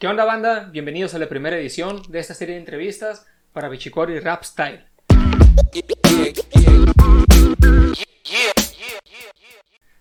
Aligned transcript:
¿Qué 0.00 0.08
onda 0.08 0.24
banda? 0.24 0.70
Bienvenidos 0.72 1.12
a 1.12 1.18
la 1.18 1.28
primera 1.28 1.58
edición 1.58 2.00
de 2.08 2.20
esta 2.20 2.32
serie 2.32 2.54
de 2.54 2.60
entrevistas 2.62 3.26
para 3.52 3.68
Bichicori 3.68 4.18
Rap 4.18 4.44
Style. 4.44 4.86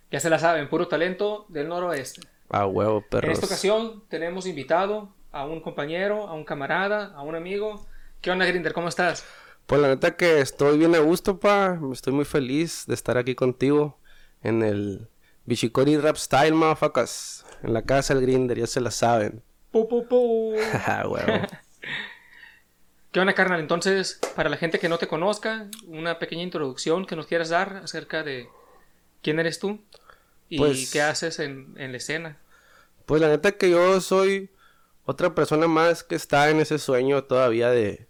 Ya 0.10 0.22
se 0.22 0.30
la 0.30 0.40
saben, 0.40 0.70
puro 0.70 0.88
talento 0.88 1.48
del 1.50 1.68
noroeste. 1.68 2.22
A 2.48 2.66
huevo, 2.66 3.04
perros. 3.10 3.26
En 3.26 3.32
esta 3.32 3.48
ocasión 3.48 4.06
tenemos 4.08 4.48
invitado 4.48 5.14
a 5.34 5.46
un 5.46 5.60
compañero, 5.60 6.30
a 6.30 6.34
un 6.34 6.46
camarada, 6.46 7.08
a 7.14 7.22
un 7.22 7.36
amigo. 7.36 7.86
¿Qué 8.22 8.32
onda, 8.32 8.46
Grinder? 8.46 8.72
¿Cómo 8.72 8.88
estás? 8.88 9.26
Pues 9.66 9.82
la 9.82 9.90
neta 9.90 10.16
que 10.16 10.40
estoy 10.40 10.78
bien 10.78 10.96
a 10.96 11.00
gusto, 11.00 11.42
pa. 11.42 11.78
Estoy 11.92 12.14
muy 12.14 12.24
feliz 12.24 12.86
de 12.88 12.94
estar 12.94 13.18
aquí 13.18 13.36
contigo 13.36 14.00
en 14.44 14.64
el 14.64 15.10
Bichicori 15.44 15.98
Rap 15.98 16.16
Style, 16.16 16.54
motherfuckers. 16.54 17.46
En 17.64 17.74
la 17.74 17.82
casa 17.82 18.14
del 18.14 18.24
Grinder, 18.24 18.58
ya 18.58 18.66
se 18.66 18.80
la 18.80 18.92
saben. 18.92 19.44
Pu, 19.72 19.88
pu, 19.88 20.08
pu. 20.08 20.56
A 20.86 21.08
huevo. 21.08 21.48
¿Qué 23.12 23.20
onda, 23.20 23.34
carnal? 23.34 23.60
Entonces, 23.60 24.20
para 24.36 24.50
la 24.50 24.58
gente 24.58 24.78
que 24.80 24.90
no 24.90 24.98
te 25.00 25.08
conozca, 25.08 25.68
una 25.88 26.20
pequeña 26.20 26.44
introducción 26.44 27.06
que 27.06 27.16
nos 27.16 27.26
quieras 27.26 27.50
dar 27.50 27.78
acerca 27.84 28.22
de 28.24 28.48
quién 29.24 29.40
eres 29.40 29.60
tú 29.60 29.80
y 30.48 30.58
Pues- 30.58 30.92
qué 30.92 31.02
haces 31.02 31.40
en, 31.40 31.74
en 31.78 31.92
la 31.92 31.98
escena. 31.98 32.38
Pues 33.06 33.22
la 33.22 33.28
neta 33.30 33.54
que 33.54 33.72
yo 33.72 34.00
soy 34.02 34.52
otra 35.06 35.34
persona 35.34 35.68
más 35.68 36.04
que 36.04 36.14
está 36.14 36.52
en 36.52 36.60
ese 36.60 36.78
sueño 36.78 37.24
todavía 37.24 37.72
de, 37.72 38.08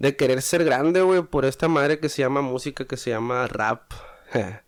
de 0.00 0.16
querer 0.16 0.42
ser 0.42 0.64
grande, 0.64 1.02
güey, 1.02 1.22
por 1.22 1.44
esta 1.44 1.68
madre 1.68 2.00
que 2.00 2.08
se 2.08 2.22
llama 2.22 2.40
música, 2.40 2.84
que 2.84 2.96
se 2.96 3.10
llama 3.10 3.46
rap. 3.46 3.92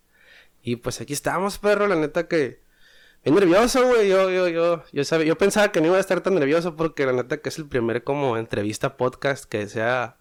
y 0.63 0.77
pues 0.77 1.01
aquí 1.01 1.11
estamos, 1.11 1.57
perro, 1.57 1.87
la 1.87 1.95
neta 1.97 2.29
que... 2.29 2.61
Bien 3.23 3.35
nervioso, 3.35 3.85
güey, 3.87 4.07
yo, 4.07 4.29
yo, 4.29 4.47
yo, 4.47 4.83
yo, 4.91 5.03
sabía, 5.03 5.27
yo 5.27 5.37
pensaba 5.37 5.71
que 5.71 5.81
no 5.81 5.87
iba 5.87 5.97
a 5.97 5.99
estar 5.99 6.21
tan 6.21 6.35
nervioso 6.35 6.75
porque 6.75 7.05
la 7.05 7.11
neta 7.13 7.37
que 7.37 7.49
es 7.49 7.57
el 7.57 7.67
primer 7.67 8.03
como 8.03 8.37
entrevista 8.37 8.95
podcast 8.95 9.45
que 9.45 9.67
sea, 9.67 10.15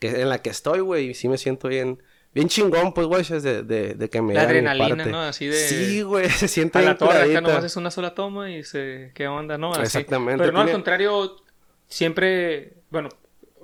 que 0.00 0.20
en 0.22 0.28
la 0.28 0.42
que 0.42 0.50
estoy, 0.50 0.80
güey, 0.80 1.10
y 1.10 1.14
sí 1.14 1.28
me 1.28 1.38
siento 1.38 1.68
bien, 1.68 2.02
bien 2.34 2.48
chingón, 2.48 2.94
pues, 2.94 3.06
güey, 3.06 3.22
es 3.22 3.42
de, 3.44 3.62
de, 3.62 3.94
de 3.94 4.10
que 4.10 4.20
me 4.22 4.34
La 4.34 4.42
adrenalina, 4.42 4.88
parte. 4.96 5.10
¿no? 5.12 5.20
Así 5.20 5.46
de- 5.46 5.56
Sí, 5.56 6.02
güey, 6.02 6.28
se 6.30 6.48
siente 6.48 6.80
A 6.80 6.82
la 6.82 6.96
torre, 6.96 7.30
acá 7.30 7.40
nomás 7.40 7.62
es 7.64 7.76
una 7.76 7.92
sola 7.92 8.14
toma 8.14 8.50
y 8.50 8.64
se... 8.64 9.12
¿Qué 9.14 9.28
onda, 9.28 9.56
no? 9.56 9.72
Así. 9.72 9.82
Exactamente, 9.82 10.42
Pero 10.42 10.52
no, 10.52 10.62
al 10.62 10.72
contrario, 10.72 11.36
siempre... 11.86 12.72
Bueno, 12.90 13.08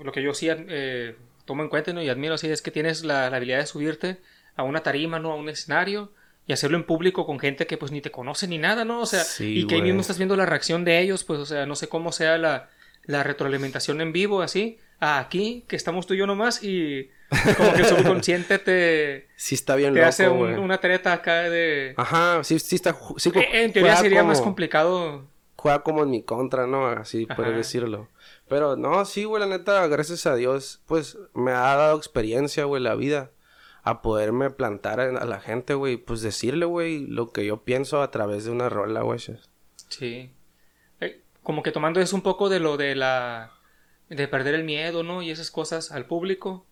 lo 0.00 0.12
que 0.12 0.22
yo 0.22 0.32
sí 0.34 0.48
eh, 0.50 1.16
tomo 1.44 1.64
en 1.64 1.68
cuenta 1.68 1.92
¿no? 1.92 2.00
y 2.00 2.08
admiro 2.08 2.34
así 2.34 2.48
es 2.48 2.62
que 2.62 2.70
tienes 2.70 3.02
la, 3.04 3.28
la 3.30 3.36
habilidad 3.38 3.58
de 3.58 3.66
subirte 3.66 4.18
a 4.54 4.62
una 4.62 4.82
tarima, 4.84 5.18
¿no? 5.18 5.32
A 5.32 5.34
un 5.34 5.48
escenario 5.48 6.12
y 6.48 6.52
hacerlo 6.52 6.76
en 6.76 6.82
público 6.84 7.24
con 7.26 7.38
gente 7.38 7.68
que 7.68 7.76
pues 7.78 7.92
ni 7.92 8.00
te 8.00 8.10
conoce 8.10 8.48
ni 8.48 8.58
nada, 8.58 8.84
¿no? 8.84 9.00
O 9.02 9.06
sea, 9.06 9.22
Sí, 9.22 9.60
y 9.60 9.66
que 9.68 9.76
ahí 9.76 9.82
mismo 9.82 10.00
estás 10.00 10.18
viendo 10.18 10.34
la 10.34 10.46
reacción 10.46 10.84
de 10.84 10.98
ellos, 11.00 11.22
pues, 11.22 11.38
o 11.38 11.46
sea, 11.46 11.64
no 11.66 11.76
sé 11.76 11.88
cómo 11.88 12.10
sea 12.10 12.36
la, 12.38 12.70
la 13.04 13.22
retroalimentación 13.22 14.00
en 14.00 14.12
vivo, 14.12 14.42
así. 14.42 14.78
Ah, 14.98 15.20
aquí, 15.20 15.64
que 15.68 15.76
estamos 15.76 16.08
tú 16.08 16.14
y 16.14 16.16
yo 16.16 16.26
nomás 16.26 16.64
y 16.64 17.08
como 17.56 17.72
que 17.74 17.82
el 17.82 17.86
subconsciente 17.86 18.58
te, 18.58 19.28
Sí 19.36 19.54
está 19.54 19.76
bien 19.76 19.92
te 19.94 20.00
loco, 20.00 20.08
hace 20.08 20.28
un- 20.28 20.58
una 20.58 20.78
treta 20.78 21.12
acá 21.12 21.42
de... 21.48 21.94
Ajá, 21.96 22.42
sí, 22.42 22.58
sí 22.58 22.74
está... 22.74 22.96
Sí, 23.16 23.30
Eh, 23.34 23.62
En 23.64 23.72
teoría 23.72 23.94
sería 23.96 24.24
más 24.24 24.40
complicado. 24.40 25.26
Juega 25.56 25.82
como 25.82 26.02
en 26.04 26.10
mi 26.10 26.22
contra, 26.22 26.66
¿no? 26.66 26.86
Así 26.86 27.26
puedes 27.26 27.54
decirlo. 27.56 28.08
Pero 28.48 28.76
no, 28.76 29.04
sí, 29.04 29.24
güey, 29.24 29.40
la 29.40 29.48
neta, 29.48 29.86
gracias 29.88 30.24
a 30.26 30.34
Dios, 30.36 30.80
pues 30.86 31.18
me 31.34 31.50
ha 31.50 31.74
dado 31.76 31.96
experiencia, 31.98 32.64
güey, 32.64 32.82
la 32.82 32.94
vida. 32.94 33.30
A 33.88 34.02
poderme 34.02 34.50
plantar 34.50 35.00
a 35.00 35.24
la 35.24 35.40
gente, 35.40 35.74
güey. 35.74 35.96
Pues 35.96 36.20
decirle, 36.20 36.66
güey, 36.66 37.06
lo 37.06 37.32
que 37.32 37.46
yo 37.46 37.62
pienso 37.64 38.02
a 38.02 38.10
través 38.10 38.44
de 38.44 38.50
una 38.50 38.68
rola, 38.68 39.00
güey. 39.02 39.18
Sí. 39.88 40.30
Eh, 41.00 41.22
como 41.42 41.62
que 41.62 41.72
tomando 41.72 42.00
eso 42.00 42.14
un 42.16 42.22
poco 42.22 42.48
de 42.48 42.60
lo 42.60 42.76
de 42.76 42.94
la... 42.94 43.52
de 44.10 44.28
perder 44.28 44.54
el 44.54 44.64
miedo, 44.64 45.02
¿no? 45.02 45.22
Y 45.22 45.30
esas 45.30 45.50
cosas 45.50 45.90
al 45.92 46.04
público. 46.06 46.66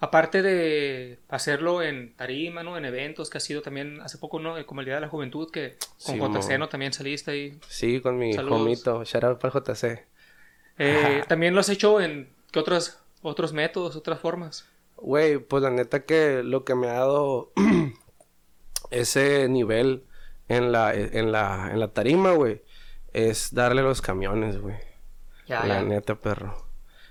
Aparte 0.00 0.42
de 0.42 1.18
hacerlo 1.28 1.82
en 1.82 2.14
tarima, 2.14 2.62
¿no? 2.62 2.76
En 2.76 2.84
eventos 2.84 3.30
que 3.30 3.38
ha 3.38 3.40
sido 3.40 3.62
también 3.62 4.00
hace 4.00 4.18
poco, 4.18 4.38
¿no? 4.38 4.64
Como 4.66 4.80
el 4.80 4.84
Día 4.84 4.94
de 4.96 5.00
la 5.00 5.08
Juventud, 5.08 5.50
que 5.50 5.76
con 6.04 6.14
Sí, 6.16 6.38
JC. 6.50 6.58
¿no? 6.58 6.68
También 6.68 6.92
saliste 6.92 7.30
ahí. 7.32 7.58
Sí, 7.66 8.00
con 8.00 8.16
mi 8.18 8.32
Saludos. 8.34 8.60
homito. 8.60 9.04
Shout 9.04 9.24
out 9.24 9.40
para 9.40 9.58
el 9.58 9.64
JC. 9.74 10.06
Eh, 10.78 11.22
también 11.26 11.54
lo 11.54 11.60
has 11.60 11.68
hecho 11.68 12.00
en... 12.00 12.28
¿Qué 12.52 12.60
otros, 12.60 12.98
otros 13.22 13.52
métodos, 13.52 13.96
otras 13.96 14.20
formas? 14.20 14.66
Güey, 15.00 15.38
pues 15.38 15.62
la 15.62 15.70
neta 15.70 16.04
que 16.04 16.42
lo 16.42 16.64
que 16.64 16.74
me 16.74 16.88
ha 16.88 16.94
dado 16.94 17.52
ese 18.90 19.48
nivel 19.48 20.04
en 20.48 20.72
la, 20.72 20.94
en 20.94 21.32
la, 21.32 21.70
en 21.70 21.80
la 21.80 21.88
tarima, 21.88 22.32
güey, 22.32 22.62
es 23.12 23.54
darle 23.54 23.82
los 23.82 24.00
camiones, 24.02 24.60
güey. 24.60 24.76
Ya, 25.46 25.64
la 25.64 25.76
ya. 25.76 25.82
neta, 25.82 26.16
perro. 26.16 26.66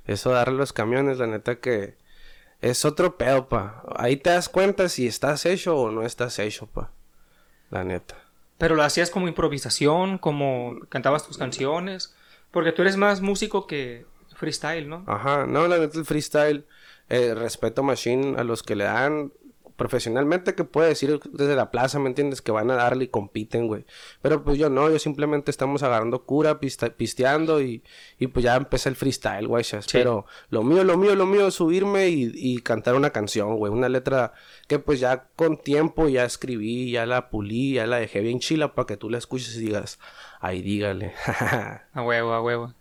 Eso 0.05 0.31
darle 0.31 0.57
los 0.57 0.73
camiones, 0.73 1.17
la 1.17 1.27
neta 1.27 1.59
que 1.59 1.97
es 2.61 2.85
otro 2.85 3.17
pedo, 3.17 3.47
pa. 3.47 3.83
Ahí 3.95 4.17
te 4.17 4.29
das 4.31 4.49
cuenta 4.49 4.89
si 4.89 5.07
estás 5.07 5.45
hecho 5.45 5.77
o 5.77 5.91
no 5.91 6.03
estás 6.03 6.39
hecho, 6.39 6.67
pa. 6.67 6.91
La 7.69 7.83
neta. 7.83 8.15
Pero 8.57 8.75
lo 8.75 8.83
hacías 8.83 9.11
como 9.11 9.27
improvisación, 9.27 10.17
como 10.17 10.79
cantabas 10.89 11.27
tus 11.27 11.37
canciones. 11.37 12.15
Porque 12.51 12.71
tú 12.71 12.81
eres 12.81 12.97
más 12.97 13.21
músico 13.21 13.67
que 13.67 14.05
freestyle, 14.35 14.87
¿no? 14.87 15.03
Ajá, 15.07 15.45
no, 15.45 15.67
la 15.67 15.77
neta 15.77 15.97
el 15.99 16.05
freestyle, 16.05 16.65
eh, 17.09 17.33
respeto 17.35 17.83
machine 17.83 18.37
a 18.37 18.43
los 18.43 18.63
que 18.63 18.75
le 18.75 18.83
dan 18.85 19.31
profesionalmente 19.75 20.55
que 20.55 20.63
puede 20.63 20.89
decir 20.89 21.19
desde 21.31 21.55
la 21.55 21.69
plaza, 21.69 21.99
¿me 21.99 22.09
entiendes? 22.09 22.41
Que 22.41 22.51
van 22.51 22.71
a 22.71 22.75
darle 22.75 23.03
y 23.03 23.07
compiten, 23.09 23.67
güey. 23.67 23.85
Pero 24.23 24.43
pues 24.43 24.57
yo 24.57 24.71
no, 24.71 24.89
yo 24.89 24.97
simplemente 24.97 25.51
estamos 25.51 25.83
agarrando 25.83 26.23
cura, 26.25 26.59
pista- 26.59 26.89
pisteando 26.89 27.61
y, 27.61 27.83
y 28.17 28.25
pues 28.25 28.43
ya 28.43 28.55
empecé 28.55 28.89
el 28.89 28.95
freestyle, 28.95 29.47
güey. 29.47 29.63
Pero 29.99 30.25
lo 30.49 30.63
mío, 30.63 30.83
lo 30.83 30.97
mío, 30.97 31.13
lo 31.15 31.27
mío 31.27 31.47
es 31.49 31.53
subirme 31.53 32.09
y, 32.09 32.31
y 32.33 32.57
cantar 32.63 32.95
una 32.95 33.11
canción, 33.11 33.55
güey. 33.57 33.71
Una 33.71 33.87
letra 33.87 34.33
que 34.67 34.79
pues 34.79 34.99
ya 34.99 35.27
con 35.35 35.57
tiempo 35.57 36.07
ya 36.07 36.25
escribí, 36.25 36.89
ya 36.89 37.05
la 37.05 37.29
pulí, 37.29 37.73
ya 37.73 37.85
la 37.85 37.97
dejé 37.99 38.21
bien 38.21 38.39
chila 38.39 38.73
para 38.73 38.87
que 38.87 38.97
tú 38.97 39.11
la 39.11 39.19
escuches 39.19 39.55
y 39.57 39.59
digas, 39.59 39.99
ay, 40.39 40.63
dígale. 40.63 41.13
A 41.93 42.01
huevo, 42.01 42.33
a 42.33 42.41
huevo. 42.41 42.73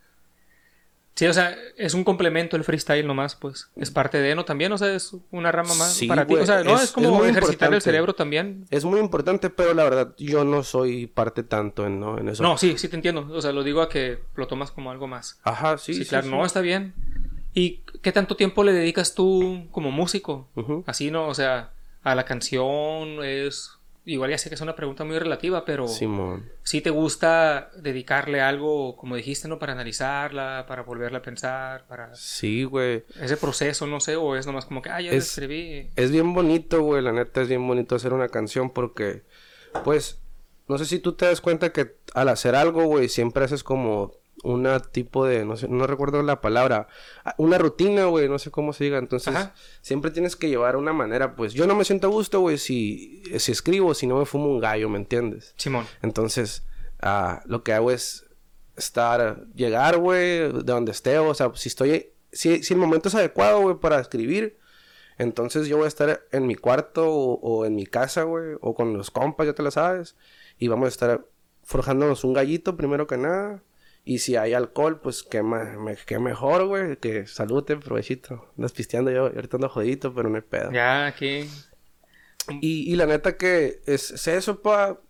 Sí, 1.16 1.26
o 1.26 1.32
sea, 1.32 1.56
es 1.78 1.94
un 1.94 2.04
complemento 2.04 2.56
el 2.56 2.62
freestyle 2.64 3.06
nomás, 3.06 3.34
pues. 3.36 3.70
Es 3.74 3.90
parte 3.90 4.18
de, 4.18 4.34
¿no? 4.34 4.44
También, 4.44 4.70
o 4.72 4.76
sea, 4.78 4.94
es 4.94 5.16
una 5.30 5.50
rama 5.50 5.74
más 5.74 5.94
Sí, 5.94 6.06
para 6.06 6.26
ti. 6.26 6.34
O 6.34 6.44
sea, 6.44 6.62
no, 6.62 6.76
es- 6.76 6.84
es, 6.84 6.92
como 6.92 7.24
es 7.24 7.30
ejercitar 7.30 7.72
el 7.72 7.80
cerebro 7.80 8.14
también. 8.14 8.66
Es 8.70 8.84
muy 8.84 9.00
importante, 9.00 9.48
pero 9.48 9.72
la 9.72 9.84
verdad 9.84 10.14
yo 10.18 10.44
no 10.44 10.62
soy 10.62 11.06
parte 11.06 11.42
tanto 11.42 11.86
en, 11.86 11.98
¿no? 12.00 12.18
en 12.18 12.28
eso. 12.28 12.42
No, 12.42 12.58
sí, 12.58 12.76
sí 12.76 12.88
te 12.88 12.96
entiendo. 12.96 13.26
O 13.30 13.40
sea, 13.40 13.52
lo 13.52 13.64
digo 13.64 13.80
a 13.80 13.88
que 13.88 14.18
lo 14.34 14.46
tomas 14.46 14.70
como 14.70 14.90
algo 14.90 15.06
más. 15.08 15.40
Ajá, 15.42 15.78
sí. 15.78 15.94
Sí, 15.94 16.04
sí, 16.04 16.10
claro, 16.10 16.26
sí. 16.26 16.30
no, 16.30 16.44
está 16.44 16.60
bien. 16.60 16.92
¿Y 17.54 17.80
qué 18.02 18.12
tanto 18.12 18.36
tiempo 18.36 18.62
le 18.62 18.74
dedicas 18.74 19.14
tú 19.14 19.66
como 19.70 19.90
músico? 19.90 20.48
Así, 20.84 21.10
¿no? 21.10 21.28
O 21.28 21.34
sea, 21.34 21.70
a 22.02 22.14
la 22.14 22.26
canción 22.26 23.24
es... 23.24 23.70
Igual 24.08 24.30
ya 24.30 24.38
sé 24.38 24.48
que 24.48 24.54
es 24.54 24.60
una 24.60 24.76
pregunta 24.76 25.02
muy 25.04 25.18
relativa, 25.18 25.64
pero... 25.64 25.88
Simón. 25.88 26.48
si 26.62 26.80
te 26.80 26.90
gusta 26.90 27.70
dedicarle 27.76 28.40
algo, 28.40 28.96
como 28.96 29.16
dijiste, 29.16 29.48
¿no? 29.48 29.58
Para 29.58 29.72
analizarla, 29.72 30.64
para 30.68 30.82
volverla 30.82 31.18
a 31.18 31.22
pensar, 31.22 31.86
para 31.88 32.14
Sí, 32.14 32.62
güey. 32.62 33.04
ese 33.20 33.36
proceso, 33.36 33.86
no 33.88 33.98
sé, 33.98 34.14
o 34.14 34.36
es 34.36 34.46
nomás 34.46 34.64
como 34.64 34.80
que, 34.80 34.90
ah, 34.90 35.00
ya 35.00 35.10
Es- 35.10 35.30
escribí. 35.30 35.90
Es 35.96 36.12
bien 36.12 36.32
bonito, 36.34 36.80
güey. 36.82 37.02
La 37.02 37.10
neta 37.10 37.42
es 37.42 37.48
bien 37.48 37.66
bonito 37.66 37.96
hacer 37.96 38.12
una 38.12 38.28
canción 38.28 38.70
porque, 38.70 39.22
pues, 39.82 40.20
no 40.68 40.78
sé 40.78 40.84
si 40.84 41.00
tú 41.00 41.14
te 41.14 41.26
das 41.26 41.40
cuenta 41.40 41.72
que 41.72 41.96
al 42.14 42.28
hacer 42.28 42.54
algo, 42.54 42.84
güey, 42.84 43.08
siempre 43.08 43.44
haces 43.44 43.64
como 43.64 44.12
una 44.46 44.78
tipo 44.80 45.26
de, 45.26 45.44
no 45.44 45.56
sé, 45.56 45.68
no 45.68 45.86
recuerdo 45.86 46.22
la 46.22 46.40
palabra, 46.40 46.86
ah, 47.24 47.34
una 47.36 47.58
rutina, 47.58 48.04
güey, 48.06 48.28
no 48.28 48.38
sé 48.38 48.50
cómo 48.50 48.72
se 48.72 48.84
diga. 48.84 48.98
Entonces, 48.98 49.34
Ajá. 49.34 49.54
siempre 49.82 50.10
tienes 50.10 50.36
que 50.36 50.48
llevar 50.48 50.76
una 50.76 50.92
manera, 50.92 51.34
pues, 51.34 51.52
yo 51.52 51.66
no 51.66 51.74
me 51.74 51.84
siento 51.84 52.06
a 52.06 52.10
gusto, 52.10 52.40
güey, 52.40 52.56
si, 52.56 53.22
si 53.38 53.52
escribo, 53.52 53.92
si 53.94 54.06
no 54.06 54.18
me 54.18 54.24
fumo 54.24 54.46
un 54.46 54.60
gallo, 54.60 54.88
¿me 54.88 54.98
entiendes? 54.98 55.52
Simón. 55.56 55.84
Entonces, 56.00 56.62
ah, 57.00 57.42
lo 57.46 57.64
que 57.64 57.72
hago 57.72 57.90
es 57.90 58.26
estar, 58.76 59.46
llegar, 59.54 59.98
güey, 59.98 60.52
de 60.52 60.62
donde 60.62 60.92
esté, 60.92 61.18
o 61.18 61.34
sea, 61.34 61.50
si 61.54 61.68
estoy, 61.68 62.10
si, 62.30 62.62
si 62.62 62.74
el 62.74 62.80
momento 62.80 63.08
es 63.08 63.14
adecuado, 63.16 63.60
güey, 63.60 63.76
para 63.76 63.98
escribir, 64.00 64.58
entonces 65.18 65.66
yo 65.66 65.76
voy 65.76 65.86
a 65.86 65.88
estar 65.88 66.22
en 66.30 66.46
mi 66.46 66.54
cuarto 66.54 67.10
o, 67.10 67.40
o 67.40 67.64
en 67.66 67.74
mi 67.74 67.86
casa, 67.86 68.22
güey, 68.22 68.54
o 68.60 68.74
con 68.74 68.96
los 68.96 69.10
compas, 69.10 69.46
ya 69.46 69.54
te 69.54 69.62
lo 69.64 69.72
sabes, 69.72 70.14
y 70.58 70.68
vamos 70.68 70.86
a 70.86 70.90
estar 70.90 71.26
forjándonos 71.64 72.22
un 72.22 72.32
gallito 72.32 72.76
primero 72.76 73.08
que 73.08 73.16
nada. 73.16 73.62
Y 74.06 74.20
si 74.20 74.36
hay 74.36 74.54
alcohol, 74.54 75.00
pues 75.00 75.22
qué, 75.24 75.42
me- 75.42 75.96
qué 76.06 76.18
mejor, 76.20 76.66
güey, 76.66 76.96
que 76.96 77.26
salute, 77.26 77.76
provechito. 77.76 78.52
Andas 78.56 78.72
pisteando 78.72 79.10
yo, 79.10 79.26
ahorita 79.26 79.56
ando 79.58 79.68
jodidito, 79.68 80.14
pero 80.14 80.28
no 80.30 80.36
hay 80.36 80.42
pedo. 80.42 80.70
Ya, 80.72 81.06
aquí. 81.06 81.50
Y, 82.60 82.92
y 82.92 82.96
la 82.96 83.06
neta 83.06 83.36
que 83.36 83.80
es, 83.86 84.12
es 84.12 84.28
eso 84.28 84.62
para 84.62 85.00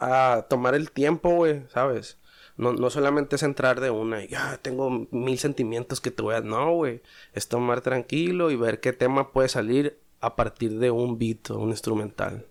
a 0.00 0.46
tomar 0.48 0.74
el 0.74 0.90
tiempo, 0.90 1.30
güey, 1.30 1.64
¿sabes? 1.68 2.18
No, 2.56 2.72
no 2.72 2.88
solamente 2.90 3.36
es 3.36 3.42
entrar 3.42 3.80
de 3.80 3.90
una 3.90 4.24
y 4.24 4.28
ya 4.28 4.58
tengo 4.62 5.06
mil 5.10 5.38
sentimientos 5.38 6.00
que 6.00 6.10
te 6.10 6.22
voy 6.22 6.34
a... 6.36 6.40
No, 6.40 6.72
güey. 6.72 7.02
Es 7.34 7.48
tomar 7.48 7.82
tranquilo 7.82 8.50
y 8.50 8.56
ver 8.56 8.80
qué 8.80 8.92
tema 8.92 9.32
puede 9.32 9.48
salir 9.48 10.00
a 10.20 10.34
partir 10.36 10.78
de 10.78 10.90
un 10.90 11.18
beat 11.18 11.50
o 11.50 11.58
un 11.58 11.70
instrumental. 11.70 12.46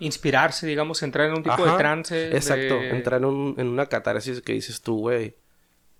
Inspirarse, 0.00 0.66
digamos, 0.66 1.02
entrar 1.02 1.26
en 1.28 1.34
un 1.34 1.42
tipo 1.42 1.54
Ajá, 1.54 1.72
de 1.72 1.78
trance. 1.78 2.28
Exacto. 2.36 2.74
de- 2.76 2.90
Entrar 2.90 3.20
en, 3.20 3.26
un- 3.26 3.54
en 3.58 3.66
una 3.68 3.86
catarsis 3.86 4.40
que 4.42 4.52
dices 4.52 4.80
tú, 4.82 4.98
güey. 5.00 5.36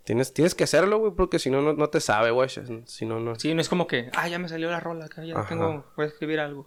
Tienes, 0.05 0.33
tienes 0.33 0.55
que 0.55 0.65
hacerlo, 0.65 0.99
güey, 0.99 1.13
porque 1.15 1.39
si 1.39 1.51
no, 1.51 1.61
no, 1.75 1.89
te 1.91 2.01
sabe, 2.01 2.31
güey. 2.31 2.49
Si 2.87 3.05
no, 3.05 3.21
no. 3.21 3.35
Sí, 3.35 3.53
no 3.55 3.61
es 3.61 3.69
como 3.69 3.87
que, 3.87 4.11
ah, 4.15 4.27
ya 4.27 4.39
me 4.39 4.49
salió 4.49 4.71
la 4.71 4.81
rola, 4.81 5.05
acá 5.05 5.23
ya 5.25 5.35
Ajá. 5.39 5.49
tengo, 5.49 5.85
puedo 5.95 6.09
escribir 6.09 6.41
algo. 6.41 6.67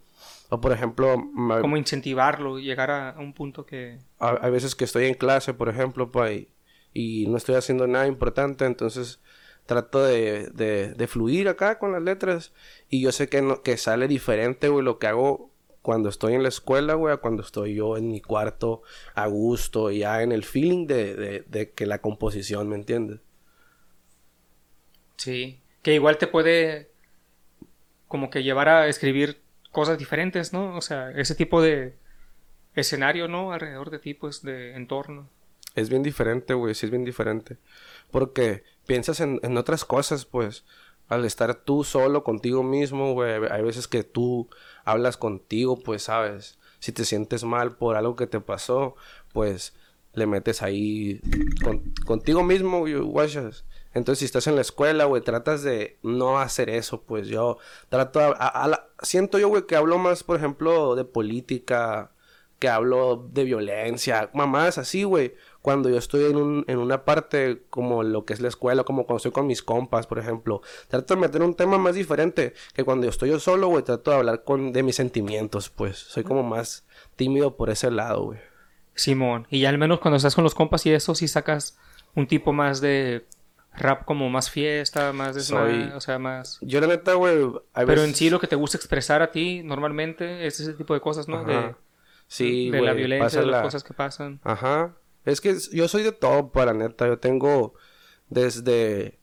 O 0.49 0.61
por 0.61 0.71
ejemplo, 0.73 1.15
Como 1.61 1.75
incentivarlo, 1.77 2.59
llegar 2.59 2.91
a, 2.91 3.09
a 3.11 3.19
un 3.19 3.33
punto 3.33 3.65
que... 3.65 3.97
a- 4.19 4.37
hay 4.45 4.51
veces 4.51 4.75
que 4.75 4.83
estoy 4.83 5.05
en 5.07 5.15
clase, 5.15 5.55
por 5.55 5.69
ejemplo, 5.69 6.11
y, 6.31 6.49
y 6.93 7.25
no 7.29 7.37
estoy 7.37 7.55
haciendo 7.55 7.87
nada 7.87 8.05
importante, 8.05 8.65
entonces 8.65 9.19
trato 9.65 10.03
de, 10.03 10.49
de, 10.53 10.93
de 10.93 11.07
fluir 11.07 11.47
acá 11.49 11.79
con 11.79 11.93
las 11.93 12.01
letras. 12.03 12.53
Y 12.89 13.01
yo 13.01 13.11
sé 13.11 13.27
que, 13.27 13.41
no, 13.41 13.63
que 13.63 13.77
sale 13.77 14.07
diferente, 14.07 14.67
güey, 14.69 14.85
lo 14.85 14.99
que 14.99 15.07
hago 15.07 15.50
cuando 15.81 16.09
estoy 16.09 16.33
en 16.33 16.43
la 16.43 16.49
escuela, 16.49 16.93
güey, 16.93 17.13
a 17.13 17.17
cuando 17.17 17.41
estoy 17.41 17.75
yo 17.75 17.97
en 17.97 18.09
mi 18.09 18.21
cuarto 18.21 18.83
a 19.15 19.27
gusto, 19.27 19.89
ya 19.91 20.21
en 20.21 20.31
el 20.31 20.43
feeling 20.43 20.85
de, 20.87 21.15
de, 21.15 21.39
de 21.47 21.71
que 21.71 21.85
la 21.85 21.99
composición, 21.99 22.69
¿me 22.69 22.75
entiendes? 22.75 23.19
Sí. 25.17 25.59
Que 25.81 25.95
igual 25.95 26.17
te 26.17 26.27
puede 26.27 26.91
como 28.07 28.29
que 28.29 28.43
llevar 28.43 28.69
a 28.69 28.87
escribir 28.87 29.41
cosas 29.71 29.97
diferentes, 29.97 30.53
¿no? 30.53 30.75
O 30.75 30.81
sea, 30.81 31.11
ese 31.11 31.33
tipo 31.33 31.61
de 31.61 31.95
escenario, 32.75 33.27
¿no? 33.27 33.53
Alrededor 33.53 33.89
de 33.89 33.99
ti, 33.99 34.13
pues, 34.13 34.41
de 34.43 34.75
entorno. 34.75 35.29
Es 35.75 35.89
bien 35.89 36.03
diferente, 36.03 36.53
güey, 36.53 36.75
sí 36.75 36.85
es 36.85 36.91
bien 36.91 37.05
diferente. 37.05 37.57
Porque 38.11 38.63
piensas 38.85 39.21
en, 39.21 39.39
en 39.43 39.57
otras 39.57 39.85
cosas, 39.85 40.25
pues, 40.25 40.65
al 41.07 41.25
estar 41.25 41.55
tú 41.55 41.83
solo 41.83 42.23
contigo 42.23 42.63
mismo, 42.63 43.13
güey, 43.13 43.33
hay 43.49 43.63
veces 43.63 43.87
que 43.87 44.03
tú 44.03 44.49
hablas 44.85 45.17
contigo, 45.17 45.79
pues, 45.79 46.03
sabes, 46.03 46.57
si 46.79 46.91
te 46.91 47.05
sientes 47.05 47.43
mal 47.43 47.75
por 47.75 47.95
algo 47.95 48.15
que 48.15 48.27
te 48.27 48.39
pasó, 48.39 48.95
pues, 49.33 49.73
le 50.13 50.27
metes 50.27 50.61
ahí 50.61 51.21
con- 51.63 51.93
contigo 52.05 52.43
mismo, 52.43 52.79
güey. 52.79 52.95
Entonces, 53.93 54.19
si 54.19 54.25
estás 54.25 54.47
en 54.47 54.55
la 54.55 54.61
escuela, 54.61 55.05
güey, 55.05 55.21
tratas 55.21 55.63
de 55.63 55.97
no 56.01 56.39
hacer 56.39 56.69
eso, 56.69 57.01
pues 57.03 57.27
yo 57.27 57.57
trato, 57.89 58.19
a 58.37 58.67
la- 58.67 58.87
siento 59.01 59.37
yo, 59.37 59.47
güey, 59.49 59.65
que 59.67 59.75
hablo 59.75 59.97
más, 59.97 60.23
por 60.23 60.37
ejemplo, 60.37 60.95
de 60.95 61.05
política, 61.05 62.11
que 62.59 62.69
hablo 62.69 63.27
de 63.31 63.43
violencia, 63.43 64.29
mamás 64.33 64.77
así, 64.77 65.03
güey. 65.03 65.33
Cuando 65.61 65.89
yo 65.89 65.97
estoy 65.97 66.25
en, 66.25 66.37
un, 66.37 66.65
en 66.67 66.79
una 66.79 67.05
parte 67.05 67.63
como 67.69 68.01
lo 68.03 68.25
que 68.25 68.33
es 68.33 68.41
la 68.41 68.47
escuela, 68.47 68.83
como 68.83 69.05
cuando 69.05 69.17
estoy 69.17 69.31
con 69.31 69.45
mis 69.47 69.61
compas, 69.61 70.07
por 70.07 70.17
ejemplo, 70.19 70.61
trato 70.87 71.13
de 71.15 71.21
meter 71.21 71.41
un 71.43 71.53
tema 71.53 71.77
más 71.77 71.93
diferente 71.95 72.53
que 72.73 72.83
cuando 72.83 73.03
yo 73.05 73.11
estoy 73.11 73.29
yo 73.29 73.39
solo, 73.39 73.67
güey, 73.67 73.83
trato 73.83 74.09
de 74.11 74.17
hablar 74.17 74.43
con, 74.43 74.73
de 74.73 74.81
mis 74.83 74.95
sentimientos, 74.95 75.69
pues. 75.69 75.97
Soy 75.97 76.23
como 76.23 76.41
más 76.43 76.85
tímido 77.15 77.55
por 77.57 77.69
ese 77.69 77.91
lado, 77.91 78.23
güey. 78.23 78.39
Simón. 78.95 79.47
Y 79.49 79.61
ya 79.61 79.69
al 79.69 79.77
menos 79.77 79.99
cuando 79.99 80.17
estás 80.17 80.35
con 80.35 80.43
los 80.43 80.55
compas 80.55 80.85
y 80.85 80.91
eso, 80.93 81.15
sí 81.15 81.27
sacas 81.27 81.77
un 82.15 82.27
tipo 82.27 82.53
más 82.53 82.81
de 82.81 83.25
rap 83.73 84.03
como 84.03 84.29
más 84.29 84.49
fiesta, 84.49 85.13
más 85.13 85.33
desmadre, 85.35 85.85
Soy- 85.85 85.91
o 85.95 86.01
sea, 86.01 86.19
más... 86.19 86.57
Yo 86.61 86.81
la 86.81 86.87
neta, 86.87 87.13
güey, 87.13 87.35
hay 87.73 87.85
Pero 87.85 88.01
veces- 88.01 88.07
en 88.09 88.15
sí 88.15 88.29
lo 88.29 88.39
que 88.39 88.47
te 88.47 88.55
gusta 88.57 88.77
expresar 88.77 89.21
a 89.21 89.31
ti 89.31 89.61
normalmente 89.63 90.45
es 90.45 90.59
ese 90.59 90.73
tipo 90.73 90.93
de 90.93 90.99
cosas, 91.01 91.27
¿no? 91.29 91.43
De. 91.45 91.73
Sí, 92.27 92.69
de 92.69 92.77
la 92.81 92.91
güey, 92.91 92.97
violencia, 92.97 93.25
pasa 93.25 93.39
de 93.41 93.45
las 93.45 93.55
la- 93.57 93.61
cosas 93.63 93.83
que 93.83 93.93
pasan. 93.93 94.39
Ajá. 94.43 94.93
Es 95.25 95.41
que 95.41 95.55
yo 95.71 95.87
soy 95.87 96.03
de 96.03 96.11
todo, 96.11 96.51
para 96.51 96.73
neta. 96.73 97.07
Yo 97.07 97.19
tengo 97.19 97.73
desde... 98.29 99.19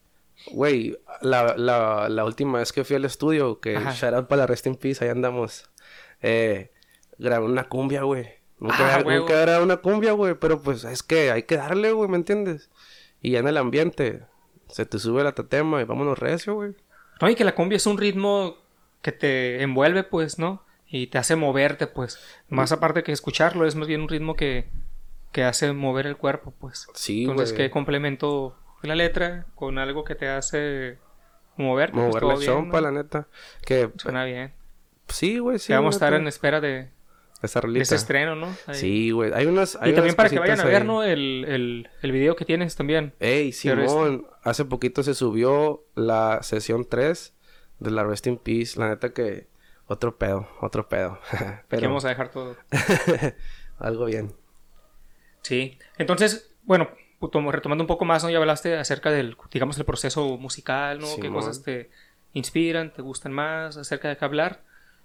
Güey, 0.52 0.96
la, 1.20 1.56
la, 1.56 2.08
la 2.08 2.24
última 2.24 2.58
vez 2.60 2.72
que 2.72 2.84
fui 2.84 2.94
al 2.94 3.04
estudio, 3.04 3.58
que 3.60 3.76
Ajá. 3.76 3.92
shout 3.92 4.14
out 4.14 4.28
para 4.28 4.42
la 4.42 4.46
Rest 4.46 4.66
in 4.68 4.76
Peace, 4.76 5.04
ahí 5.04 5.10
andamos. 5.10 5.68
Eh, 6.22 6.70
grabé 7.18 7.44
una 7.44 7.68
cumbia, 7.68 8.02
güey. 8.02 8.26
Nunca, 8.60 8.96
Ah, 8.96 9.02
nunca 9.02 9.34
grabado 9.40 9.64
una 9.64 9.78
cumbia, 9.78 10.12
güey, 10.12 10.34
pero 10.34 10.60
pues 10.62 10.84
es 10.84 11.02
que 11.02 11.32
hay 11.32 11.42
que 11.42 11.56
darle, 11.56 11.90
güey, 11.92 12.08
¿me 12.08 12.16
entiendes? 12.16 12.70
Y 13.20 13.32
ya 13.32 13.40
en 13.40 13.48
el 13.48 13.56
ambiente, 13.56 14.22
se 14.68 14.86
te 14.86 15.00
sube 15.00 15.24
la 15.24 15.32
tatema 15.32 15.80
y 15.80 15.84
vámonos 15.84 16.18
recio, 16.18 16.54
güey. 16.54 16.74
No, 17.20 17.28
y 17.28 17.34
que 17.34 17.44
la 17.44 17.54
cumbia 17.56 17.76
es 17.76 17.86
un 17.86 17.98
ritmo 17.98 18.58
que 19.02 19.10
te 19.10 19.60
envuelve, 19.62 20.04
pues, 20.04 20.38
¿no? 20.38 20.64
Y 20.86 21.08
te 21.08 21.18
hace 21.18 21.34
moverte, 21.34 21.88
pues. 21.88 22.18
Más 22.48 22.70
aparte 22.70 23.02
que 23.02 23.10
escucharlo, 23.12 23.66
es 23.66 23.74
más 23.74 23.88
bien 23.88 24.02
un 24.02 24.08
ritmo 24.08 24.34
que, 24.36 24.68
que 25.32 25.44
hace 25.44 25.72
mover 25.72 26.06
el 26.06 26.16
cuerpo, 26.16 26.52
pues. 26.58 26.86
Sí, 26.94 27.22
Entonces, 27.22 27.52
güey. 27.52 27.66
¿qué 27.66 27.70
complemento 27.70 28.56
la 28.82 28.94
letra 28.94 29.46
con 29.54 29.78
algo 29.78 30.04
que 30.04 30.14
te 30.14 30.28
hace 30.28 30.98
moverte? 31.56 31.94
Pues, 31.94 32.06
Mover 32.06 32.20
todo 32.20 32.36
la 32.38 32.44
chompa, 32.44 32.80
¿no? 32.80 32.90
la 32.90 33.02
neta. 33.02 33.28
Que 33.64 33.90
Suena 33.96 34.24
bien. 34.24 34.52
sí, 35.08 35.38
güey, 35.38 35.58
sí. 35.58 35.68
Que 35.68 35.74
vamos 35.74 35.94
a 35.94 35.96
estar 35.96 36.14
en 36.14 36.26
espera 36.28 36.60
de, 36.60 36.90
Esa 37.42 37.60
de 37.60 37.80
ese 37.80 37.94
estreno, 37.96 38.34
¿no? 38.36 38.48
Ahí. 38.66 38.74
Sí, 38.74 39.10
güey. 39.10 39.32
Hay 39.34 39.46
unas. 39.46 39.76
hay 39.76 39.90
Y 39.90 39.94
también 39.94 40.14
unas 40.14 40.14
para 40.16 40.28
que 40.30 40.38
vayan 40.38 40.60
a 40.60 40.64
ver, 40.64 40.82
ahí. 40.82 40.86
¿no? 40.86 41.02
El, 41.02 41.44
el, 41.46 41.90
el 42.02 42.12
video 42.12 42.36
que 42.36 42.44
tienes 42.44 42.76
también. 42.76 43.14
Ey, 43.20 43.52
Simón, 43.52 44.26
hace 44.42 44.64
poquito 44.64 45.02
se 45.02 45.14
subió 45.14 45.84
la 45.94 46.42
sesión 46.42 46.86
3 46.88 47.34
de 47.80 47.90
la 47.90 48.04
Rest 48.04 48.26
in 48.26 48.38
Peace. 48.38 48.78
La 48.78 48.88
neta 48.88 49.12
que 49.12 49.48
otro 49.86 50.16
pedo, 50.18 50.48
otro 50.60 50.88
pedo. 50.88 51.18
Aquí 51.30 51.62
Pero 51.68 51.88
vamos 51.88 52.04
a 52.04 52.08
dejar 52.10 52.30
todo. 52.30 52.56
algo 53.78 54.04
bien. 54.06 54.32
Sí. 55.48 55.78
Entonces, 55.96 56.50
bueno, 56.64 56.88
tomo- 57.20 57.50
retomando 57.52 57.82
un 57.84 57.88
poco 57.88 58.04
más, 58.04 58.22
¿no? 58.22 58.30
Ya 58.30 58.38
hablaste 58.38 58.76
acerca 58.76 59.10
del, 59.10 59.36
digamos, 59.50 59.78
el 59.78 59.84
proceso 59.84 60.36
musical, 60.36 60.98
¿no? 61.00 61.06
¿Qué 61.20 61.28
cosas 61.30 61.62
te 61.62 61.90
inspiran, 62.34 62.92
te 62.92 63.02
gustan 63.02 63.32
más, 63.32 63.76
acerca 63.76 64.08
de 64.08 64.16
qué 64.16 64.24
hablar? 64.24 64.60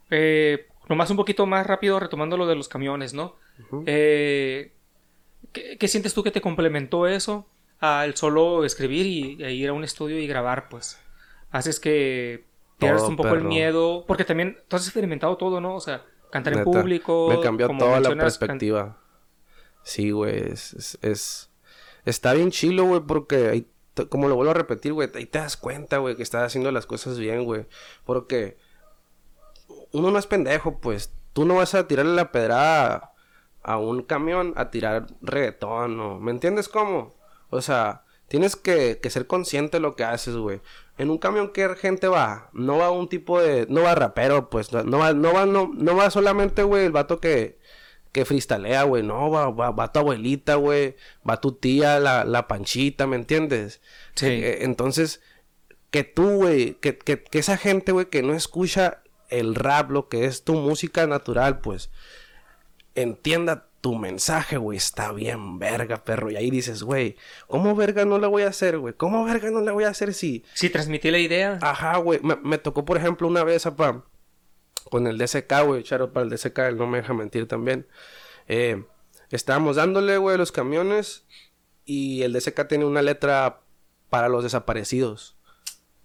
Eh, 0.10 0.68
nomás 0.90 1.10
un 1.10 1.18
poquito 1.18 1.46
más 1.46 1.66
rápido, 1.66 2.00
retomando 2.00 2.36
lo 2.38 2.46
de 2.46 2.56
los 2.56 2.68
camiones, 2.68 3.14
¿no? 3.14 3.36
Eh, 3.88 4.72
¿qué, 5.54 5.78
qué 5.78 5.88
sientes 5.88 6.14
tú 6.14 6.24
que 6.24 6.32
te 6.32 6.42
complementó 6.42 7.08
eso 7.08 7.48
al 7.80 8.16
solo 8.16 8.66
escribir 8.66 9.06
y, 9.06 9.44
e 9.44 9.54
ir 9.54 9.70
a 9.70 9.74
un 9.74 9.84
estudio 9.84 10.20
y 10.20 10.28
grabar, 10.28 10.68
pues? 10.70 11.00
Haces 11.52 11.80
que 11.80 12.44
pierdas 12.80 13.04
un 13.04 13.16
poco 13.16 13.30
el 13.30 13.36
miedo, 13.50 14.04
porque 14.08 14.26
también 14.26 14.58
tú 14.68 14.76
has 14.76 14.84
experimentado 14.86 15.38
todo, 15.38 15.62
¿no? 15.62 15.76
O 15.76 15.80
sea, 15.80 16.04
cantar 16.32 16.54
en 16.54 16.60
público. 16.82 17.28
Me 17.30 17.40
cambió 17.40 17.68
toda 17.68 18.00
la 18.00 18.10
perspectiva. 18.26 18.98
Sí, 19.84 20.12
güey. 20.12 20.52
Es, 20.52 20.74
es, 20.74 20.98
es- 21.02 21.50
Está 22.06 22.34
bien 22.34 22.52
chilo, 22.52 22.84
güey, 22.86 23.02
porque 23.02 23.48
ahí 23.50 23.68
como 24.10 24.28
lo 24.28 24.36
vuelvo 24.36 24.52
a 24.52 24.56
repetir, 24.56 24.92
güey, 24.94 25.10
ahí 25.14 25.26
te 25.28 25.40
das 25.40 25.56
cuenta, 25.56 26.00
güey, 26.00 26.16
que 26.16 26.24
estás 26.24 26.44
haciendo 26.44 26.72
las 26.72 26.86
cosas 26.88 27.20
bien, 27.20 27.46
güey. 27.46 27.66
Porque 28.06 28.58
uno 29.92 30.12
no 30.12 30.20
es 30.20 30.28
pendejo, 30.28 30.80
pues. 30.80 31.14
Tú 31.34 31.46
no 31.46 31.56
vas 31.56 31.74
a 31.76 31.88
tirarle 31.88 32.14
la 32.16 32.32
pedrada 32.32 33.14
a 33.64 33.78
un 33.78 34.04
camión 34.04 34.54
a 34.56 34.70
tirar 34.72 35.08
reggaetón, 35.22 35.98
¿no? 35.98 36.20
¿Me 36.20 36.32
entiendes 36.32 36.68
cómo? 36.70 37.16
O 37.50 37.62
sea, 37.62 38.04
tienes 38.28 38.56
que, 38.56 39.00
ser 39.10 39.28
consciente 39.28 39.78
de 39.78 39.82
lo 39.82 39.96
que 39.96 40.04
haces, 40.04 40.36
güey. 40.36 40.62
En 40.98 41.10
un 41.10 41.18
camión, 41.18 41.52
¿qué 41.54 41.74
gente 41.76 42.08
va? 42.08 42.50
No 42.54 42.78
va 42.78 42.92
un 42.92 43.10
tipo 43.10 43.40
de... 43.42 43.66
No 43.70 43.82
va 43.84 43.96
rapero, 43.96 44.50
pues. 44.50 44.72
No 44.74 44.98
va, 44.98 45.14
no 45.14 45.34
va, 45.34 45.46
no, 45.46 45.72
no 45.74 45.96
va 45.96 46.10
solamente, 46.12 46.64
güey, 46.64 46.86
el 46.86 46.92
vato 46.92 47.20
que... 47.20 47.58
Que 48.14 48.24
freestalea, 48.24 48.84
güey. 48.84 49.04
No, 49.04 49.30
va, 49.30 49.50
va, 49.50 49.72
va 49.72 49.92
tu 49.92 50.00
abuelita, 50.00 50.56
güey. 50.56 50.96
Va 51.30 51.42
tu 51.42 51.52
tía, 51.52 52.00
la, 52.00 52.24
la 52.24 52.48
panchita, 52.48 53.08
¿me 53.08 53.18
entiendes? 53.18 53.82
Sí. 54.16 54.28
Eh, 54.28 54.64
entonces, 54.64 55.20
que 55.92 56.06
tú, 56.06 56.30
güey, 56.38 56.76
que, 56.76 56.98
que, 56.98 57.22
que 57.22 57.40
esa 57.40 57.58
gente, 57.58 57.92
güey, 57.92 58.06
que 58.06 58.24
no 58.24 58.34
escucha 58.34 59.02
el 59.30 59.56
rap, 59.56 59.92
lo 59.92 60.08
que 60.08 60.26
es 60.26 60.44
tu 60.44 60.54
música 60.54 61.08
natural, 61.08 61.60
pues, 61.60 61.90
entienda 62.96 63.68
tu 63.82 63.96
mensaje, 63.96 64.56
güey, 64.56 64.78
está 64.78 65.12
bien, 65.12 65.60
verga, 65.60 66.06
perro. 66.06 66.32
Y 66.32 66.38
ahí 66.38 66.50
dices, 66.50 66.84
güey, 66.84 67.18
¿cómo 67.48 67.76
verga 67.76 68.06
no 68.06 68.18
la 68.18 68.30
voy 68.30 68.44
a 68.44 68.48
hacer, 68.48 68.78
güey? 68.78 68.94
¿Cómo 68.94 69.26
verga 69.26 69.52
no 69.52 69.60
la 69.60 69.74
voy 69.74 69.84
a 69.84 69.90
hacer 69.90 70.14
si... 70.14 70.46
Sí, 70.54 70.70
transmití 70.70 71.12
la 71.12 71.20
idea. 71.20 71.60
Ajá, 71.62 71.98
güey, 71.98 72.20
me, 72.24 72.38
me 72.38 72.58
tocó, 72.58 72.86
por 72.86 72.96
ejemplo, 72.96 73.28
una 73.28 73.44
vez, 73.44 73.66
apa, 73.66 74.06
con 74.90 75.08
el 75.08 75.18
DSK, 75.18 75.52
güey, 75.66 75.84
Charo 75.84 76.12
para 76.14 76.26
el 76.26 76.30
DSK, 76.30 76.58
él 76.60 76.78
no 76.78 76.88
me 76.88 77.00
deja 77.00 77.14
mentir 77.14 77.48
también. 77.48 77.88
Eh, 78.48 78.84
estábamos 79.30 79.76
dándole, 79.78 80.18
güey, 80.18 80.38
los 80.38 80.52
camiones 80.52 81.26
y 81.86 82.22
el 82.24 82.34
DSK 82.34 82.68
tiene 82.68 82.86
una 82.86 83.02
letra 83.02 83.62
para 84.10 84.30
los 84.30 84.44
desaparecidos. 84.44 85.38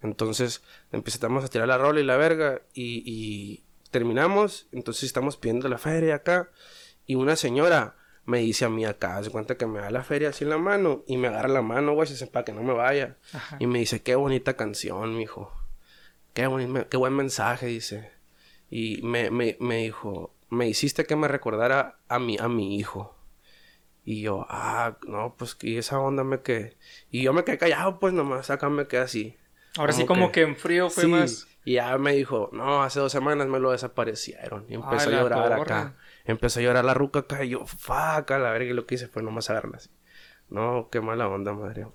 Entonces 0.01 0.61
empezamos 0.91 1.43
a 1.43 1.47
tirar 1.49 1.67
la 1.67 1.77
rola 1.77 1.99
y 1.99 2.03
la 2.03 2.17
verga 2.17 2.61
y, 2.73 3.03
y 3.05 3.63
terminamos. 3.91 4.67
Entonces 4.71 5.03
estamos 5.03 5.37
pidiendo 5.37 5.67
la 5.67 5.77
feria 5.77 6.15
acá 6.15 6.49
y 7.05 7.15
una 7.15 7.35
señora 7.35 7.95
me 8.25 8.39
dice 8.39 8.63
a 8.65 8.69
mí 8.69 8.85
acá, 8.85 9.17
hace 9.17 9.31
cuenta 9.31 9.55
que 9.57 9.65
me 9.65 9.79
da 9.79 9.89
la 9.89 10.03
feria 10.03 10.29
así 10.29 10.43
en 10.43 10.51
la 10.51 10.59
mano 10.59 11.03
y 11.07 11.17
me 11.17 11.27
agarra 11.29 11.47
la 11.49 11.63
mano, 11.63 11.93
güey, 11.93 12.07
para 12.31 12.45
que 12.45 12.53
no 12.53 12.61
me 12.61 12.73
vaya. 12.73 13.17
Ajá. 13.33 13.57
Y 13.59 13.65
me 13.65 13.79
dice, 13.79 14.03
qué 14.03 14.13
bonita 14.15 14.53
canción, 14.55 15.17
mijo. 15.17 15.51
Qué, 16.35 16.47
boni- 16.47 16.85
qué 16.89 16.95
buen 16.97 17.13
mensaje, 17.15 17.65
dice. 17.65 18.11
Y 18.69 19.01
me, 19.03 19.31
me, 19.31 19.57
me 19.59 19.77
dijo, 19.83 20.33
me 20.49 20.67
hiciste 20.67 21.05
que 21.05 21.15
me 21.15 21.27
recordara 21.27 21.97
a 22.07 22.19
mi, 22.19 22.37
a 22.39 22.47
mi 22.47 22.77
hijo. 22.77 23.15
Y 24.05 24.21
yo, 24.21 24.45
ah, 24.49 24.97
no, 25.07 25.35
pues 25.37 25.55
que 25.55 25.77
esa 25.77 25.99
onda 25.99 26.23
me 26.23 26.41
que 26.41 26.77
Y 27.11 27.23
yo 27.23 27.33
me 27.33 27.43
quedé 27.43 27.57
callado, 27.57 27.99
pues 27.99 28.13
nomás 28.13 28.49
acá 28.49 28.69
me 28.69 28.87
quedé 28.87 29.01
así. 29.01 29.37
Ahora 29.77 29.93
sí, 29.93 30.05
como 30.05 30.27
que- 30.27 30.31
que 30.33 30.41
en 30.41 30.55
frío 30.55 30.89
fue 30.89 31.03
Sí, 31.03 31.09
más. 31.09 31.47
Y 31.65 31.73
ya 31.73 31.95
me 31.99 32.13
dijo, 32.13 32.49
no, 32.53 32.81
hace 32.81 32.99
dos 32.99 33.11
semanas 33.11 33.47
me 33.47 33.59
lo 33.59 33.71
desaparecieron. 33.71 34.65
Y 34.69 34.75
empezó 34.75 35.09
Ay, 35.09 35.15
a 35.15 35.19
llorar 35.21 35.49
torre. 35.49 35.61
acá. 35.61 35.95
Empezó 36.25 36.59
a 36.59 36.63
llorar 36.63 36.85
la 36.85 36.93
ruca 36.95 37.19
acá. 37.19 37.43
Y 37.43 37.49
yo, 37.49 37.65
fuck, 37.67 38.31
a 38.31 38.39
la 38.39 38.51
verga. 38.51 38.71
Y 38.71 38.73
lo 38.73 38.85
que 38.87 38.95
hice 38.95 39.07
fue 39.07 39.21
nomás 39.21 39.49
agarrarla 39.49 39.77
así. 39.77 39.89
No, 40.49 40.89
qué 40.91 41.01
mala 41.01 41.27
onda, 41.27 41.53
madre. 41.53 41.85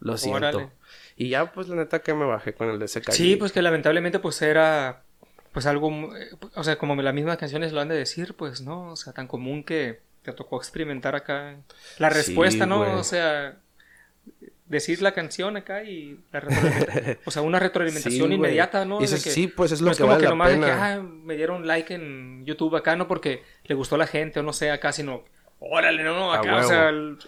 lo 0.00 0.16
siento. 0.16 0.36
Órale. 0.38 0.70
Y 1.16 1.28
ya, 1.28 1.52
pues, 1.52 1.68
la 1.68 1.76
neta 1.76 2.00
que 2.00 2.14
me 2.14 2.24
bajé 2.24 2.54
con 2.54 2.70
el 2.70 2.78
de 2.78 2.86
ese 2.86 3.02
calle. 3.02 3.16
Sí, 3.18 3.36
pues 3.36 3.52
que 3.52 3.60
lamentablemente 3.60 4.18
pues 4.18 4.40
era 4.40 5.04
pues 5.52 5.66
algo, 5.66 6.16
eh, 6.16 6.30
o 6.54 6.64
sea, 6.64 6.76
como 6.76 6.94
las 7.00 7.14
mismas 7.14 7.36
canciones 7.36 7.72
lo 7.72 7.80
han 7.80 7.88
de 7.88 7.96
decir, 7.96 8.34
pues, 8.34 8.60
¿no? 8.62 8.92
O 8.92 8.96
sea, 8.96 9.12
tan 9.12 9.26
común 9.26 9.64
que 9.64 10.00
te 10.22 10.32
tocó 10.32 10.56
experimentar 10.56 11.14
acá 11.14 11.56
la 11.98 12.10
Sí, 12.10 12.16
respuesta, 12.16 12.64
¿no? 12.66 12.78
güey. 12.78 12.92
O 12.92 13.04
sea, 13.04 13.56
decir 14.66 15.02
la 15.02 15.12
canción 15.12 15.56
acá 15.56 15.82
y 15.84 16.18
la 16.32 16.40
retroalimentación, 16.40 17.18
o 17.24 17.30
sea, 17.30 17.42
una 17.42 17.58
retroalimentación 17.58 18.28
Sí, 18.30 18.34
inmediata, 18.34 18.84
¿no? 18.84 19.00
Y 19.00 19.04
eso 19.04 19.12
De 19.14 19.18
es- 19.18 19.24
que 19.24 19.30
sí, 19.30 19.48
pues 19.48 19.72
es 19.72 19.80
no 19.80 19.86
lo 19.86 19.90
es 19.92 19.98
que 19.98 20.02
como 20.02 20.12
vale 20.14 20.20
que 20.20 20.24
la 20.24 20.30
nomás 20.30 20.50
de 20.52 20.60
que, 20.60 20.70
ah, 20.70 21.02
me 21.02 21.36
dieron 21.36 21.66
like 21.66 21.92
en 21.94 22.44
YouTube 22.46 22.76
acá, 22.76 22.96
no 22.96 23.06
porque 23.08 23.42
le 23.64 23.74
gustó 23.74 23.96
a 23.96 23.98
la 23.98 24.06
gente 24.06 24.40
o 24.40 24.42
no 24.42 24.52
sé, 24.52 24.70
acá, 24.70 24.92
sino, 24.92 25.24
órale, 25.58 26.02
no, 26.02 26.14
no, 26.14 26.32
acá, 26.32 26.56
o 26.56 26.62
sea, 26.64 26.88
el- 26.88 27.18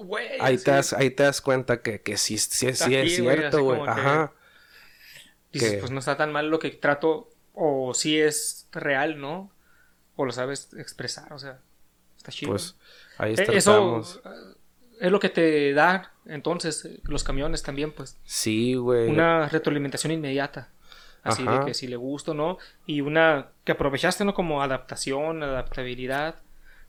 güey, 0.00 0.26
Ahí 0.40 0.54
así. 0.56 0.64
te, 0.64 0.70
das, 0.72 0.92
ahí 0.94 1.10
te 1.10 1.22
das 1.22 1.40
cuenta 1.42 1.82
que, 1.82 2.00
que 2.00 2.16
sí, 2.16 2.38
sí, 2.38 2.48
sí 2.48 2.66
es 2.96 3.14
cierto, 3.14 3.62
güey. 3.62 3.78
como 3.78 3.84
que- 3.94 4.00
Ajá. 4.00 4.32
Dices, 5.52 5.72
que- 5.72 5.78
pues 5.78 5.90
no 5.90 5.98
está 6.00 6.16
tan 6.16 6.32
mal 6.32 6.48
lo 6.48 6.58
que 6.58 6.70
trato, 6.70 7.28
o 7.62 7.92
si 7.94 8.18
es 8.18 8.66
real, 8.72 9.20
¿no? 9.20 9.50
O 10.16 10.24
lo 10.24 10.32
sabes 10.32 10.72
expresar, 10.78 11.32
o 11.32 11.38
sea, 11.38 11.58
está 12.16 12.32
chido. 12.32 12.52
Pues 12.52 12.74
ahí 13.18 13.34
Eh, 13.36 13.46
estamos. 13.52 14.16
Eso 14.16 14.22
eh, 14.24 14.54
es 15.00 15.10
lo 15.12 15.20
que 15.20 15.28
te 15.28 15.72
da, 15.74 16.12
entonces, 16.26 16.84
eh, 16.86 17.00
los 17.04 17.22
camiones 17.22 17.62
también, 17.62 17.92
pues. 17.92 18.16
Sí, 18.24 18.74
güey. 18.74 19.08
Una 19.08 19.48
retroalimentación 19.48 20.12
inmediata. 20.12 20.68
Así 21.22 21.42
Ajá. 21.46 21.58
de 21.60 21.66
que 21.66 21.74
si 21.74 21.86
le 21.86 21.96
gusta 21.96 22.30
o 22.30 22.34
no. 22.34 22.56
Y 22.86 23.02
una 23.02 23.48
que 23.64 23.72
aprovechaste, 23.72 24.24
¿no? 24.24 24.32
Como 24.32 24.62
adaptación, 24.62 25.42
adaptabilidad. 25.42 26.36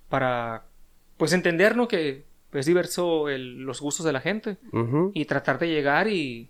Para, 0.07 0.63
pues, 1.17 1.33
entender, 1.33 1.75
¿no? 1.75 1.87
Que 1.89 2.23
es 2.53 2.65
diverso 2.65 3.27
el- 3.29 3.59
los 3.63 3.81
gustos 3.81 4.05
de 4.05 4.13
la 4.13 4.21
gente. 4.21 4.57
Y 5.13 5.25
tratar 5.25 5.59
de 5.59 5.67
llegar 5.67 6.07
y 6.07 6.49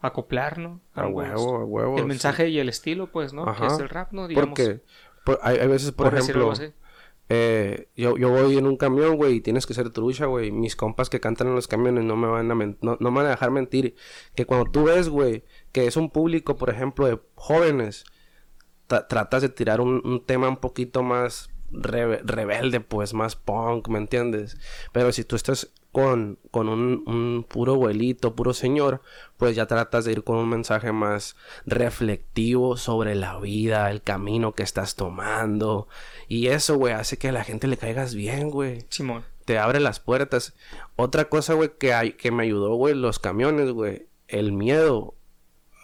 acoplar, 0.00 0.58
¿no? 0.58 0.80
A 0.94 1.06
huevo, 1.06 1.56
a 1.56 1.64
huevo. 1.64 1.96
El 1.96 2.02
sí. 2.02 2.08
mensaje 2.08 2.48
y 2.48 2.58
el 2.58 2.68
estilo, 2.68 3.10
pues, 3.10 3.32
¿no? 3.32 3.44
Que 3.54 3.66
es 3.66 3.78
el 3.78 3.88
rap, 3.88 4.12
¿no? 4.12 4.28
Digamos. 4.28 4.50
Porque 4.50 4.80
por- 5.24 5.38
hay, 5.42 5.58
hay 5.58 5.68
veces, 5.68 5.92
por, 5.92 6.14
ejemplo, 6.14 6.52
eh, 7.32 7.88
yo, 7.96 8.16
yo 8.16 8.30
voy 8.30 8.58
en 8.58 8.66
un 8.66 8.76
camión, 8.76 9.16
güey, 9.16 9.34
y 9.36 9.40
tienes 9.40 9.64
que 9.66 9.74
ser 9.74 9.90
trucha, 9.90 10.26
güey. 10.26 10.50
Mis 10.50 10.74
compas 10.74 11.08
que 11.10 11.20
cantan 11.20 11.46
en 11.48 11.54
los 11.54 11.68
camiones 11.68 12.04
no 12.04 12.16
me 12.16 12.26
van 12.26 12.50
a, 12.50 12.54
no, 12.54 12.96
no 12.98 13.10
me 13.10 13.16
van 13.18 13.26
a 13.26 13.30
dejar 13.30 13.50
mentir. 13.52 13.94
Que 14.34 14.46
cuando 14.46 14.70
tú 14.70 14.84
ves, 14.84 15.08
güey, 15.08 15.44
que 15.70 15.86
es 15.86 15.96
un 15.96 16.10
público, 16.10 16.56
por 16.56 16.70
ejemplo, 16.70 17.06
de 17.06 17.20
jóvenes, 17.36 18.04
tra- 18.88 19.06
tratas 19.06 19.42
de 19.42 19.48
tirar 19.48 19.80
un, 19.80 20.02
un 20.04 20.24
tema 20.26 20.48
un 20.48 20.56
poquito 20.56 21.02
más 21.04 21.50
rebe- 21.72 22.20
rebelde, 22.24 22.80
pues, 22.80 23.14
más 23.14 23.36
punk, 23.36 23.88
¿me 23.88 23.98
entiendes? 23.98 24.56
Pero 24.92 25.12
si 25.12 25.24
tú 25.24 25.36
estás 25.36 25.70
con, 25.92 26.38
con 26.52 26.68
un, 26.68 27.02
un 27.06 27.44
puro 27.48 27.72
abuelito, 27.74 28.36
puro 28.36 28.52
señor, 28.54 29.02
pues 29.36 29.56
ya 29.56 29.66
tratas 29.66 30.04
de 30.04 30.12
ir 30.12 30.22
con 30.22 30.36
un 30.36 30.48
mensaje 30.48 30.92
más 30.92 31.34
reflectivo 31.66 32.76
sobre 32.76 33.14
la 33.16 33.38
vida, 33.40 33.90
el 33.90 34.02
camino 34.02 34.52
que 34.54 34.62
estás 34.62 34.94
tomando. 34.94 35.88
Y 36.28 36.46
eso, 36.48 36.76
güey, 36.76 36.94
hace 36.94 37.16
que 37.18 37.28
a 37.28 37.32
la 37.32 37.42
gente 37.44 37.66
le 37.66 37.76
caigas 37.76 38.14
bien, 38.14 38.50
güey 38.50 38.84
Simón. 38.88 39.24
te 39.44 39.58
abre 39.58 39.80
las 39.80 39.98
puertas. 39.98 40.54
Otra 40.96 41.28
cosa, 41.28 41.54
güey, 41.54 41.70
que, 41.78 41.92
hay, 41.92 42.12
que 42.12 42.30
me 42.30 42.44
ayudó, 42.44 42.74
güey, 42.74 42.94
los 42.94 43.18
camiones, 43.18 43.72
güey. 43.72 44.06
El 44.28 44.52
miedo 44.52 45.14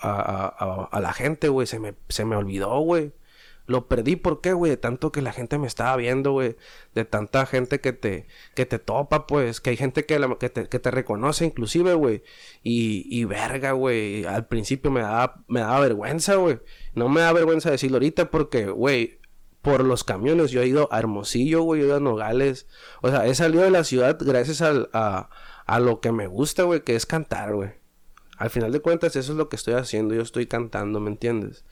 a, 0.00 0.10
a- 0.12 0.54
a- 0.64 0.84
a 0.84 1.00
la 1.00 1.12
gente, 1.12 1.48
güey, 1.48 1.66
se 1.66 1.80
me, 1.80 1.94
se 2.08 2.24
me 2.24 2.36
olvidó, 2.36 2.78
güey. 2.78 3.12
Lo 3.66 3.88
perdí, 3.88 4.14
¿por 4.16 4.40
qué, 4.40 4.52
güey? 4.52 4.70
De 4.70 4.76
tanto 4.76 5.11
que 5.11 5.23
la 5.23 5.32
gente 5.32 5.58
me 5.58 5.66
estaba 5.66 5.96
viendo, 5.96 6.32
güey. 6.32 6.56
De 6.94 7.04
tanta 7.04 7.46
gente 7.46 7.80
que 7.80 7.92
te, 7.92 8.26
que 8.54 8.64
te 8.64 8.78
topa, 8.78 9.26
pues. 9.26 9.61
Que 9.61 9.70
hay 9.70 9.76
gente 9.76 10.04
que, 10.06 10.18
la- 10.20 10.37
que, 10.38 10.49
te, 10.50 10.68
que 10.68 10.78
te 10.78 10.90
reconoce, 10.92 11.44
inclusive, 11.44 11.94
güey. 11.94 12.23
Y, 12.62 13.06
y 13.11 13.25
verga, 13.25 13.73
güey. 13.73 14.25
Al 14.25 14.46
principio 14.46 14.90
me 14.92 15.00
daba, 15.00 15.42
me 15.49 15.61
vergüenza, 15.80 16.37
güey. 16.37 16.61
No 16.94 17.08
me 17.08 17.20
da 17.23 17.32
vergüenza 17.32 17.70
decirlo 17.70 17.96
ahorita 17.96 18.30
porque, 18.30 18.66
güey, 18.66 19.18
por 19.62 19.82
los 19.85 20.04
camiones. 20.04 20.52
Yo 20.52 20.62
he 20.62 20.68
ido 20.68 20.88
a 20.92 20.99
Hermosillo, 21.00 21.62
güey, 21.62 21.82
he 21.82 21.85
ido 21.87 21.96
a 21.96 22.00
Nogales. 22.00 22.68
O 23.02 23.08
sea, 23.11 23.26
he 23.26 23.35
salido 23.35 23.64
de 23.64 23.70
la 23.70 23.82
ciudad 23.82 24.16
gracias 24.20 24.62
al- 24.62 24.90
a, 24.92 25.28
a 25.66 25.80
lo 25.80 26.00
que 26.00 26.12
me 26.12 26.28
gusta, 26.28 26.62
güey, 26.62 26.82
que 26.82 26.94
es 26.94 27.04
cantar, 27.04 27.54
güey. 27.54 27.70
Al 28.38 28.50
final 28.50 28.70
de 28.70 28.80
cuentas, 28.80 29.16
eso 29.16 29.32
es 29.32 29.38
lo 29.38 29.49
que 29.49 29.56
estoy 29.56 29.75
haciendo. 29.75 30.14
Yo 30.14 30.23
estoy 30.23 30.46
cantando, 30.46 31.00
¿me 31.00 31.11
entiendes? 31.11 31.64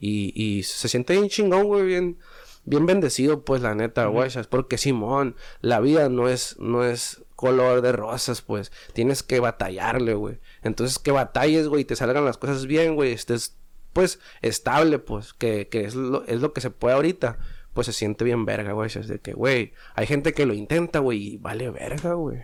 Y, 0.00 0.32
y 0.34 0.62
se 0.62 0.88
siente 0.88 1.12
bien 1.12 1.28
chingón, 1.28 1.64
güey, 1.64 1.84
bien, 1.84 2.18
bien 2.64 2.86
bendecido, 2.86 3.44
pues, 3.44 3.60
la 3.62 3.74
neta, 3.74 4.06
güey. 4.06 4.30
Porque, 4.48 4.78
Simón, 4.78 5.36
la 5.60 5.78
vida 5.80 6.08
no 6.08 6.28
es, 6.28 6.56
no 6.58 6.84
es 6.84 7.22
color 7.36 7.82
de 7.82 7.92
rosas, 7.92 8.40
pues. 8.42 8.72
Tienes 8.94 9.22
que 9.22 9.40
batallarle, 9.40 10.14
güey. 10.14 10.38
Entonces, 10.62 10.98
que 10.98 11.10
batalles, 11.12 11.68
güey, 11.68 11.82
y 11.82 11.84
te 11.84 11.96
salgan 11.96 12.24
las 12.24 12.38
cosas 12.38 12.66
bien, 12.66 12.94
güey. 12.96 13.12
Estés, 13.12 13.56
pues, 13.92 14.18
estable, 14.40 14.98
pues, 14.98 15.34
que, 15.34 15.68
que 15.68 15.84
es, 15.84 15.94
lo, 15.94 16.24
es 16.26 16.40
lo 16.40 16.52
que 16.54 16.62
se 16.62 16.70
puede 16.70 16.94
ahorita. 16.94 17.38
Pues 17.74 17.86
se 17.86 17.92
siente 17.92 18.24
bien 18.24 18.46
verga, 18.46 18.72
güey. 18.72 18.88
Es 18.92 19.06
de 19.06 19.20
que, 19.20 19.32
güey, 19.32 19.74
hay 19.94 20.06
gente 20.06 20.32
que 20.32 20.44
lo 20.46 20.54
intenta, 20.54 20.98
güey, 20.98 21.34
y 21.34 21.36
vale 21.36 21.70
verga, 21.70 22.14
güey. 22.14 22.38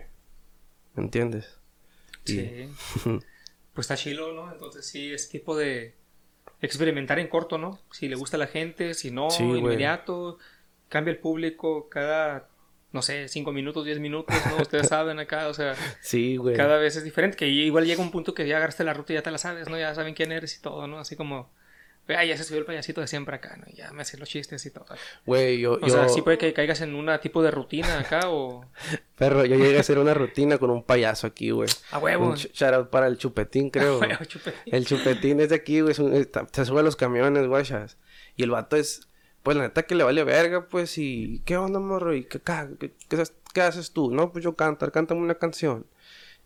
¿Me 0.95 1.03
entiendes? 1.03 1.59
Y- 2.25 2.31
Sí. 2.33 2.69
pues 3.73 3.85
está 3.85 3.95
chilo, 3.97 4.33
¿no? 4.33 4.51
Entonces 4.51 4.85
sí, 4.85 5.11
es 5.11 5.27
tipo 5.29 5.55
de 5.57 5.95
experimentar 6.61 7.19
en 7.19 7.27
corto, 7.27 7.57
¿no? 7.57 7.79
Si 7.91 8.07
le 8.07 8.15
gusta 8.15 8.37
a 8.37 8.39
la 8.39 8.47
gente, 8.47 8.93
si 8.93 9.11
no, 9.11 9.29
Sí, 9.29 9.43
inmediato. 9.43 10.37
Cambia 10.89 11.11
el 11.11 11.17
público 11.19 11.89
cada, 11.89 12.47
no 12.93 13.01
sé, 13.01 13.27
5 13.27 13.51
minutos, 13.51 13.85
10 13.85 13.99
minutos, 13.99 14.35
¿no? 14.49 14.61
Ustedes 14.61 14.87
saben 14.89 15.19
acá, 15.19 15.47
o 15.49 15.53
sea, 15.53 15.75
Sí, 16.01 16.37
güey. 16.37 16.55
cada 16.55 16.77
vez 16.77 16.95
es 16.95 17.03
diferente. 17.03 17.35
Que 17.37 17.47
igual 17.47 17.85
llega 17.85 18.01
un 18.01 18.11
punto 18.11 18.33
que 18.33 18.47
ya 18.47 18.57
agarraste 18.57 18.83
la 18.83 18.93
ruta 18.93 19.13
y 19.13 19.15
ya 19.15 19.21
te 19.23 19.31
la 19.31 19.37
sabes, 19.37 19.69
¿no? 19.69 19.77
Ya 19.77 19.93
saben 19.93 20.13
quién 20.13 20.31
eres 20.31 20.57
y 20.57 20.61
todo, 20.61 20.87
¿no? 20.87 20.99
Así 20.99 21.15
como, 21.15 21.51
ah, 22.15 22.23
ya 22.25 22.37
se 22.37 22.43
subió 22.43 22.59
el 22.59 22.65
payasito 22.65 23.01
de 23.01 23.07
siempre 23.07 23.35
acá, 23.35 23.57
¿no? 23.57 23.65
Ya 23.73 23.91
me 23.91 24.01
hacen 24.03 24.19
los 24.19 24.29
chistes 24.29 24.65
y 24.65 24.71
todo. 24.71 24.85
Güey, 25.25 25.59
yo, 25.59 25.73
O 25.73 25.79
yo... 25.79 25.89
sea, 25.89 26.07
sí 26.09 26.21
puede 26.21 26.37
que 26.37 26.53
caigas 26.53 26.81
en 26.81 26.95
una 26.95 27.19
tipo 27.19 27.41
de 27.43 27.51
rutina 27.51 27.99
acá 27.99 28.29
o... 28.29 28.65
Perro, 29.17 29.43
yo 29.45 29.55
llegué 29.57 29.77
a 29.77 29.81
hacer 29.81 29.97
una 29.99 30.13
rutina 30.13 30.57
con 30.57 30.69
un 30.69 30.83
payaso 30.83 31.27
aquí, 31.27 31.49
güey. 31.51 31.69
A 31.91 31.97
huevo. 31.99 32.27
Un 32.27 32.35
shout 32.35 32.73
out 32.73 32.89
para 32.89 33.07
el 33.07 33.17
chupetín, 33.17 33.69
creo. 33.71 33.97
güey. 33.97 34.11
Huevo, 34.11 34.25
chupetín. 34.25 34.73
el 34.75 34.85
chupetín 34.85 35.39
es 35.39 35.49
de 35.49 35.55
aquí, 35.55 35.81
güey. 35.81 35.93
se 35.95 36.65
sube 36.65 36.79
a 36.79 36.83
los 36.83 36.95
camiones, 36.95 37.47
guachas. 37.47 37.97
Y 38.35 38.43
el 38.43 38.51
vato 38.51 38.75
es, 38.75 39.09
pues 39.43 39.57
la 39.57 39.63
neta 39.63 39.83
que 39.83 39.95
le 39.95 40.03
vale 40.03 40.23
verga, 40.23 40.67
pues. 40.67 40.97
Y, 40.97 41.41
¿qué 41.45 41.57
onda, 41.57 41.79
morro? 41.79 42.13
¿Y 42.13 42.25
qué, 42.25 42.39
qué, 42.79 42.93
qué 43.09 43.15
haces- 43.15 43.33
qué 43.53 43.61
haces 43.61 43.91
tú? 43.91 44.11
No, 44.11 44.31
pues 44.31 44.43
yo 44.43 44.55
cantar, 44.55 44.91
cántame 44.91 45.21
una 45.21 45.35
canción. 45.35 45.87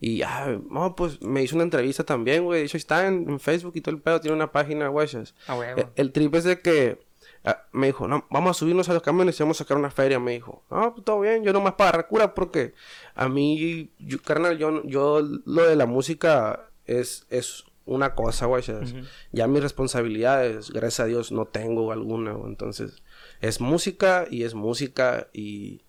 Y 0.04 0.16
ya, 0.16 0.58
no, 0.68 0.96
pues 0.96 1.22
me 1.22 1.44
hizo 1.44 1.54
una 1.54 1.62
entrevista 1.62 2.02
también, 2.02 2.42
güey. 2.42 2.58
De 2.58 2.66
hecho, 2.66 2.76
está 2.76 3.06
en, 3.06 3.30
en 3.30 3.38
Facebook 3.38 3.74
y 3.76 3.80
todo 3.82 3.94
el 3.94 4.02
pedo, 4.02 4.20
tiene 4.20 4.34
una 4.34 4.50
página, 4.50 4.88
guachas. 4.88 5.36
A 5.46 5.54
huevo. 5.54 5.80
El, 5.80 5.86
el 5.94 6.12
trip 6.12 6.34
es 6.34 6.42
de 6.42 6.58
que 6.58 6.98
ah, 7.44 7.62
me 7.70 7.86
dijo, 7.86 8.08
no, 8.08 8.26
vamos 8.28 8.50
a 8.50 8.58
subirnos 8.58 8.88
a 8.88 8.94
los 8.94 9.02
camiones 9.04 9.38
y 9.38 9.44
vamos 9.44 9.60
a 9.60 9.62
sacar 9.62 9.76
una 9.76 9.92
feria, 9.92 10.18
me 10.18 10.32
dijo. 10.32 10.64
No, 10.72 10.92
pues 10.92 11.04
todo 11.04 11.20
bien, 11.20 11.44
yo 11.44 11.52
nomás 11.52 11.74
para 11.74 11.90
agarrar 11.90 12.08
cura 12.08 12.34
porque 12.34 12.74
a 13.14 13.28
mí, 13.28 13.92
yo, 14.00 14.20
carnal, 14.20 14.58
yo, 14.58 14.82
yo 14.82 15.22
lo 15.44 15.68
de 15.68 15.76
la 15.76 15.86
música 15.86 16.68
es, 16.84 17.24
es 17.30 17.64
una 17.84 18.16
cosa, 18.16 18.46
güey. 18.46 18.64
sea, 18.64 18.80
Ujú. 18.80 19.06
Ya 19.30 19.46
mis 19.46 19.62
responsabilidades, 19.62 20.72
gracias 20.72 20.98
a 20.98 21.06
Dios, 21.06 21.30
no 21.30 21.44
tengo 21.44 21.92
alguna, 21.92 22.32
güey. 22.32 22.50
Entonces, 22.50 23.04
es 23.40 23.60
música 23.60 24.26
y 24.28 24.42
es 24.42 24.54
música 24.54 25.28
y, 25.32 25.82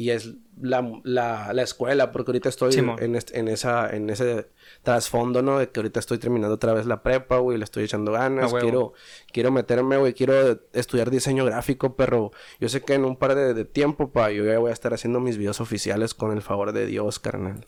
y 0.00 0.10
es 0.10 0.30
la, 0.58 0.90
la, 1.04 1.52
la 1.52 1.62
escuela, 1.62 2.10
porque 2.10 2.30
ahorita 2.30 2.48
estoy 2.48 2.74
en, 2.74 3.18
en, 3.32 3.48
esa, 3.48 3.94
en 3.94 4.08
ese 4.08 4.48
trasfondo, 4.82 5.42
¿no? 5.42 5.58
De 5.58 5.68
que 5.68 5.80
ahorita 5.80 6.00
estoy 6.00 6.16
terminando 6.16 6.54
otra 6.54 6.72
vez 6.72 6.86
la 6.86 7.02
prepa, 7.02 7.36
güey, 7.36 7.58
le 7.58 7.64
estoy 7.64 7.84
echando 7.84 8.10
ganas, 8.12 8.50
quiero, 8.54 8.94
quiero 9.30 9.52
meterme, 9.52 9.98
güey, 9.98 10.14
quiero 10.14 10.58
estudiar 10.72 11.10
diseño 11.10 11.44
gráfico, 11.44 11.96
pero 11.96 12.30
yo 12.58 12.70
sé 12.70 12.80
que 12.80 12.94
en 12.94 13.04
un 13.04 13.16
par 13.16 13.34
de, 13.34 13.52
de 13.52 13.64
tiempo, 13.66 14.10
pa, 14.10 14.30
yo 14.30 14.42
ya 14.46 14.58
voy 14.58 14.70
a 14.70 14.72
estar 14.72 14.94
haciendo 14.94 15.20
mis 15.20 15.36
videos 15.36 15.60
oficiales 15.60 16.14
con 16.14 16.32
el 16.32 16.40
favor 16.40 16.72
de 16.72 16.86
Dios, 16.86 17.18
carnal. 17.18 17.66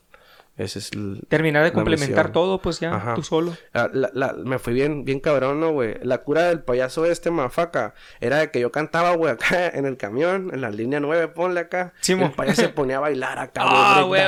Ese 0.58 0.80
es 0.80 0.92
el... 0.92 1.22
Terminar 1.28 1.64
de 1.64 1.72
complementar 1.72 2.26
misión. 2.26 2.32
todo, 2.32 2.60
pues 2.60 2.78
ya, 2.78 2.94
Ajá. 2.94 3.14
tú 3.14 3.22
solo. 3.22 3.56
Ah, 3.72 3.88
la- 3.92 4.10
la- 4.12 4.34
me 4.34 4.58
fui 4.58 4.74
bien, 4.74 5.04
bien 5.04 5.18
cabrón, 5.18 5.60
¿no, 5.60 5.72
güey? 5.72 5.94
La 6.02 6.18
cura 6.18 6.42
del 6.48 6.60
payaso 6.60 7.06
este, 7.06 7.30
mafaca, 7.30 7.94
era 8.20 8.36
de 8.38 8.50
que 8.50 8.60
yo 8.60 8.70
cantaba, 8.70 9.14
güey, 9.16 9.32
acá 9.32 9.68
en 9.74 9.86
el 9.86 9.96
camión, 9.96 10.50
en 10.52 10.60
la 10.60 10.70
línea 10.70 11.00
9, 11.00 11.28
ponle 11.28 11.60
acá. 11.60 11.94
Sí, 12.00 12.12
el 12.12 12.32
payaso 12.32 12.62
se 12.62 12.68
ponía 12.68 12.98
a 12.98 13.00
bailar 13.00 13.38
acá, 13.38 13.62
Ah, 13.64 14.02
güey. 14.06 14.20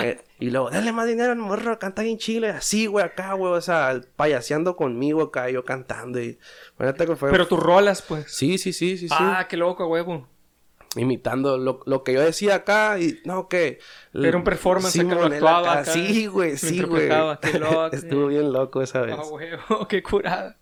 Eh, 0.00 0.20
y 0.38 0.50
luego, 0.50 0.68
dale 0.68 0.92
más 0.92 1.06
dinero 1.06 1.32
al 1.32 1.38
morro, 1.38 1.78
canta 1.78 2.02
bien 2.02 2.18
chile, 2.18 2.50
así, 2.50 2.86
güey, 2.86 3.04
acá, 3.04 3.32
güey, 3.32 3.54
o 3.54 3.60
sea, 3.62 3.98
payaseando 4.16 4.76
conmigo 4.76 5.22
acá, 5.22 5.48
yo 5.48 5.64
cantando 5.64 6.20
y... 6.20 6.38
Bueno, 6.76 6.92
que 6.92 7.16
fue... 7.16 7.30
Pero 7.30 7.48
tus 7.48 7.58
rolas, 7.58 8.02
pues. 8.02 8.26
Sí, 8.28 8.58
sí, 8.58 8.72
sí, 8.74 8.98
sí, 8.98 9.08
sí. 9.08 9.14
Ah, 9.18 9.46
qué 9.48 9.56
loco, 9.56 9.86
huevo. 9.86 10.28
Imitando 10.96 11.58
lo, 11.58 11.80
lo 11.86 12.04
que 12.04 12.12
yo 12.12 12.20
decía 12.20 12.54
acá 12.56 12.98
y 13.00 13.20
no 13.24 13.48
que 13.48 13.80
Era 14.12 14.36
un 14.36 14.44
performance 14.44 14.94
acá, 14.98 15.02
lo 15.08 15.10
Simón, 15.14 15.26
él 15.26 15.32
actuaba 15.34 15.72
acá. 15.72 15.80
acá, 15.80 15.92
sí 15.92 16.26
güey 16.26 16.52
lo 16.52 16.56
sí 16.58 16.82
güey 16.82 17.08
estuvo 17.92 18.26
bien 18.28 18.52
loco 18.52 18.80
esa 18.82 19.00
vez 19.00 19.16
Ah, 19.18 19.22
huevo, 19.26 19.88
qué 19.88 20.02
curada. 20.02 20.56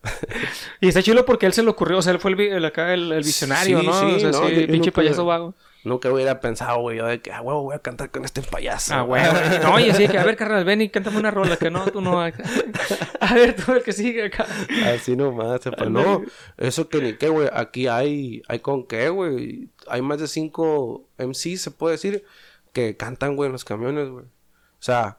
y 0.81 0.89
está 0.89 1.03
chido 1.03 1.25
porque 1.27 1.47
él 1.47 1.53
se 1.53 1.63
le 1.63 1.69
ocurrió, 1.71 1.99
o 1.99 2.03
sea, 2.03 2.13
él 2.13 2.19
fue 2.19 2.33
el, 2.33 2.41
el 2.41 2.65
acá 2.65 2.95
el, 2.95 3.13
el 3.13 3.23
visionario, 3.23 3.81
Sí, 3.81 3.87
¿no? 3.87 3.93
sí, 3.93 4.15
o 4.15 4.19
sea, 4.21 4.31
no, 4.31 4.49
sí, 4.49 4.55
pinche 4.55 4.77
nunca- 4.79 4.93
payaso 4.93 5.25
vago. 5.27 5.55
Nunca 5.85 6.13
hubiera 6.13 6.39
pensado, 6.39 6.81
güey, 6.81 6.99
yo 6.99 7.07
de 7.07 7.21
que, 7.21 7.33
ah, 7.33 7.41
huevo, 7.41 7.65
voy 7.65 7.75
a 7.75 7.81
cantar 7.81 8.11
con 8.11 8.25
este 8.25 8.41
payaso. 8.41 8.95
Ah, 8.95 9.03
güey. 9.03 9.23
No, 9.63 9.81
y 9.81 9.91
así 9.91 10.07
que, 10.07 10.17
a 10.17 10.25
ver, 10.25 10.37
carnal, 10.37 10.65
ven 10.65 10.81
y 10.81 10.89
cántame 10.89 11.19
una 11.19 11.31
rola, 11.31 11.57
que 11.57 11.71
no, 11.71 11.85
tú 11.87 12.01
no. 12.01 12.21
A 13.21 13.35
ver, 13.35 13.57
tú 13.57 13.73
el 13.73 13.83
que 13.83 13.93
sigue 13.93 14.27
acá. 14.27 14.47
Así 14.87 15.17
nomás, 15.17 15.61
pues 15.77 15.91
no, 15.91 16.23
eso 16.57 16.89
que 16.89 17.01
ni 17.01 17.15
qué, 17.15 17.29
güey, 17.29 17.49
aquí 17.53 17.89
hay, 17.89 18.43
hay 18.49 18.61
con 18.61 18.87
qué, 18.87 19.09
güey. 19.09 19.71
Hay 19.89 20.03
más 20.03 20.21
de 20.21 20.29
cinco 20.29 21.09
MCs, 21.19 21.63
se 21.63 21.71
puede 21.71 21.95
decir, 21.95 22.25
que 22.73 22.97
cantan, 22.97 23.35
güey, 23.37 23.47
en 23.47 23.53
los 23.53 23.65
camiones, 23.65 24.09
güey. 24.09 24.25
O 24.25 24.85
sea, 24.85 25.19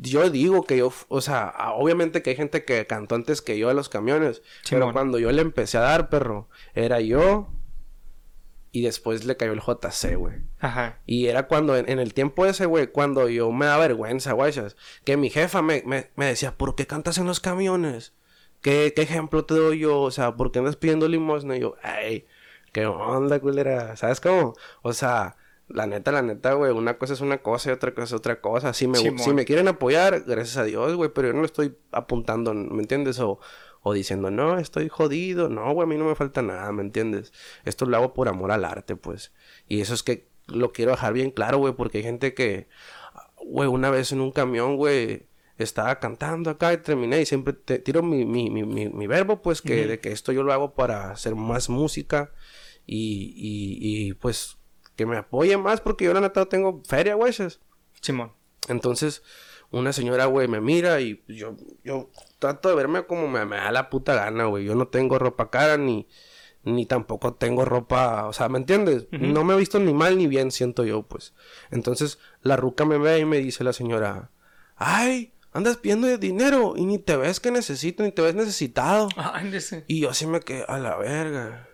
yo 0.00 0.28
digo 0.30 0.64
que 0.64 0.76
yo, 0.78 0.92
o 1.08 1.20
sea, 1.20 1.54
obviamente 1.74 2.22
que 2.22 2.30
hay 2.30 2.36
gente 2.36 2.64
que 2.64 2.86
cantó 2.86 3.14
antes 3.14 3.42
que 3.42 3.58
yo 3.58 3.70
en 3.70 3.76
los 3.76 3.88
camiones, 3.88 4.42
pero 4.68 4.92
cuando 4.92 5.18
yo 5.18 5.32
le 5.32 5.42
empecé 5.42 5.78
a 5.78 5.82
dar, 5.82 6.08
perro, 6.08 6.48
era 6.74 7.00
yo 7.00 7.48
y 8.76 8.82
después 8.82 9.24
le 9.24 9.38
cayó 9.38 9.54
el 9.54 9.62
JC, 9.62 10.16
güey. 10.16 10.34
Ajá. 10.60 11.00
Y 11.06 11.28
era 11.28 11.46
cuando, 11.46 11.74
en, 11.76 11.98
el 11.98 12.12
tiempo 12.12 12.44
ese, 12.44 12.66
güey, 12.66 12.88
cuando 12.88 13.26
yo 13.30 13.50
me 13.50 13.64
da 13.64 13.78
vergüenza, 13.78 14.34
güey, 14.34 14.52
que 15.02 15.16
mi 15.16 15.30
jefa 15.30 15.62
me, 15.62 15.82
me, 15.86 16.10
me, 16.14 16.26
decía, 16.26 16.52
¿por 16.58 16.74
qué 16.74 16.86
cantas 16.86 17.16
en 17.16 17.26
los 17.26 17.40
camiones? 17.40 18.12
¿Qué, 18.60 18.92
¿Qué 18.94 19.00
ejemplo 19.00 19.46
te 19.46 19.54
doy 19.54 19.78
yo? 19.78 19.98
O 20.02 20.10
sea, 20.10 20.36
¿por 20.36 20.52
qué 20.52 20.58
andas 20.58 20.76
pidiendo 20.76 21.08
limosna? 21.08 21.56
Y 21.56 21.60
yo, 21.60 21.76
ay, 21.82 22.26
¿qué 22.72 22.84
onda, 22.84 23.40
culera? 23.40 23.96
¿Sabes 23.96 24.20
cómo? 24.20 24.52
O 24.82 24.92
sea, 24.92 25.38
la 25.68 25.86
neta, 25.86 26.12
la 26.12 26.20
neta, 26.20 26.52
güey, 26.52 26.70
una 26.70 26.98
cosa 26.98 27.14
es 27.14 27.22
una 27.22 27.38
cosa 27.38 27.70
y 27.70 27.72
otra 27.72 27.94
cosa 27.94 28.04
es 28.04 28.12
otra 28.12 28.42
cosa. 28.42 28.74
Si 28.74 28.86
me, 28.88 28.98
si 28.98 29.32
me 29.32 29.46
quieren 29.46 29.68
apoyar, 29.68 30.20
gracias 30.26 30.58
a 30.58 30.64
Dios, 30.64 30.96
güey, 30.96 31.08
pero 31.14 31.28
yo 31.28 31.34
no 31.34 31.46
estoy 31.46 31.74
apuntando, 31.92 32.52
¿me 32.52 32.82
entiendes? 32.82 33.18
O, 33.20 33.40
o 33.88 33.92
diciendo, 33.92 34.32
no, 34.32 34.58
estoy 34.58 34.88
jodido. 34.88 35.48
No, 35.48 35.72
güey, 35.72 35.84
a 35.84 35.88
mí 35.88 35.96
no 35.96 36.06
me 36.06 36.16
falta 36.16 36.42
nada, 36.42 36.72
¿me 36.72 36.82
entiendes? 36.82 37.32
Esto 37.64 37.86
lo 37.86 37.96
hago 37.96 38.14
por 38.14 38.28
amor 38.28 38.50
al 38.50 38.64
arte, 38.64 38.96
pues. 38.96 39.32
Y 39.68 39.80
eso 39.80 39.94
es 39.94 40.02
que 40.02 40.26
lo 40.48 40.72
quiero 40.72 40.90
dejar 40.90 41.12
bien 41.12 41.30
claro, 41.30 41.58
güey, 41.58 41.72
porque 41.72 41.98
hay 41.98 42.02
gente 42.02 42.34
que, 42.34 42.66
güey, 43.44 43.68
una 43.68 43.90
vez 43.90 44.10
en 44.10 44.20
un 44.20 44.32
camión, 44.32 44.74
güey, 44.74 45.28
estaba 45.56 46.00
cantando 46.00 46.50
acá 46.50 46.72
y 46.72 46.78
terminé 46.78 47.20
y 47.20 47.26
siempre 47.26 47.52
te 47.52 47.78
tiro 47.78 48.02
mi, 48.02 48.24
mi, 48.24 48.50
mi, 48.50 48.64
mi, 48.64 49.06
verbo, 49.06 49.40
pues, 49.40 49.62
que 49.62 49.86
de 49.86 50.00
que 50.00 50.10
esto 50.10 50.32
yo 50.32 50.42
lo 50.42 50.52
hago 50.52 50.74
para 50.74 51.12
hacer 51.12 51.36
más 51.36 51.68
música 51.68 52.32
y, 52.86 53.34
y, 53.36 54.08
y 54.08 54.14
pues 54.14 54.58
que 54.96 55.06
me 55.06 55.16
apoye 55.16 55.56
más 55.58 55.80
porque 55.80 56.06
yo 56.06 56.12
la 56.12 56.20
neta 56.20 56.46
tengo 56.46 56.82
feria, 56.84 57.14
güey. 57.14 57.32
Simón. 58.00 58.32
Entonces, 58.66 59.22
una 59.70 59.92
señora, 59.92 60.26
güey, 60.26 60.48
me 60.48 60.60
mira 60.60 61.00
y 61.00 61.22
yo, 61.28 61.56
yo 61.84 62.10
trato 62.38 62.68
de 62.68 62.74
verme 62.74 63.06
como 63.06 63.28
me, 63.28 63.44
da 63.44 63.72
la 63.72 63.90
puta 63.90 64.14
gana, 64.14 64.44
güey. 64.44 64.64
Yo 64.64 64.74
no 64.74 64.88
tengo 64.88 65.18
ropa 65.18 65.50
cara 65.50 65.76
ni, 65.76 66.06
ni 66.62 66.86
tampoco 66.86 67.34
tengo 67.34 67.64
ropa, 67.64 68.26
o 68.26 68.32
sea, 68.32 68.48
¿me 68.48 68.58
entiendes? 68.58 69.06
No 69.10 69.44
me 69.44 69.54
he 69.54 69.56
visto 69.56 69.78
ni 69.78 69.92
mal 69.92 70.18
ni 70.18 70.26
bien, 70.26 70.50
siento 70.50 70.84
yo, 70.84 71.02
pues. 71.02 71.34
Entonces, 71.70 72.18
la 72.42 72.56
ruca 72.56 72.84
me 72.84 72.98
ve 72.98 73.18
y 73.18 73.24
me 73.24 73.38
dice 73.38 73.64
la 73.64 73.72
señora, 73.72 74.30
ay, 74.76 75.32
andas 75.52 75.78
pidiendo 75.78 76.16
dinero 76.18 76.74
y 76.76 76.84
ni 76.84 76.98
te 76.98 77.16
ves 77.16 77.40
que 77.40 77.50
necesito, 77.50 78.02
ni 78.02 78.12
te 78.12 78.22
ves 78.22 78.34
necesitado. 78.34 79.08
y 79.86 80.00
yo 80.00 80.10
así 80.10 80.26
me 80.26 80.40
quedé 80.40 80.64
a 80.68 80.78
la 80.78 80.96
verga. 80.96 81.65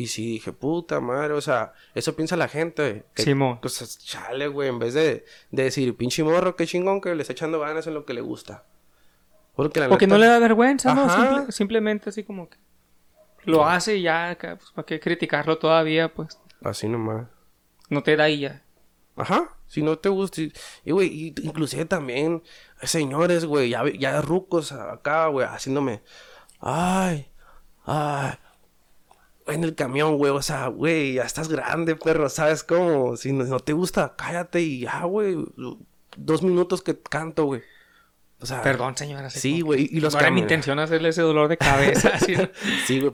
Y 0.00 0.06
sí 0.06 0.32
dije, 0.32 0.54
puta 0.54 0.98
madre, 0.98 1.34
o 1.34 1.42
sea, 1.42 1.74
eso 1.94 2.16
piensa 2.16 2.34
la 2.34 2.48
gente. 2.48 3.04
Que, 3.12 3.22
Simón. 3.22 3.58
Pues 3.60 3.98
chale, 3.98 4.48
güey, 4.48 4.70
en 4.70 4.78
vez 4.78 4.94
de, 4.94 5.26
de 5.50 5.62
decir, 5.62 5.94
pinche 5.94 6.24
morro, 6.24 6.56
qué 6.56 6.66
chingón 6.66 7.02
que 7.02 7.14
le 7.14 7.20
está 7.20 7.34
echando 7.34 7.60
ganas 7.60 7.86
en 7.86 7.92
lo 7.92 8.06
que 8.06 8.14
le 8.14 8.22
gusta. 8.22 8.64
Porque, 9.54 9.78
la 9.78 9.88
no 9.88 10.16
le 10.16 10.26
da 10.26 10.38
vergüenza, 10.38 10.94
¿no? 10.94 11.52
simplemente 11.52 12.08
así 12.08 12.24
como 12.24 12.48
que 12.48 12.56
lo 13.44 13.66
hace 13.66 13.96
y 13.96 14.02
ya, 14.02 14.34
pues, 14.40 14.70
¿para 14.74 14.86
qué 14.86 14.98
criticarlo 14.98 15.58
todavía, 15.58 16.14
pues? 16.14 16.40
Así 16.62 16.88
nomás. 16.88 17.26
No 17.90 18.02
te 18.02 18.16
da 18.16 18.30
y 18.30 18.40
ya. 18.40 18.62
Ajá, 19.16 19.54
si 19.66 19.82
no 19.82 19.98
te 19.98 20.08
gusta. 20.08 20.40
Y, 20.82 20.92
güey, 20.92 21.34
inclusive 21.42 21.84
también, 21.84 22.42
señores, 22.82 23.44
güey, 23.44 23.68
ya, 23.68 23.84
ya 23.98 24.22
rucos 24.22 24.72
acá, 24.72 25.26
güey, 25.26 25.46
haciéndome, 25.46 26.00
ay, 26.58 27.30
ay, 27.84 28.32
en 29.54 29.64
el 29.64 29.74
camión, 29.74 30.16
güey, 30.16 30.32
o 30.32 30.42
sea, 30.42 30.68
güey, 30.68 31.14
ya 31.14 31.22
estás 31.22 31.48
grande, 31.48 31.96
perro, 31.96 32.28
¿sabes 32.28 32.64
cómo? 32.64 33.16
Si 33.16 33.32
no, 33.32 33.60
te 33.60 33.72
gusta, 33.72 34.14
cállate 34.16 34.60
y 34.60 34.80
ya, 34.80 35.04
güey, 35.04 35.36
dos 36.16 36.42
minutos 36.42 36.82
que 36.82 36.98
canto, 36.98 37.44
güey. 37.44 37.62
O 38.42 38.46
sea, 38.46 38.62
Perdón, 38.62 38.96
señora. 38.96 39.28
Sí, 39.28 39.60
güey. 39.60 39.88
Y 39.92 40.00
los 40.00 40.14
no 40.14 40.20
era 40.20 40.30
mi 40.30 40.40
intención 40.40 40.78
hacerle 40.78 41.10
ese 41.10 41.20
dolor 41.20 41.48
de 41.48 41.58
cabeza. 41.58 42.18
sí, 42.86 43.00
güey. 43.00 43.12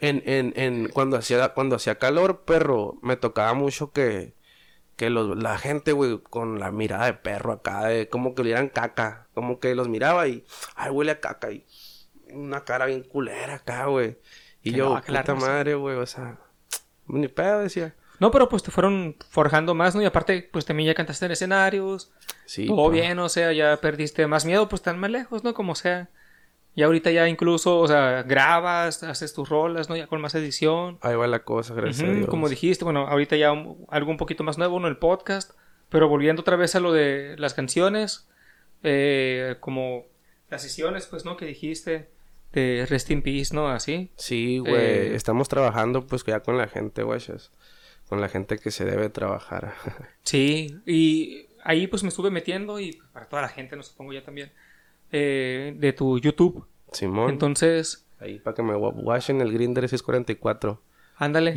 en, 0.00 0.22
en, 0.26 0.52
en, 0.56 0.88
cuando 0.88 1.16
hacía, 1.16 1.50
cuando 1.50 1.76
hacía 1.76 1.98
calor, 1.98 2.42
perro, 2.44 2.98
me 3.02 3.16
tocaba 3.16 3.54
mucho 3.54 3.92
que, 3.92 4.34
que 4.96 5.10
los, 5.10 5.40
la 5.40 5.58
gente, 5.58 5.92
güey, 5.92 6.18
con 6.18 6.58
la 6.58 6.72
mirada 6.72 7.06
de 7.06 7.14
perro 7.14 7.52
acá, 7.52 7.84
de 7.84 8.08
como 8.08 8.34
que 8.34 8.42
olieran 8.42 8.68
caca. 8.68 9.28
Como 9.32 9.60
que 9.60 9.76
los 9.76 9.88
miraba 9.88 10.26
y, 10.26 10.44
ay, 10.74 10.90
huele 10.90 11.12
a 11.12 11.20
caca. 11.20 11.52
Y 11.52 11.64
una 12.32 12.64
cara 12.64 12.86
bien 12.86 13.04
culera 13.04 13.54
acá, 13.54 13.86
güey. 13.86 14.18
Y 14.68 14.72
yo, 14.72 15.00
puta 15.06 15.34
madre, 15.34 15.74
güey, 15.74 15.96
o 15.96 16.06
sea, 16.06 16.38
ni 17.06 17.28
pedo, 17.28 17.60
decía. 17.60 17.94
No, 18.18 18.30
pero 18.30 18.48
pues 18.48 18.62
te 18.62 18.70
fueron 18.70 19.16
forjando 19.28 19.74
más, 19.74 19.94
¿no? 19.94 20.02
Y 20.02 20.06
aparte, 20.06 20.48
pues 20.50 20.64
también 20.64 20.88
ya 20.88 20.94
cantaste 20.94 21.26
en 21.26 21.32
escenarios. 21.32 22.12
Sí. 22.46 22.66
Todo 22.66 22.90
bien, 22.90 23.18
o 23.18 23.28
sea, 23.28 23.52
ya 23.52 23.76
perdiste 23.76 24.26
más 24.26 24.44
miedo, 24.44 24.68
pues 24.68 24.80
están 24.80 24.98
más 24.98 25.10
lejos, 25.10 25.44
¿no? 25.44 25.54
Como 25.54 25.74
sea. 25.74 26.08
Y 26.74 26.82
ahorita 26.82 27.10
ya 27.10 27.28
incluso, 27.28 27.78
o 27.78 27.88
sea, 27.88 28.22
grabas, 28.22 29.02
haces 29.02 29.32
tus 29.32 29.48
rolas, 29.48 29.88
¿no? 29.88 29.96
Ya 29.96 30.06
con 30.06 30.20
más 30.20 30.34
edición. 30.34 30.98
Ahí 31.00 31.14
va 31.14 31.26
la 31.26 31.44
cosa, 31.44 31.74
gracias 31.74 32.08
a 32.08 32.12
Dios. 32.12 32.28
Como 32.28 32.48
dijiste, 32.48 32.84
bueno, 32.84 33.06
ahorita 33.06 33.36
ya 33.36 33.50
algo 33.88 34.10
un 34.10 34.16
poquito 34.16 34.44
más 34.44 34.58
nuevo, 34.58 34.80
¿no? 34.80 34.88
El 34.88 34.98
podcast. 34.98 35.52
Pero 35.88 36.08
volviendo 36.08 36.42
otra 36.42 36.56
vez 36.56 36.74
a 36.74 36.80
lo 36.80 36.92
de 36.92 37.36
las 37.38 37.54
canciones, 37.54 38.28
eh, 38.82 39.56
como 39.60 40.04
las 40.50 40.62
sesiones, 40.62 41.06
pues, 41.06 41.24
¿no? 41.24 41.36
Que 41.36 41.46
dijiste 41.46 42.10
de 42.52 42.86
Rest 42.88 43.10
in 43.10 43.22
Peace, 43.22 43.54
¿no? 43.54 43.68
Así. 43.68 44.10
Sí, 44.16 44.58
güey. 44.58 44.74
Eh, 44.74 45.14
Estamos 45.14 45.48
trabajando 45.48 46.06
pues 46.06 46.24
ya 46.24 46.40
con 46.40 46.58
la 46.58 46.68
gente, 46.68 47.02
güey. 47.02 47.20
Con 48.08 48.20
la 48.20 48.28
gente 48.28 48.58
que 48.58 48.70
se 48.70 48.84
debe 48.84 49.08
trabajar. 49.08 49.74
sí, 50.22 50.78
y 50.86 51.46
ahí 51.64 51.86
pues 51.86 52.02
me 52.02 52.08
estuve 52.08 52.30
metiendo 52.30 52.78
y 52.80 52.98
para 53.12 53.26
toda 53.26 53.42
la 53.42 53.48
gente, 53.48 53.76
no 53.76 53.82
supongo 53.82 54.12
ya 54.12 54.22
también, 54.24 54.52
eh, 55.12 55.74
de 55.76 55.92
tu 55.92 56.18
YouTube. 56.18 56.66
Simón. 56.92 57.30
Entonces... 57.30 58.06
Ahí 58.18 58.38
para 58.38 58.54
que 58.54 58.62
me 58.62 58.74
watchen 58.74 59.42
el 59.42 59.52
Grinder 59.52 59.86
644. 59.88 60.80
Ándale. 61.16 61.54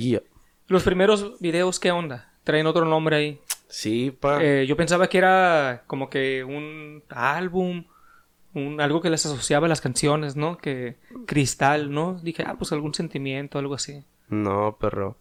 Los 0.68 0.84
primeros 0.84 1.40
videos, 1.40 1.80
¿qué 1.80 1.92
onda? 1.92 2.34
Traen 2.44 2.68
otro 2.68 2.86
nombre 2.86 3.16
ahí. 3.16 3.42
Sí, 3.70 4.12
pa. 4.12 4.44
Eh, 4.44 4.66
yo 4.68 4.76
pensaba 4.76 5.08
que 5.08 5.18
era 5.20 5.84
como 5.88 6.10
que 6.10 6.44
un 6.44 7.04
álbum 7.10 7.86
un, 8.54 8.82
algo 8.82 9.02
que 9.02 9.10
les 9.10 9.26
asociaba 9.26 9.66
a 9.66 9.70
las 9.70 9.82
canciones, 9.82 10.36
¿no? 10.36 10.58
Que 10.58 10.98
cristal, 11.26 11.92
¿no? 11.92 12.20
Dije, 12.22 12.44
ah, 12.46 12.56
pues 12.58 12.72
algún 12.72 12.94
sentimiento, 12.94 13.60
algo 13.60 13.76
así. 13.76 14.04
No, 14.30 14.78
perro. 14.80 15.18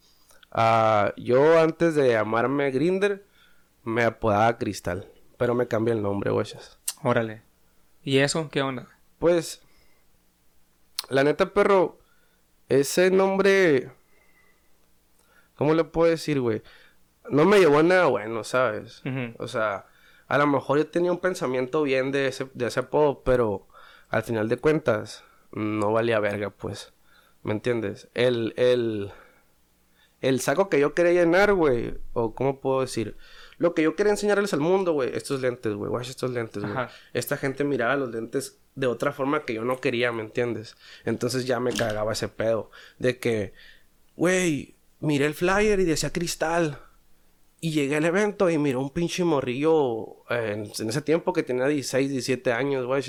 Ah, 0.51 1.13
yo 1.17 1.61
antes 1.61 1.95
de 1.95 2.11
llamarme 2.11 2.71
Grinder, 2.71 3.25
me 3.85 4.05
apodaba 4.05 4.57
Cristal. 4.59 5.11
Pero 5.37 5.55
me 5.55 5.69
cambié 5.69 5.95
el 5.95 6.03
nombre, 6.03 6.31
güeyes. 6.31 6.79
Órale. 7.03 7.43
¿Y 8.03 8.19
eso? 8.19 8.49
¿Qué 8.51 8.63
onda? 8.63 8.89
Pues, 9.19 9.63
la 11.09 11.25
neta, 11.25 11.53
perro, 11.53 11.99
ese 12.69 13.11
nombre... 13.11 13.91
¿Cómo 15.55 15.75
le 15.75 15.85
puedo 15.85 16.11
decir, 16.11 16.41
güey? 16.41 16.63
No 17.31 17.45
me 17.45 17.59
llevó 17.59 17.79
a 17.79 17.83
nada 17.83 18.07
bueno, 18.07 18.45
¿sabes? 18.45 19.03
O 19.39 19.49
sea, 19.49 19.87
a 20.29 20.39
lo 20.39 20.47
mejor 20.47 20.79
yo 20.79 20.87
tenía 20.87 21.11
un 21.11 21.19
pensamiento 21.19 21.83
bien 21.83 22.13
de 22.13 22.29
ese, 22.29 22.49
de 22.55 22.67
ese 22.67 22.81
apodo, 22.81 23.23
pero 23.25 23.67
al 24.11 24.23
final 24.23 24.49
de 24.49 24.59
cuentas 24.59 25.25
no 25.53 25.93
valía 25.93 26.21
verga, 26.21 26.51
pues. 26.51 26.93
¿Me 27.43 27.53
entiendes? 27.53 28.09
El, 28.15 28.53
el, 28.57 29.11
el 30.21 30.41
saco 30.41 30.69
que 30.69 30.81
yo 30.81 30.95
quería 30.95 31.13
llenar, 31.13 31.55
güey, 31.55 31.95
o 32.13 32.35
cómo 32.35 32.61
puedo 32.61 32.83
decir, 32.83 33.17
lo 33.57 33.75
que 33.75 33.83
yo 33.83 33.97
quería 33.97 34.13
enseñarles 34.13 34.53
al 34.53 34.61
mundo, 34.61 34.93
güey, 34.93 35.11
estos 35.15 35.41
lentes, 35.41 35.73
güey, 35.73 35.89
guay, 35.91 36.07
estos 36.09 36.31
lentes, 36.31 36.63
güey. 36.63 36.75
Esta 37.13 37.37
gente 37.37 37.65
miraba 37.65 37.97
los 37.97 38.11
lentes 38.11 38.59
de 38.75 38.87
otra 38.87 39.13
forma 39.13 39.45
que 39.45 39.55
yo 39.55 39.65
no 39.65 39.81
quería, 39.81 40.13
¿me 40.13 40.23
entiendes? 40.23 40.77
Entonces 41.05 41.47
ya 41.47 41.59
me 41.59 41.73
cagaba 41.73 42.13
ese 42.13 42.29
pedo 42.29 42.71
de 42.99 43.19
que, 43.19 43.53
güey, 44.17 44.77
miré 45.01 45.27
el 45.27 45.35
flyer 45.35 45.81
y 45.81 45.85
decía 45.85 46.13
cristal. 46.13 46.81
Y 47.61 47.73
llegué 47.73 47.97
al 47.97 48.05
evento 48.05 48.49
y 48.51 48.59
miré 48.59 48.77
un 48.77 48.91
pinche 48.91 49.25
morrillo 49.25 50.25
en, 50.31 50.71
ese 50.71 51.03
tiempo 51.03 51.33
que 51.33 51.43
tenía 51.43 51.67
16, 51.67 52.11
17 52.11 52.53
años, 52.53 52.87
güey. 52.87 53.03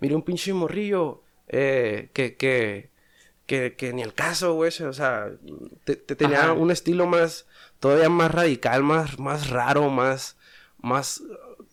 Miré 0.00 0.14
un 0.14 0.22
pinche 0.22 0.52
morrillo 0.52 1.22
eh, 1.48 2.10
que, 2.12 2.36
que, 2.36 2.90
que, 3.46 3.74
que, 3.74 3.92
ni 3.92 4.02
el 4.02 4.14
caso, 4.14 4.54
güey. 4.54 4.70
O 4.82 4.92
sea, 4.92 5.32
te, 5.84 5.96
tenía 5.96 6.52
un 6.52 6.70
estilo 6.70 7.06
más, 7.06 7.46
todavía 7.80 8.08
más 8.08 8.30
radical, 8.30 8.84
más, 8.84 9.18
más 9.18 9.50
raro, 9.50 9.90
más, 9.90 10.36
más, 10.78 11.22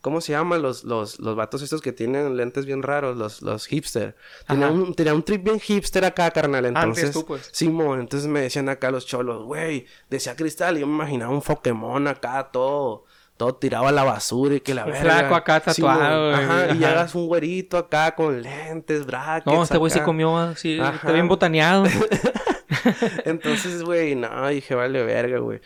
¿cómo 0.01 0.21
se 0.21 0.31
llaman 0.33 0.61
los, 0.61 0.83
los, 0.83 1.19
los 1.19 1.35
vatos 1.35 1.61
estos 1.61 1.81
que 1.81 1.91
tienen 1.91 2.37
lentes 2.37 2.65
bien 2.65 2.83
raros? 2.83 3.17
Los, 3.17 3.41
los 3.41 3.65
hipster. 3.65 4.15
Tenía 4.47 4.67
un, 4.67 4.93
tenía 4.93 5.13
un 5.13 5.23
trip 5.23 5.43
bien 5.43 5.59
hipster 5.59 6.05
acá, 6.05 6.31
carnal. 6.31 6.65
Entonces, 6.65 7.05
Antes 7.05 7.13
tú, 7.13 7.25
pues. 7.25 7.49
Simón, 7.51 7.99
entonces 7.99 8.27
me 8.27 8.41
decían 8.41 8.69
acá 8.69 8.91
los 8.91 9.05
cholos, 9.05 9.43
güey, 9.43 9.85
decía 10.09 10.35
cristal, 10.35 10.77
y 10.77 10.81
yo 10.81 10.87
me 10.87 10.93
imaginaba 10.93 11.31
un 11.31 11.41
Pokémon 11.41 12.07
acá, 12.07 12.49
todo, 12.51 13.05
todo 13.37 13.55
tirado 13.55 13.87
a 13.87 13.91
la 13.91 14.03
basura 14.03 14.55
y 14.55 14.61
que 14.61 14.73
la 14.73 14.85
verga. 14.85 15.01
flaco 15.01 15.35
acá 15.35 15.59
tatuado, 15.59 16.33
Ajá, 16.33 16.75
y 16.75 16.83
hagas 16.83 17.15
un 17.15 17.27
güerito 17.27 17.77
acá 17.77 18.15
con 18.15 18.41
lentes, 18.41 19.05
brackets. 19.05 19.45
No, 19.53 19.63
este 19.63 19.77
güey 19.77 19.91
se 19.91 20.03
comió 20.03 20.37
así, 20.37 20.79
Ajá. 20.79 20.95
está 20.95 21.11
bien 21.11 21.27
botaneado. 21.27 21.85
Entonces, 23.25 23.83
güey, 23.83 24.15
no, 24.15 24.47
dije, 24.47 24.75
vale 24.75 25.03
verga, 25.03 25.39
güey. 25.39 25.61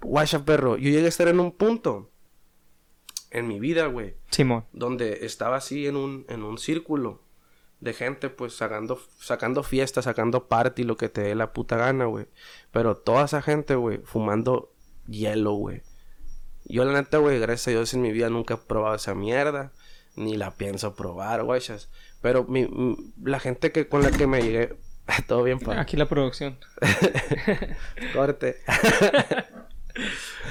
Guacha, 0.00 0.44
perro, 0.44 0.76
yo 0.76 0.90
llegué 0.90 1.04
a 1.04 1.08
estar 1.08 1.28
en 1.28 1.40
un 1.40 1.52
punto 1.52 2.10
en 3.30 3.46
mi 3.48 3.60
vida, 3.60 3.86
güey, 3.86 4.14
Simón. 4.30 4.64
donde 4.72 5.24
estaba 5.26 5.56
así 5.56 5.86
en 5.86 5.96
un, 5.96 6.24
en 6.28 6.42
un 6.42 6.58
círculo 6.58 7.22
de 7.80 7.94
gente, 7.94 8.28
pues, 8.28 8.54
sacando, 8.54 9.00
sacando 9.18 9.62
fiestas, 9.62 10.04
sacando 10.04 10.48
party, 10.48 10.82
lo 10.84 10.96
que 10.96 11.08
te 11.08 11.22
dé 11.22 11.34
la 11.34 11.52
puta 11.52 11.76
gana, 11.76 12.04
güey. 12.06 12.26
Pero 12.72 12.96
toda 12.96 13.24
esa 13.24 13.40
gente, 13.40 13.74
güey, 13.74 14.00
fumando 14.04 14.72
hielo, 15.08 15.52
güey. 15.52 15.82
Yo, 16.66 16.84
la 16.84 16.92
neta, 16.92 17.18
güey, 17.18 17.38
gracias 17.40 17.68
a 17.68 17.70
Dios 17.70 17.94
en 17.94 18.02
mi 18.02 18.12
vida 18.12 18.28
nunca 18.30 18.54
he 18.54 18.56
probado 18.58 18.94
esa 18.96 19.14
mierda. 19.14 19.72
Ni 20.16 20.36
la 20.36 20.50
pienso 20.50 20.94
probar, 20.94 21.42
guachas. 21.44 21.88
Pero 22.20 22.44
mi, 22.44 22.66
mi- 22.66 22.96
la 23.22 23.40
gente 23.40 23.72
que 23.72 23.88
con 23.88 24.02
la 24.02 24.10
que 24.10 24.26
me 24.26 24.42
llegué... 24.42 24.76
Todo 25.26 25.42
bien, 25.42 25.58
pa. 25.58 25.80
Aquí 25.80 25.96
la 25.96 26.06
producción. 26.06 26.58
Corte. 28.14 28.58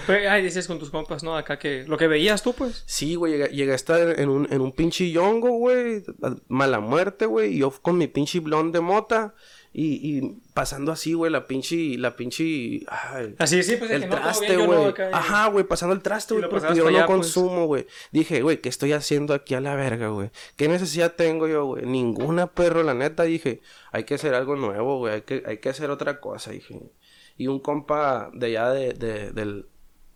Pero, 0.09 0.31
ay, 0.31 0.41
dices 0.41 0.65
con 0.65 0.79
tus 0.79 0.89
compas, 0.89 1.21
¿no? 1.23 1.37
Acá 1.37 1.59
que 1.59 1.83
lo 1.87 1.95
que 1.95 2.07
veías 2.07 2.41
tú, 2.41 2.53
pues. 2.53 2.81
Sí, 2.87 3.13
güey, 3.13 3.33
llegué, 3.33 3.49
llegué 3.49 3.73
a 3.73 3.75
estar 3.75 4.19
en 4.19 4.29
un, 4.29 4.47
en 4.51 4.59
un 4.59 4.71
pinche 4.71 5.11
yongo, 5.11 5.49
güey. 5.51 6.03
Mala 6.47 6.79
muerte, 6.79 7.27
güey. 7.27 7.53
Y 7.53 7.59
yo 7.59 7.69
con 7.69 7.95
mi 7.97 8.07
pinche 8.07 8.39
blond 8.39 8.73
de 8.73 8.79
mota. 8.81 9.35
Y, 9.71 10.17
y 10.17 10.41
pasando 10.55 10.91
así, 10.91 11.13
güey, 11.13 11.31
la 11.31 11.45
pinche, 11.45 11.95
la 11.99 12.15
pinche... 12.15 12.79
ay, 12.87 13.35
Así, 13.37 13.61
sí, 13.61 13.75
pues 13.75 13.91
el 13.91 14.09
no, 14.09 14.15
traste, 14.15 14.57
no, 14.57 14.65
güey. 14.65 14.89
y- 14.97 15.13
Ajá, 15.13 15.45
güey, 15.49 15.63
pasando 15.63 15.93
el 15.93 16.01
traste, 16.01 16.33
güey, 16.33 16.49
porque 16.49 16.73
yo 16.75 16.85
no 16.89 16.97
pues. 16.97 17.05
consumo, 17.05 17.67
güey. 17.67 17.85
Dije, 18.11 18.41
güey, 18.41 18.61
¿qué 18.61 18.69
estoy 18.69 18.93
haciendo 18.93 19.35
aquí 19.35 19.53
a 19.53 19.61
la 19.61 19.75
verga, 19.75 20.07
güey? 20.07 20.31
¿Qué 20.55 20.67
necesidad 20.67 21.13
tengo 21.13 21.47
yo, 21.47 21.65
güey? 21.65 21.85
Ninguna, 21.85 22.47
perro, 22.47 22.81
la 22.81 22.95
neta. 22.95 23.23
Dije, 23.23 23.61
hay 23.91 24.05
que 24.05 24.15
hacer 24.15 24.33
algo 24.33 24.55
nuevo, 24.55 24.97
güey. 24.97 25.13
Hay 25.13 25.21
que, 25.21 25.43
hay 25.45 25.59
que 25.59 25.69
hacer 25.69 25.91
otra 25.91 26.19
cosa, 26.19 26.49
dije. 26.49 26.79
Y 27.37 27.45
un 27.45 27.59
compa 27.59 28.31
de 28.33 28.47
allá 28.47 28.71
de, 28.71 28.93
de, 28.93 29.31
del, 29.33 29.67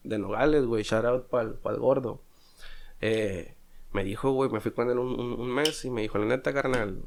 de 0.03 0.19
Nogales, 0.19 0.65
güey, 0.65 0.83
shout 0.83 1.05
out 1.05 1.27
para 1.27 1.49
el 1.49 1.79
gordo. 1.79 2.21
Eh, 3.01 3.53
me 3.91 4.03
dijo, 4.03 4.31
güey, 4.31 4.49
me 4.49 4.59
fui 4.59 4.71
con 4.71 4.89
él 4.89 4.97
un, 4.97 5.19
un- 5.19 5.39
un 5.39 5.51
mes 5.53 5.83
y 5.85 5.89
me 5.89 6.01
dijo, 6.01 6.17
la 6.17 6.25
neta, 6.25 6.53
carnal, 6.53 6.99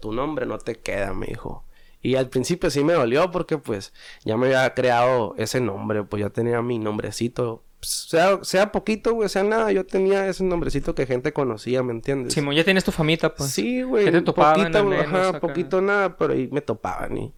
tu 0.00 0.12
nombre 0.12 0.46
no 0.46 0.58
te 0.58 0.76
queda, 0.76 1.14
me 1.14 1.26
dijo. 1.26 1.64
Y 2.02 2.16
al 2.16 2.28
principio 2.28 2.70
sí 2.70 2.84
me 2.84 2.92
dolió 2.92 3.30
porque 3.30 3.58
pues 3.58 3.92
ya 4.24 4.36
me 4.36 4.46
había 4.46 4.74
creado 4.74 5.34
ese 5.38 5.60
nombre, 5.60 6.04
pues 6.04 6.20
ya 6.20 6.30
tenía 6.30 6.62
mi 6.62 6.78
nombrecito. 6.78 7.62
Sea, 7.80 8.42
sea 8.42 8.72
poquito, 8.72 9.12
güey, 9.14 9.28
sea 9.28 9.44
nada, 9.44 9.70
yo 9.72 9.84
tenía 9.84 10.28
ese 10.28 10.44
nombrecito 10.44 10.94
que 10.94 11.06
gente 11.06 11.32
conocía, 11.32 11.82
¿me 11.82 11.92
entiendes? 11.92 12.32
Simón, 12.32 12.54
ya 12.54 12.64
tienes 12.64 12.84
tu 12.84 12.92
famita, 12.92 13.34
pues. 13.34 13.50
Sí, 13.50 13.82
güey. 13.82 14.10
Te 14.10 14.22
topaban 14.22 14.72
poquito, 14.72 14.92
ajá, 14.92 15.28
acá. 15.28 15.40
poquito 15.40 15.80
nada, 15.80 16.16
pero 16.16 16.32
ahí 16.32 16.48
me 16.50 16.60
topaban 16.60 17.16
y... 17.18 17.34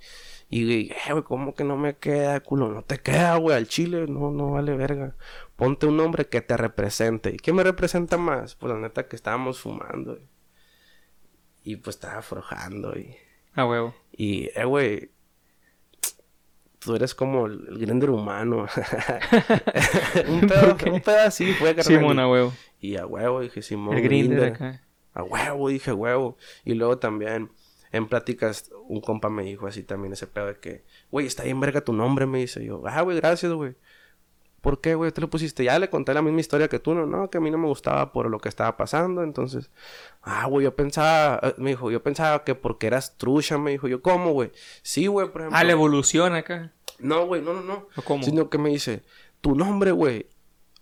Y, 0.50 0.64
güey, 0.64 0.90
eh, 0.90 1.12
güey, 1.12 1.24
¿cómo 1.24 1.54
que 1.54 1.64
no 1.64 1.76
me 1.76 1.96
queda, 1.96 2.40
culo? 2.40 2.68
No 2.68 2.82
te 2.82 2.98
queda, 2.98 3.36
güey, 3.36 3.56
al 3.56 3.68
chile, 3.68 4.06
no, 4.08 4.30
no 4.30 4.52
vale 4.52 4.74
verga. 4.74 5.14
Ponte 5.56 5.86
un 5.86 5.96
nombre 5.96 6.26
que 6.26 6.40
te 6.40 6.56
represente. 6.56 7.30
¿Y 7.30 7.36
qué 7.36 7.52
me 7.52 7.62
representa 7.62 8.16
más? 8.16 8.54
Pues 8.54 8.72
la 8.72 8.78
neta 8.78 9.08
que 9.08 9.16
estábamos 9.16 9.60
fumando. 9.60 10.12
güey. 10.14 10.26
Y 11.64 11.76
pues 11.76 11.96
estaba 11.96 12.18
aflojando 12.18 12.98
y... 12.98 13.14
A 13.54 13.66
huevo. 13.66 13.94
Y, 14.12 14.50
eh, 14.54 14.64
güey, 14.64 15.10
tú 16.78 16.94
eres 16.94 17.14
como 17.14 17.46
el, 17.46 17.66
el 17.68 17.78
Grindr 17.78 18.10
humano. 18.10 18.66
un, 20.28 20.40
pedo, 20.40 20.76
un 20.92 21.00
pedo 21.00 21.20
así 21.26 21.52
fue, 21.52 21.74
carnal. 21.74 21.84
Simón, 21.84 22.18
a 22.18 22.28
huevo. 22.28 22.52
Y 22.80 22.96
a 22.96 23.06
huevo 23.06 23.40
dije, 23.40 23.62
Simón. 23.62 23.96
El 23.96 24.02
grinder 24.02 24.52
acá. 24.52 24.82
A 25.12 25.22
huevo, 25.22 25.68
dije 25.68 25.92
huevo. 25.92 26.36
Y 26.64 26.74
luego 26.74 26.98
también 26.98 27.50
en 27.92 28.06
pláticas 28.06 28.70
un 28.88 29.00
compa 29.00 29.28
me 29.28 29.44
dijo 29.44 29.66
así 29.66 29.82
también 29.82 30.12
ese 30.12 30.26
pedo 30.26 30.46
de 30.46 30.58
que, 30.58 30.84
güey, 31.10 31.26
está 31.26 31.44
bien 31.44 31.60
verga 31.60 31.80
tu 31.80 31.92
nombre, 31.92 32.26
me 32.26 32.38
dice. 32.38 32.64
Yo, 32.64 32.82
ah, 32.86 33.00
güey, 33.02 33.16
gracias, 33.16 33.52
güey. 33.52 33.76
¿Por 34.60 34.80
qué, 34.80 34.94
güey? 34.94 35.12
¿Te 35.12 35.20
lo 35.20 35.30
pusiste? 35.30 35.62
Ya 35.64 35.78
le 35.78 35.88
conté 35.88 36.12
la 36.12 36.20
misma 36.20 36.40
historia 36.40 36.68
que 36.68 36.80
tú, 36.80 36.92
¿no? 36.94 37.06
No, 37.06 37.30
que 37.30 37.38
a 37.38 37.40
mí 37.40 37.50
no 37.50 37.58
me 37.58 37.68
gustaba 37.68 38.12
por 38.12 38.28
lo 38.28 38.40
que 38.40 38.48
estaba 38.48 38.76
pasando. 38.76 39.22
Entonces, 39.22 39.70
ah, 40.22 40.46
güey, 40.46 40.64
yo 40.64 40.74
pensaba, 40.74 41.38
eh, 41.42 41.54
me 41.58 41.70
dijo, 41.70 41.90
yo 41.90 42.02
pensaba 42.02 42.42
que 42.42 42.54
porque 42.54 42.88
eras 42.88 43.16
trucha, 43.16 43.56
me 43.56 43.70
dijo. 43.70 43.86
Yo, 43.86 44.02
¿cómo, 44.02 44.32
güey? 44.32 44.50
Sí, 44.82 45.06
güey, 45.06 45.28
por 45.30 45.42
ejemplo. 45.42 45.58
Ah, 45.58 45.64
la 45.64 45.72
evolución 45.72 46.34
acá. 46.34 46.72
No, 46.98 47.26
güey, 47.26 47.40
no, 47.40 47.54
no, 47.54 47.62
no. 47.62 47.86
¿O 47.96 48.02
cómo? 48.02 48.24
Sino 48.24 48.50
que 48.50 48.58
me 48.58 48.70
dice, 48.70 49.04
tu 49.40 49.54
nombre, 49.54 49.92
güey, 49.92 50.26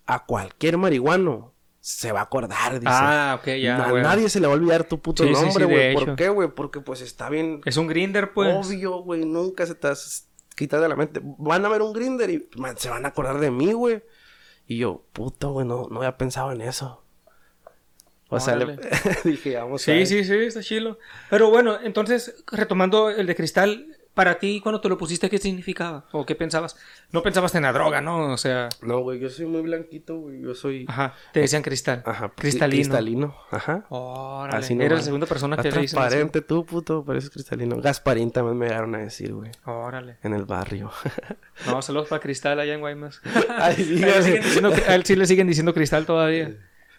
a 0.06 0.24
cualquier 0.24 0.78
marihuano 0.78 1.52
se 1.88 2.10
va 2.10 2.18
a 2.18 2.22
acordar, 2.24 2.80
dice. 2.80 2.86
Ah, 2.90 3.38
ok, 3.40 3.46
ya. 3.60 3.76
a 3.84 3.92
nadie 3.92 4.28
se 4.28 4.40
le 4.40 4.48
va 4.48 4.54
a 4.54 4.56
olvidar 4.56 4.82
tu 4.82 4.98
puto 5.00 5.22
Sí, 5.22 5.30
nombre, 5.30 5.66
güey. 5.66 5.94
¿Por 5.94 6.16
qué, 6.16 6.28
güey? 6.28 6.48
Porque 6.48 6.80
pues 6.80 7.00
está 7.00 7.30
bien 7.30 7.60
Es 7.64 7.76
un 7.76 7.86
grinder, 7.86 8.32
pues. 8.32 8.52
obvio, 8.56 9.02
güey. 9.04 9.24
Nunca 9.24 9.64
se 9.66 9.76
te 9.76 9.86
has 9.86 10.26
quitado 10.56 10.82
de 10.82 10.88
la 10.88 10.96
mente. 10.96 11.20
Van 11.22 11.64
a 11.64 11.68
ver 11.68 11.82
un 11.82 11.92
grinder 11.92 12.28
y 12.28 12.48
man, 12.56 12.76
se 12.76 12.90
van 12.90 13.04
a 13.04 13.10
acordar 13.10 13.38
de 13.38 13.52
mí, 13.52 13.72
güey. 13.72 14.02
Y 14.66 14.78
yo, 14.78 15.04
puto, 15.12 15.52
güey, 15.52 15.64
no, 15.64 15.86
no 15.88 15.98
había 15.98 16.16
pensado 16.16 16.50
en 16.50 16.60
eso. 16.60 17.04
O 18.30 18.40
sea, 18.40 18.56
le- 18.56 18.76
dije, 19.24 19.54
vamos 19.56 19.80
a 19.82 19.84
Sí, 19.84 20.06
sí, 20.06 20.24
sí, 20.24 20.34
está 20.34 20.62
chilo. 20.62 20.98
Pero 21.30 21.50
bueno, 21.50 21.78
entonces, 21.80 22.42
retomando 22.50 23.10
el 23.10 23.28
de 23.28 23.36
cristal, 23.36 23.95
para 24.16 24.38
ti, 24.38 24.60
cuando 24.62 24.80
te 24.80 24.88
lo 24.88 24.96
pusiste, 24.96 25.28
¿qué 25.28 25.36
significaba? 25.36 26.06
¿O 26.10 26.24
qué 26.24 26.34
pensabas? 26.34 26.74
No 27.12 27.22
pensabas 27.22 27.54
en 27.54 27.64
la 27.64 27.72
droga, 27.74 28.00
¿no? 28.00 28.32
O 28.32 28.38
sea, 28.38 28.70
No, 28.80 29.00
güey, 29.00 29.20
yo 29.20 29.28
soy 29.28 29.44
muy 29.44 29.60
blanquito, 29.60 30.16
güey. 30.16 30.40
Yo 30.40 30.54
soy... 30.54 30.86
ajá, 30.88 31.14
te 31.34 31.40
decían 31.40 31.60
cristal. 31.62 32.02
Ajá. 32.06 32.32
Cristalino. 32.34 32.82
Cristalino, 32.82 33.36
ajá. 33.50 33.84
Órale, 33.90 34.56
Así 34.64 34.72
eres 34.72 34.90
la 34.92 35.02
segunda 35.02 35.26
persona 35.26 35.56
que 35.58 35.64
dicen 35.68 35.80
transparente 35.80 36.40
tú, 36.40 36.64
puto, 36.64 37.04
pareces 37.04 37.28
cristalino. 37.28 37.76
Gasparín 37.76 38.30
también 38.30 38.56
me 38.56 38.68
llegaron 38.68 38.94
a 38.94 38.98
decir, 39.00 39.34
güey. 39.34 39.50
Órale. 39.66 40.16
En 40.22 40.32
el 40.32 40.46
barrio. 40.46 40.90
No, 41.66 41.82
saludos 41.82 42.08
para 42.08 42.22
Cristal 42.22 42.58
allá 42.58 42.72
en 42.72 42.80
Guaymas. 42.80 43.20
Ay, 43.58 43.76
diciendo- 43.76 44.72
a 44.88 44.94
él 44.94 45.04
sí 45.04 45.14
le 45.14 45.26
siguen 45.26 45.46
diciendo 45.46 45.74
Cristal 45.74 46.06
todavía. 46.06 46.56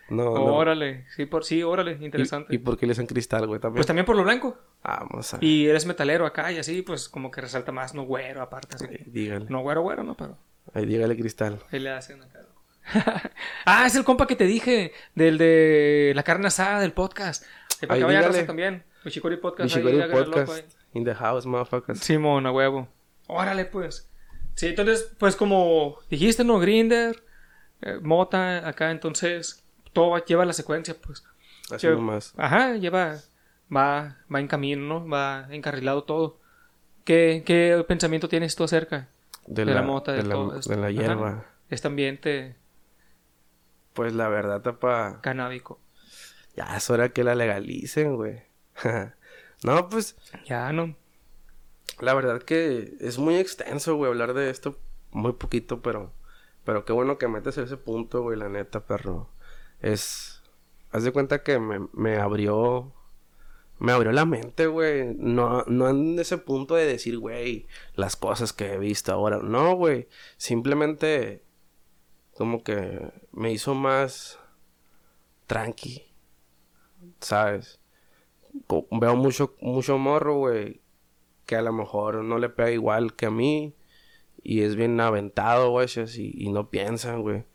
No, 0.09 0.23
no. 0.23 0.55
Órale, 0.55 1.05
sí, 1.15 1.25
por, 1.25 1.43
sí, 1.43 1.63
órale, 1.63 1.97
interesante. 2.01 2.53
¿Y, 2.53 2.55
y 2.55 2.59
por 2.59 2.77
qué 2.77 2.85
le 2.85 2.91
dicen 2.91 3.07
cristal, 3.07 3.45
güey? 3.45 3.59
También. 3.59 3.79
Pues 3.79 3.87
también 3.87 4.05
por 4.05 4.15
lo 4.15 4.23
blanco. 4.23 4.57
Vamos 4.83 5.33
a... 5.33 5.37
Y 5.41 5.67
eres 5.67 5.85
metalero 5.85 6.25
acá 6.25 6.51
y 6.51 6.57
así, 6.57 6.81
pues 6.81 7.09
como 7.09 7.29
que 7.29 7.41
resalta 7.41 7.71
más, 7.71 7.93
no 7.93 8.03
güero 8.03 8.41
aparte. 8.41 8.75
Así 8.75 8.87
Dígale. 9.05 9.45
No 9.49 9.61
güero, 9.61 9.81
güero, 9.81 10.03
no, 10.03 10.15
pero 10.15 10.37
Ahí 10.73 10.85
dígale 10.85 11.17
cristal. 11.17 11.59
ahí 11.71 11.79
le 11.79 11.89
hacen 11.89 12.21
acá. 12.21 12.39
ah, 13.65 13.85
es 13.85 13.95
el 13.95 14.03
compa 14.03 14.27
que 14.27 14.35
te 14.35 14.45
dije, 14.45 14.93
del 15.15 15.37
de 15.37 16.13
la 16.15 16.23
carne 16.23 16.47
asada 16.47 16.79
del 16.79 16.93
podcast. 16.93 17.43
Ahí 17.89 18.01
raza 18.01 18.45
también. 18.45 18.83
Podcast. 19.41 19.75
loco 19.77 20.45
Podcast. 20.45 20.73
In 20.93 21.03
the 21.03 21.13
house, 21.13 21.45
motherfuckers. 21.45 21.99
Simón, 21.99 22.45
a 22.45 22.51
huevo. 22.51 22.87
Órale, 23.27 23.65
pues. 23.65 24.09
Sí, 24.55 24.67
entonces, 24.67 25.13
pues 25.19 25.35
como 25.35 25.99
dijiste, 26.09 26.43
¿no? 26.43 26.59
Grinder, 26.59 27.23
eh, 27.81 27.99
Mota, 28.01 28.67
acá, 28.67 28.89
entonces, 28.91 29.63
todo 29.97 30.11
va- 30.11 30.23
lleva 30.25 30.45
la 30.45 30.53
secuencia, 30.53 30.95
pues. 30.99 31.23
Así 31.71 31.87
Sí. 31.87 31.87
nomás. 31.87 32.33
Ajá, 32.37 32.75
lleva, 32.75 33.15
va, 33.75 34.17
va 34.33 34.39
en 34.39 34.47
camino, 34.47 34.81
¿no? 34.99 35.07
Va 35.09 35.47
encarrilado 35.49 36.03
todo. 36.03 36.39
¿Qué, 37.03 37.41
qué 37.45 37.83
pensamiento 37.87 38.29
tienes 38.29 38.55
tú 38.55 38.63
acerca 38.63 39.07
De, 39.45 39.65
de 39.65 39.73
la, 39.73 39.81
la 39.81 39.81
mota, 39.81 40.11
de, 40.11 40.19
de 40.19 40.23
la, 40.25 40.35
todo 40.35 40.59
esto? 40.59 40.69
de 40.69 40.77
la 40.77 40.87
Ajá. 40.87 40.91
hierba. 40.91 41.45
este 41.69 41.87
ambiente 41.87 42.55
Pues 43.93 44.13
la 44.13 44.27
verdad, 44.29 44.61
tapa. 44.61 45.19
canábico? 45.21 45.79
Ya 46.55 46.75
es 46.77 46.89
hora 46.89 47.09
que 47.09 47.23
la 47.23 47.33
legalicen, 47.35 48.15
güey. 48.15 48.43
no, 49.63 49.89
pues 49.89 50.15
Ya, 50.45 50.71
¿no? 50.73 50.95
la 51.99 52.13
verdad 52.13 52.41
que 52.43 52.93
es 52.99 53.17
muy 53.17 53.37
extenso, 53.37 53.95
güey, 53.95 54.11
hablar 54.11 54.33
de 54.35 54.49
esto. 54.51 54.77
Muy 55.11 55.33
poquito, 55.33 55.81
pero. 55.81 56.11
Pero 56.65 56.83
qué 56.85 56.93
bueno 56.93 57.17
que 57.17 57.27
metes 57.27 57.57
ese 57.57 57.77
punto, 57.77 58.21
güey, 58.21 58.37
la 58.37 58.49
neta, 58.49 58.81
perro. 58.85 59.29
Es. 59.81 60.41
Haz 60.91 61.03
de 61.03 61.11
cuenta 61.11 61.43
que 61.43 61.59
me, 61.59 61.87
me 61.93 62.17
abrió. 62.17 62.93
Me 63.79 63.91
abrió 63.91 64.11
la 64.11 64.25
mente, 64.25 64.65
güey. 64.67 65.13
No, 65.15 65.63
no 65.67 65.89
en 65.89 66.17
ese 66.17 66.39
punto 66.39 66.75
de 66.75 66.85
decir, 66.85 67.19
güey, 67.19 67.67
las 67.93 68.15
cosas 68.15 68.51
que 68.53 68.73
he 68.73 68.77
visto 68.79 69.11
ahora. 69.13 69.37
No, 69.37 69.75
güey. 69.75 70.07
Simplemente. 70.37 71.43
Como 72.35 72.63
que 72.63 73.11
me 73.31 73.51
hizo 73.51 73.75
más. 73.75 74.39
Tranqui. 75.45 76.03
¿Sabes? 77.19 77.79
Veo 78.91 79.15
mucho, 79.15 79.55
mucho 79.61 79.97
morro, 79.97 80.37
güey. 80.37 80.81
Que 81.45 81.55
a 81.55 81.61
lo 81.61 81.71
mejor 81.71 82.23
no 82.23 82.39
le 82.39 82.49
pega 82.49 82.71
igual 82.71 83.15
que 83.15 83.27
a 83.27 83.31
mí. 83.31 83.75
Y 84.43 84.61
es 84.61 84.75
bien 84.75 84.99
aventado, 84.99 85.69
güey. 85.69 85.87
Y, 86.17 86.45
y 86.45 86.51
no 86.51 86.69
piensan, 86.69 87.21
güey. 87.21 87.45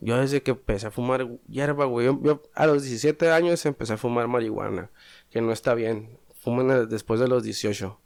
Yo 0.00 0.16
desde 0.18 0.42
que 0.42 0.52
empecé 0.52 0.86
a 0.86 0.90
fumar 0.90 1.26
hierba, 1.48 1.84
güey. 1.86 2.06
Yo, 2.06 2.20
yo 2.22 2.42
a 2.54 2.66
los 2.66 2.82
17 2.82 3.30
años 3.30 3.64
empecé 3.66 3.94
a 3.94 3.96
fumar 3.96 4.28
marihuana. 4.28 4.90
Que 5.30 5.40
no 5.40 5.52
está 5.52 5.74
bien. 5.74 6.18
Fumen 6.40 6.88
después 6.88 7.20
de 7.20 7.28
los 7.28 7.42
18. 7.42 7.98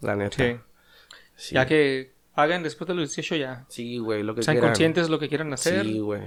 La 0.00 0.16
neta. 0.16 0.36
Sí. 0.36 0.56
Sí. 1.36 1.54
Ya 1.54 1.66
que 1.66 2.12
hagan 2.34 2.62
después 2.62 2.86
de 2.88 2.94
los 2.94 3.08
18 3.14 3.36
ya. 3.36 3.64
Sí, 3.68 3.98
güey, 3.98 4.22
lo 4.22 4.34
que 4.34 4.42
Sean 4.42 4.56
quieran. 4.56 4.70
conscientes 4.70 5.04
de 5.04 5.10
lo 5.10 5.18
que 5.18 5.28
quieran 5.28 5.52
hacer. 5.52 5.84
Sí, 5.84 5.98
güey. 6.00 6.22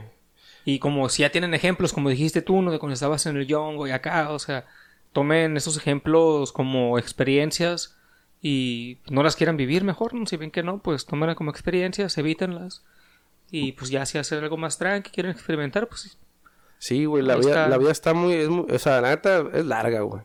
Y 0.65 0.79
como 0.79 1.09
si 1.09 1.21
ya 1.21 1.29
tienen 1.31 1.53
ejemplos, 1.53 1.93
como 1.93 2.09
dijiste 2.09 2.41
tú, 2.41 2.61
¿no? 2.61 2.71
De 2.71 2.79
cuando 2.79 2.93
estabas 2.93 3.25
en 3.25 3.37
el 3.37 3.45
Yongo 3.47 3.87
y 3.87 3.91
acá, 3.91 4.31
o 4.31 4.39
sea, 4.39 4.65
tomen 5.11 5.57
esos 5.57 5.77
ejemplos 5.77 6.51
como 6.51 6.97
experiencias 6.97 7.97
y 8.41 8.99
no 9.09 9.23
las 9.23 9.35
quieran 9.35 9.57
vivir 9.57 9.83
mejor, 9.83 10.13
¿no? 10.13 10.25
Si 10.25 10.37
ven 10.37 10.51
que 10.51 10.63
no, 10.63 10.79
pues 10.81 11.05
tómenlas 11.05 11.35
como 11.35 11.51
experiencias, 11.51 12.17
evítenlas. 12.17 12.83
Y 13.51 13.73
pues 13.73 13.89
ya 13.91 14.05
si 14.05 14.17
hacer 14.17 14.43
algo 14.43 14.57
más 14.57 14.77
tranqui, 14.77 15.11
quieren 15.11 15.31
experimentar, 15.31 15.87
pues 15.87 16.17
Sí, 16.79 17.05
güey, 17.05 17.23
la 17.23 17.35
vida, 17.35 17.49
está. 17.49 17.67
la 17.69 17.77
vida 17.77 17.91
está 17.91 18.13
muy, 18.13 18.33
es 18.33 18.49
muy- 18.49 18.65
o 18.69 18.79
sea, 18.79 18.99
la 18.99 19.09
neta 19.11 19.45
es 19.53 19.65
larga, 19.65 20.01
güey. 20.01 20.23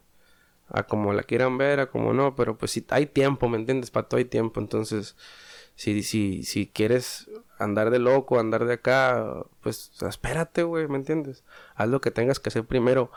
A 0.68 0.82
como 0.82 1.12
la 1.12 1.22
quieran 1.22 1.56
ver, 1.56 1.80
a 1.80 1.88
como 1.90 2.12
no, 2.12 2.34
pero 2.34 2.58
pues 2.58 2.72
si 2.72 2.84
hay 2.90 3.06
tiempo, 3.06 3.48
¿me 3.48 3.56
entiendes? 3.58 3.90
Para 3.90 4.08
todo 4.08 4.18
hay 4.18 4.24
tiempo, 4.24 4.60
entonces, 4.60 5.16
si, 5.76 6.02
si, 6.02 6.42
si 6.42 6.66
quieres 6.66 7.30
andar 7.58 7.90
de 7.90 7.98
loco, 8.00 8.38
andar 8.40 8.64
de 8.66 8.74
acá, 8.74 9.44
pues 9.60 9.92
espérate, 10.02 10.64
güey, 10.64 10.88
¿me 10.88 10.96
entiendes? 10.96 11.44
Haz 11.74 11.88
lo 11.88 12.00
que 12.00 12.10
tengas 12.10 12.40
que 12.40 12.48
hacer 12.48 12.64
primero. 12.64 13.10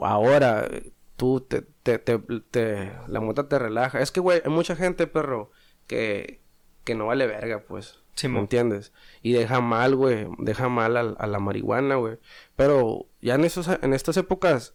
Ahora, 0.00 0.68
tú 1.16 1.40
te, 1.42 1.62
te, 1.82 1.98
te, 1.98 2.18
te- 2.50 2.92
la 3.08 3.20
mota 3.20 3.46
te 3.48 3.58
relaja. 3.58 4.00
Es 4.00 4.10
que, 4.10 4.20
güey, 4.20 4.40
hay 4.44 4.50
mucha 4.50 4.74
gente, 4.74 5.06
perro, 5.06 5.50
que, 5.86 6.40
que 6.84 6.94
no 6.94 7.06
vale 7.06 7.26
verga, 7.26 7.62
pues. 7.68 8.00
¿Me 8.16 8.20
Simón. 8.20 8.40
entiendes? 8.42 8.92
Y 9.22 9.32
deja 9.34 9.60
mal, 9.60 9.94
güey. 9.94 10.26
Deja 10.38 10.68
mal 10.68 10.96
a, 10.96 11.00
a 11.00 11.26
la 11.26 11.38
marihuana, 11.38 11.96
güey. 11.96 12.18
Pero 12.56 13.06
ya 13.20 13.34
en, 13.34 13.44
esos, 13.44 13.68
en 13.68 13.92
estas 13.92 14.16
épocas, 14.16 14.74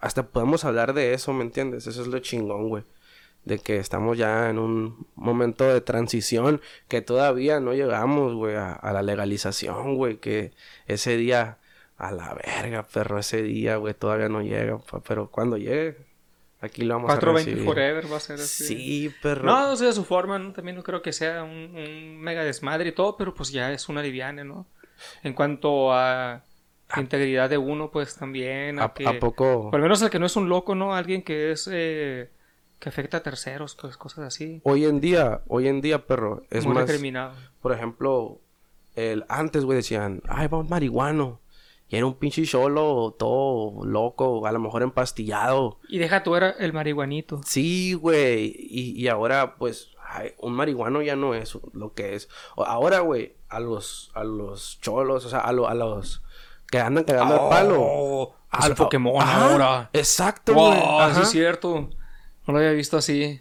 hasta 0.00 0.28
podemos 0.28 0.64
hablar 0.64 0.94
de 0.94 1.12
eso, 1.14 1.32
¿me 1.32 1.42
entiendes? 1.44 1.86
Eso 1.86 2.02
es 2.02 2.08
lo 2.08 2.18
chingón, 2.20 2.68
güey. 2.68 2.84
De 3.44 3.58
que 3.58 3.78
estamos 3.78 4.18
ya 4.18 4.50
en 4.50 4.58
un 4.58 5.06
momento 5.14 5.64
de 5.64 5.80
transición 5.80 6.60
que 6.88 7.00
todavía 7.02 7.60
no 7.60 7.74
llegamos, 7.74 8.34
güey, 8.34 8.54
a, 8.56 8.72
a 8.72 8.92
la 8.92 9.02
legalización, 9.02 9.96
güey. 9.96 10.18
Que 10.18 10.52
ese 10.86 11.16
día, 11.16 11.58
a 11.96 12.12
la 12.12 12.34
verga, 12.34 12.84
perro, 12.84 13.18
ese 13.18 13.42
día, 13.42 13.76
güey, 13.76 13.94
todavía 13.94 14.28
no 14.28 14.42
llega. 14.42 14.78
pa- 14.78 15.00
Pero 15.00 15.30
cuando 15.30 15.56
llegue, 15.58 15.96
aquí 16.60 16.82
lo 16.82 16.94
vamos 16.94 17.10
a 17.10 17.14
420 17.14 17.50
recibir. 17.50 17.64
Forever 17.64 18.12
va 18.12 18.16
a 18.16 18.20
ser 18.20 18.36
así. 18.40 18.66
Sí, 18.66 19.14
perro. 19.22 19.44
No, 19.44 19.72
o 19.72 19.76
sea, 19.76 19.92
su 19.92 20.04
forma, 20.04 20.38
¿no? 20.38 20.52
También 20.52 20.76
no 20.76 20.82
creo 20.82 21.02
que 21.02 21.12
sea 21.12 21.42
un, 21.42 21.74
un 21.76 22.18
mega 22.20 22.44
desmadre 22.44 22.90
y 22.90 22.92
todo, 22.92 23.16
pero 23.16 23.34
pues 23.34 23.50
ya 23.50 23.72
es 23.72 23.88
una 23.88 24.02
liviana, 24.02 24.44
¿no? 24.44 24.66
En 25.22 25.34
cuanto 25.34 25.92
a 25.92 26.42
la 26.94 27.00
integridad 27.02 27.50
de 27.50 27.58
uno, 27.58 27.90
pues 27.90 28.16
también. 28.16 28.78
A, 28.78 28.84
¿A, 28.84 28.94
que, 28.94 29.06
a 29.06 29.18
poco? 29.18 29.68
o 29.70 29.74
al 29.74 29.82
menos 29.82 30.00
el 30.02 30.10
que 30.10 30.18
no 30.18 30.26
es 30.26 30.36
un 30.36 30.48
loco, 30.48 30.74
¿no? 30.74 30.94
Alguien 30.94 31.22
que 31.22 31.52
es. 31.52 31.68
eh, 31.70 32.30
que 32.78 32.88
afecta 32.88 33.18
a 33.18 33.22
terceros, 33.22 33.76
pues, 33.80 33.96
cosas 33.96 34.26
así. 34.26 34.60
Hoy 34.64 34.84
en 34.84 35.00
día, 35.00 35.40
hoy 35.48 35.68
en 35.68 35.80
día, 35.80 36.06
perro, 36.06 36.44
es 36.50 36.66
muy 36.66 36.74
más... 36.74 36.90
Por 37.62 37.72
ejemplo, 37.72 38.38
el, 38.94 39.24
antes, 39.28 39.64
güey, 39.64 39.76
decían, 39.76 40.22
ay, 40.28 40.48
vamos 40.48 40.68
marihuano. 40.68 41.40
Y 41.88 41.96
era 41.96 42.06
un 42.06 42.14
pinche 42.14 42.44
cholo, 42.44 43.14
todo 43.18 43.84
loco, 43.84 44.44
a 44.46 44.52
lo 44.52 44.58
mejor 44.58 44.82
empastillado. 44.82 45.78
Y 45.88 45.98
deja 45.98 46.22
tú, 46.24 46.34
era 46.34 46.50
el 46.50 46.72
marihuanito. 46.72 47.40
Sí, 47.44 47.94
güey. 47.94 48.54
Y, 48.58 49.00
y 49.00 49.08
ahora, 49.08 49.54
pues, 49.56 49.90
ay, 50.04 50.32
un 50.38 50.52
marihuano 50.54 51.00
ya 51.02 51.14
no 51.14 51.34
es 51.34 51.56
lo 51.72 51.92
que 51.94 52.14
es. 52.16 52.28
Ahora, 52.56 53.00
güey, 53.00 53.36
a 53.48 53.60
los, 53.60 54.10
a 54.14 54.24
los 54.24 54.80
cholos, 54.80 55.24
o 55.26 55.28
sea, 55.28 55.38
a, 55.40 55.52
lo- 55.52 55.68
a 55.68 55.74
los 55.74 56.22
que 56.68 56.80
andan 56.80 57.04
cagando 57.04 57.34
el 57.34 57.48
palo. 57.50 57.76
Oh, 57.80 58.34
es 58.58 58.64
Al- 58.64 58.74
Pokémon 58.74 59.22
Ajá, 59.22 59.50
ahora. 59.52 59.90
Exacto, 59.92 60.54
güey. 60.54 60.72
sí 60.72 60.80
ajá. 60.82 61.22
es 61.22 61.30
cierto. 61.30 61.90
No 62.46 62.52
lo 62.52 62.58
había 62.58 62.72
visto 62.72 62.96
así. 62.96 63.40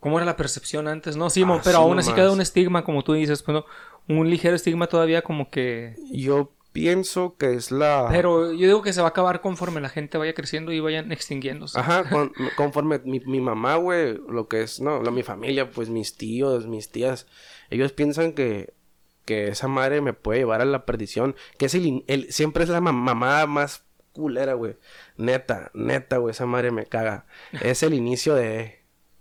¿Cómo 0.00 0.18
era 0.18 0.24
la 0.24 0.36
percepción 0.36 0.88
antes? 0.88 1.16
No, 1.16 1.28
sí, 1.30 1.42
Así 1.42 1.60
pero 1.64 1.78
aún 1.78 1.98
así 1.98 2.12
queda 2.12 2.30
un 2.32 2.40
estigma, 2.40 2.84
como 2.84 3.02
tú 3.02 3.12
dices, 3.14 3.42
pues, 3.42 3.54
¿no? 3.54 3.64
un 4.08 4.30
ligero 4.30 4.54
estigma 4.54 4.86
todavía 4.86 5.20
como 5.22 5.50
que... 5.50 5.96
Yo 6.12 6.52
pienso 6.76 7.36
que 7.38 7.54
es 7.54 7.70
la... 7.70 8.06
Pero 8.10 8.52
yo 8.52 8.66
digo 8.66 8.82
que 8.82 8.92
se 8.92 9.00
va 9.00 9.06
a 9.06 9.10
acabar 9.10 9.40
conforme 9.40 9.80
la 9.80 9.88
gente 9.88 10.18
vaya 10.18 10.34
creciendo 10.34 10.72
y 10.72 10.80
vayan 10.80 11.10
extinguiéndose. 11.10 11.78
Ajá, 11.80 12.04
con- 12.10 12.32
conforme 12.54 12.98
mi, 13.04 13.20
mi 13.20 13.40
mamá, 13.40 13.76
güey, 13.76 14.18
lo 14.28 14.46
que 14.46 14.60
es, 14.62 14.80
no, 14.80 15.02
la, 15.02 15.10
mi 15.10 15.22
familia, 15.22 15.70
pues 15.70 15.88
mis 15.88 16.16
tíos, 16.18 16.66
mis 16.66 16.90
tías, 16.92 17.26
ellos 17.70 17.92
piensan 17.92 18.34
que, 18.34 18.74
que 19.24 19.48
esa 19.48 19.68
madre 19.68 20.02
me 20.02 20.12
puede 20.12 20.40
llevar 20.40 20.60
a 20.60 20.66
la 20.66 20.84
perdición, 20.84 21.34
que 21.56 21.64
es 21.66 21.74
el, 21.74 22.04
el- 22.08 22.30
siempre 22.30 22.62
es 22.64 22.68
la 22.68 22.82
ma- 22.82 22.92
mamá 22.92 23.46
más 23.46 23.82
culera, 24.12 24.52
güey, 24.52 24.76
neta, 25.16 25.70
neta, 25.72 26.18
güey, 26.18 26.32
esa 26.32 26.44
madre 26.44 26.72
me 26.72 26.84
caga, 26.84 27.24
es 27.62 27.82
el 27.82 27.94
inicio 27.94 28.34
de, 28.34 28.80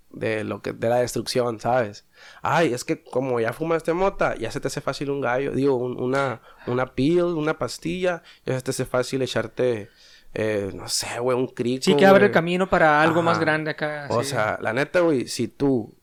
de 0.10 0.44
lo 0.44 0.62
que, 0.62 0.74
de 0.74 0.90
la 0.90 0.98
destrucción, 0.98 1.60
¿sabes? 1.62 2.05
Ay, 2.42 2.74
es 2.74 2.84
que 2.84 3.04
como 3.04 3.40
ya 3.40 3.54
fumaste 3.54 3.94
mota, 3.94 4.36
ya 4.36 4.52
se 4.52 4.60
te 4.60 4.68
hace 4.68 4.82
fácil 4.82 5.10
un 5.10 5.22
gallo, 5.22 5.52
digo, 5.52 5.76
un- 5.76 6.00
una, 6.02 6.42
una 6.68 6.94
pill, 6.94 7.24
una 7.24 7.58
pastilla, 7.58 8.24
ya 8.46 8.56
se 8.56 8.62
te 8.62 8.72
hace 8.72 8.86
fácil 8.86 9.22
echarte... 9.22 9.90
Eh, 10.38 10.72
no 10.74 10.90
sé, 10.90 11.18
güey, 11.22 11.38
un 11.38 11.48
crico. 11.48 11.84
Sí, 11.86 11.96
que 11.96 12.06
abre 12.06 12.26
el 12.26 12.32
camino 12.34 12.70
para 12.70 13.02
algo 13.02 13.22
más 13.22 13.40
grande 13.40 13.72
acá. 13.72 14.08
O 14.10 14.22
sí. 14.22 14.32
sea, 14.32 14.58
la 14.62 14.74
neta, 14.74 15.00
güey, 15.00 15.30
si 15.30 15.48
tú 15.48 15.96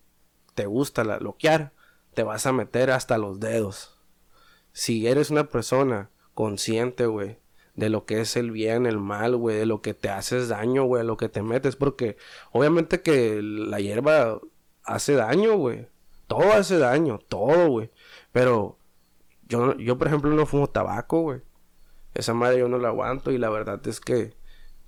te 0.55 0.65
gusta 0.65 1.05
la 1.05 1.19
loquear, 1.19 1.73
te 2.15 2.23
vas 2.23 2.47
a 2.47 2.53
meter 2.53 2.91
hasta 2.93 3.19
los 3.19 3.41
dedos. 3.41 3.99
Si 4.73 5.07
eres 5.07 5.29
una 5.31 5.49
persona 5.51 6.09
consciente, 6.33 7.05
güey, 7.05 7.41
de 7.75 7.91
lo 7.91 8.07
que 8.07 8.23
es 8.23 8.37
el 8.37 8.51
bien, 8.53 8.87
el 8.87 8.97
mal, 8.99 9.37
güey, 9.37 9.57
de 9.59 9.67
lo 9.67 9.83
que 9.83 9.93
te 9.93 10.09
haces 10.09 10.49
daño, 10.49 10.85
güey, 10.85 11.05
lo 11.05 11.19
que 11.19 11.29
te 11.29 11.43
metes, 11.43 11.77
porque 11.77 12.17
obviamente 12.53 13.03
que 13.03 13.41
la 13.43 13.81
hierba 13.81 14.41
hace 14.83 15.13
daño, 15.13 15.57
güey. 15.59 15.89
Todo 16.33 16.53
hace 16.53 16.79
daño, 16.79 17.19
todo, 17.19 17.69
güey. 17.69 17.91
Pero 18.33 18.79
yo, 19.49 19.77
yo, 19.77 19.99
por 19.99 20.07
ejemplo, 20.09 20.31
no 20.31 20.47
fumo 20.47 20.69
tabaco, 20.69 21.21
güey. 21.21 21.41
Esa 22.15 22.35
madre 22.35 22.59
yo 22.59 22.69
no 22.69 22.79
la 22.79 22.89
aguanto 22.89 23.31
y 23.31 23.39
la 23.39 23.51
verdad 23.51 23.87
es 23.87 24.01
que 24.01 24.35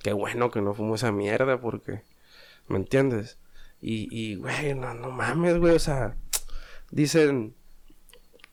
qué 0.03 0.13
bueno 0.13 0.51
que 0.51 0.61
no 0.61 0.75
fumo 0.75 0.95
esa 0.95 1.13
mierda 1.13 1.61
porque 1.61 2.03
¿me 2.69 2.77
entiendes? 2.77 3.39
Y, 3.81 4.09
y 4.11 4.37
güey, 4.37 4.75
no, 4.75 4.95
no 4.95 5.11
mames, 5.11 5.59
güey, 5.59 5.75
o 5.75 5.79
sea, 5.79 6.17
dicen, 6.91 7.55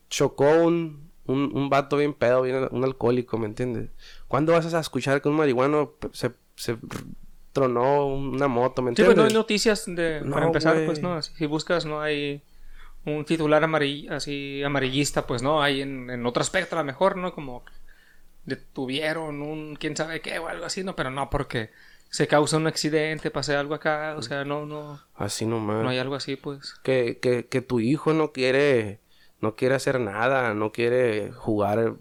chocó 0.10 0.50
un, 0.64 1.12
un, 1.26 1.52
un 1.56 1.70
vato 1.70 1.98
bien 1.98 2.14
pedo, 2.14 2.42
bien, 2.42 2.68
un 2.72 2.84
alcohólico, 2.84 3.38
¿me 3.38 3.46
entiendes? 3.48 3.90
¿Cuándo 4.28 4.52
vas 4.54 4.74
a 4.74 4.80
escuchar 4.80 5.22
que 5.22 5.30
un 5.30 5.36
marihuano 5.36 5.94
se, 6.14 6.32
se 6.56 6.78
tronó 7.54 8.08
una 8.08 8.48
moto, 8.48 8.82
¿me 8.82 8.92
Sí, 8.96 9.04
pues 9.04 9.16
no 9.16 9.24
hay 9.24 9.28
entiendes? 9.28 9.34
noticias 9.34 9.86
de, 9.88 10.22
No, 10.24 10.32
para 10.34 10.46
empezar, 10.48 10.86
pues 10.86 11.02
no, 11.02 11.22
si 11.22 11.46
buscas 11.46 11.86
no 11.86 12.02
hay 12.02 12.44
un 13.06 13.26
titular 13.26 13.64
amarill- 13.64 14.12
así 14.12 14.64
amarillista, 14.64 15.26
pues 15.28 15.42
no, 15.42 15.62
hay 15.62 15.82
en, 15.82 16.10
en 16.10 16.26
otro 16.26 16.42
aspecto 16.42 16.76
a 16.76 16.80
lo 16.80 16.86
mejor, 16.86 17.18
¿no? 17.18 17.34
Como 17.34 17.64
detuvieron 18.46 19.42
un 19.42 19.76
quién 19.76 19.96
sabe 19.96 20.22
qué 20.22 20.40
o 20.40 20.48
algo 20.48 20.66
así, 20.66 20.84
no, 20.84 20.96
pero 20.96 21.10
no 21.12 21.30
porque 21.30 21.70
se 22.10 22.28
causa 22.28 22.58
un 22.58 22.68
accidente, 22.68 23.32
pase 23.32 23.56
algo 23.56 23.74
acá, 23.76 24.16
o 24.18 24.22
sea, 24.22 24.44
no, 24.44 24.66
no, 24.66 25.00
Así 25.16 25.46
nomás. 25.46 25.84
no 25.84 25.90
hay 25.90 25.98
algo 26.00 26.16
así, 26.16 26.36
pues. 26.36 26.74
que, 26.84 27.20
que, 27.22 27.48
que 27.48 27.62
tu 27.62 27.80
hijo 27.80 28.14
no 28.14 28.32
quiere, 28.34 29.00
no 29.40 29.56
quiere 29.56 29.76
hacer 29.76 30.00
nada, 30.00 30.54
no 30.54 30.72
quiere 30.72 31.32
jugar 31.32 31.94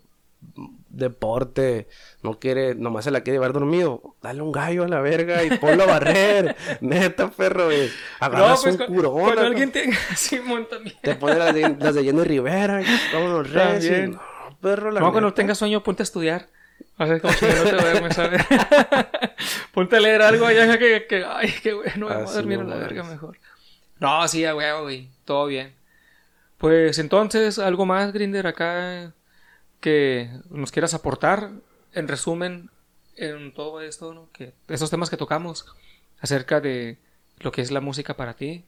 deporte, 0.89 1.89
no 2.23 2.39
quiere, 2.39 2.75
nomás 2.75 3.05
se 3.05 3.11
la 3.11 3.21
quiere 3.23 3.37
llevar 3.37 3.53
dormido, 3.53 4.17
dale 4.23 4.43
un 4.43 4.53
gallo 4.53 4.85
a 4.85 4.89
la 4.89 5.01
verga 5.01 5.43
y 5.45 5.57
ponlo 5.59 5.85
a 5.85 5.87
barrer, 5.87 6.57
neta 6.81 7.31
perro, 7.31 7.67
güey. 7.67 7.89
agarras 8.19 8.65
un 8.65 8.77
cu- 8.77 8.87
curón, 8.87 9.13
pues, 9.13 9.25
cuando 9.25 9.43
alguien 9.43 9.73
tenga 9.73 9.97
Simón 10.17 10.67
también. 10.69 10.97
te 11.03 11.15
pones 11.15 11.39
las 11.39 11.55
de, 11.55 11.77
las 11.79 11.95
de 11.95 12.05
Jenny 12.05 12.25
Rivera, 12.25 12.83
vámonos 13.13 13.53
También. 13.53 14.13
no, 14.13 14.21
perro, 14.61 14.91
la 14.91 15.01
No, 15.01 15.13
cuando 15.13 15.33
tengas 15.33 15.59
sueño, 15.59 15.83
ponte 15.83 16.03
a 16.03 16.05
estudiar. 16.05 16.49
O 16.99 17.07
sea, 17.07 17.19
como 17.21 17.35
que 17.35 17.47
no 17.47 17.63
te 17.63 17.77
duermes, 17.77 18.15
¿sabes? 18.17 18.43
ponte 19.73 19.97
a 19.97 20.01
leer 20.01 20.23
algo 20.23 20.45
allá 20.47 20.79
que, 20.79 21.07
que 21.09 21.25
ay, 21.27 21.53
qué 21.63 21.73
bueno, 21.75 22.07
vamos 22.09 22.25
Así 22.31 22.33
a 22.33 22.37
dormir 22.43 22.61
a 22.61 22.65
la 22.65 22.77
verga 22.77 23.03
mejor. 23.05 23.39
No, 23.99 24.27
sí, 24.29 24.45
a 24.45 24.55
huevo, 24.55 24.83
güey, 24.83 25.09
todo 25.25 25.47
bien. 25.47 25.73
Pues 26.59 26.99
entonces, 26.99 27.59
algo 27.59 27.87
más, 27.87 28.13
Grinder, 28.13 28.47
acá 28.47 29.13
que 29.81 30.31
nos 30.51 30.71
quieras 30.73 30.95
aportar, 30.95 31.51
en 31.93 32.07
resumen, 32.09 32.71
en 33.17 33.53
todo 33.53 33.81
esto, 33.81 34.15
¿no? 34.15 34.29
Que 34.33 34.53
esos 34.69 34.91
temas 34.91 35.11
que 35.11 35.17
tocamos 35.17 35.67
acerca 36.21 36.61
de 36.61 36.99
lo 37.39 37.51
que 37.53 37.63
es 37.63 37.71
la 37.71 37.81
música 37.81 38.15
para 38.15 38.35
ti, 38.35 38.65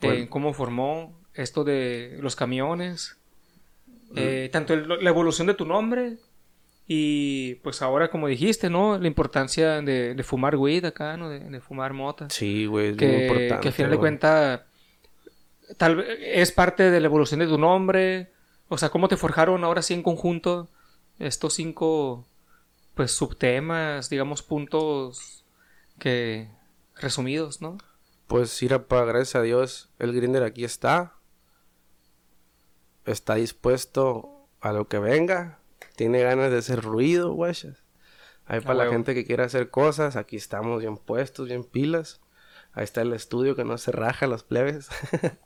de 0.00 0.08
Bueno. 0.08 0.26
cómo 0.30 0.52
formó 0.54 1.12
esto 1.34 1.64
de 1.64 2.18
los 2.20 2.36
camiones, 2.36 3.16
eh, 4.16 4.48
tanto 4.52 4.74
el- 4.74 4.88
la 4.88 5.10
evolución 5.10 5.46
de 5.48 5.54
tu 5.54 5.64
nombre 5.66 6.16
y 6.86 7.56
pues 7.56 7.82
ahora 7.82 8.08
como 8.10 8.28
dijiste, 8.28 8.70
¿no? 8.70 8.98
La 8.98 9.08
importancia 9.08 9.80
de, 9.82 10.14
de 10.14 10.22
fumar 10.22 10.54
weed 10.56 10.84
acá, 10.84 11.16
¿no? 11.16 11.28
De, 11.28 11.40
de 11.40 11.60
fumar 11.60 11.92
mota. 11.92 12.28
Sí, 12.30 12.66
güey, 12.66 12.88
muy 12.90 12.96
Que, 12.96 13.22
importante. 13.26 13.60
que 13.62 13.68
al 13.68 13.74
final 13.74 13.90
de 13.90 13.98
cuentas 13.98 14.60
tal 15.76 16.00
es 16.00 16.52
parte 16.52 16.90
de 16.90 17.00
la 17.00 17.06
evolución 17.06 17.40
de 17.40 17.46
tu 17.46 17.58
nombre. 17.58 18.28
O 18.68 18.78
sea, 18.78 18.90
cómo 18.90 19.08
te 19.08 19.16
forjaron 19.16 19.64
ahora 19.64 19.82
sí 19.82 19.94
en 19.94 20.02
conjunto 20.02 20.68
estos 21.18 21.54
cinco, 21.54 22.26
pues, 22.94 23.12
subtemas, 23.12 24.10
digamos, 24.10 24.42
puntos 24.42 25.44
que 25.98 26.50
resumidos, 26.96 27.60
¿no? 27.60 27.78
Pues 28.26 28.58
para 28.88 29.04
gracias 29.04 29.36
a 29.36 29.42
Dios, 29.42 29.90
el 29.98 30.12
Grinder 30.12 30.42
aquí 30.42 30.64
está. 30.64 31.14
Está 33.04 33.34
dispuesto 33.34 34.48
a 34.60 34.72
lo 34.72 34.88
que 34.88 34.98
venga. 34.98 35.58
Tiene 35.94 36.22
ganas 36.22 36.50
de 36.50 36.58
hacer 36.58 36.82
ruido, 36.82 37.32
guayas. 37.32 37.84
Ahí 38.46 38.60
para 38.60 38.84
la 38.84 38.90
gente 38.90 39.14
que 39.14 39.24
quiere 39.24 39.42
hacer 39.42 39.70
cosas, 39.70 40.16
aquí 40.16 40.36
estamos 40.36 40.80
bien 40.80 40.96
puestos, 40.96 41.48
bien 41.48 41.64
pilas. 41.64 42.20
Ahí 42.72 42.84
está 42.84 43.02
el 43.02 43.12
estudio 43.12 43.56
que 43.56 43.64
no 43.64 43.78
se 43.78 43.92
raja 43.92 44.26
los 44.26 44.42
plebes. 44.42 44.88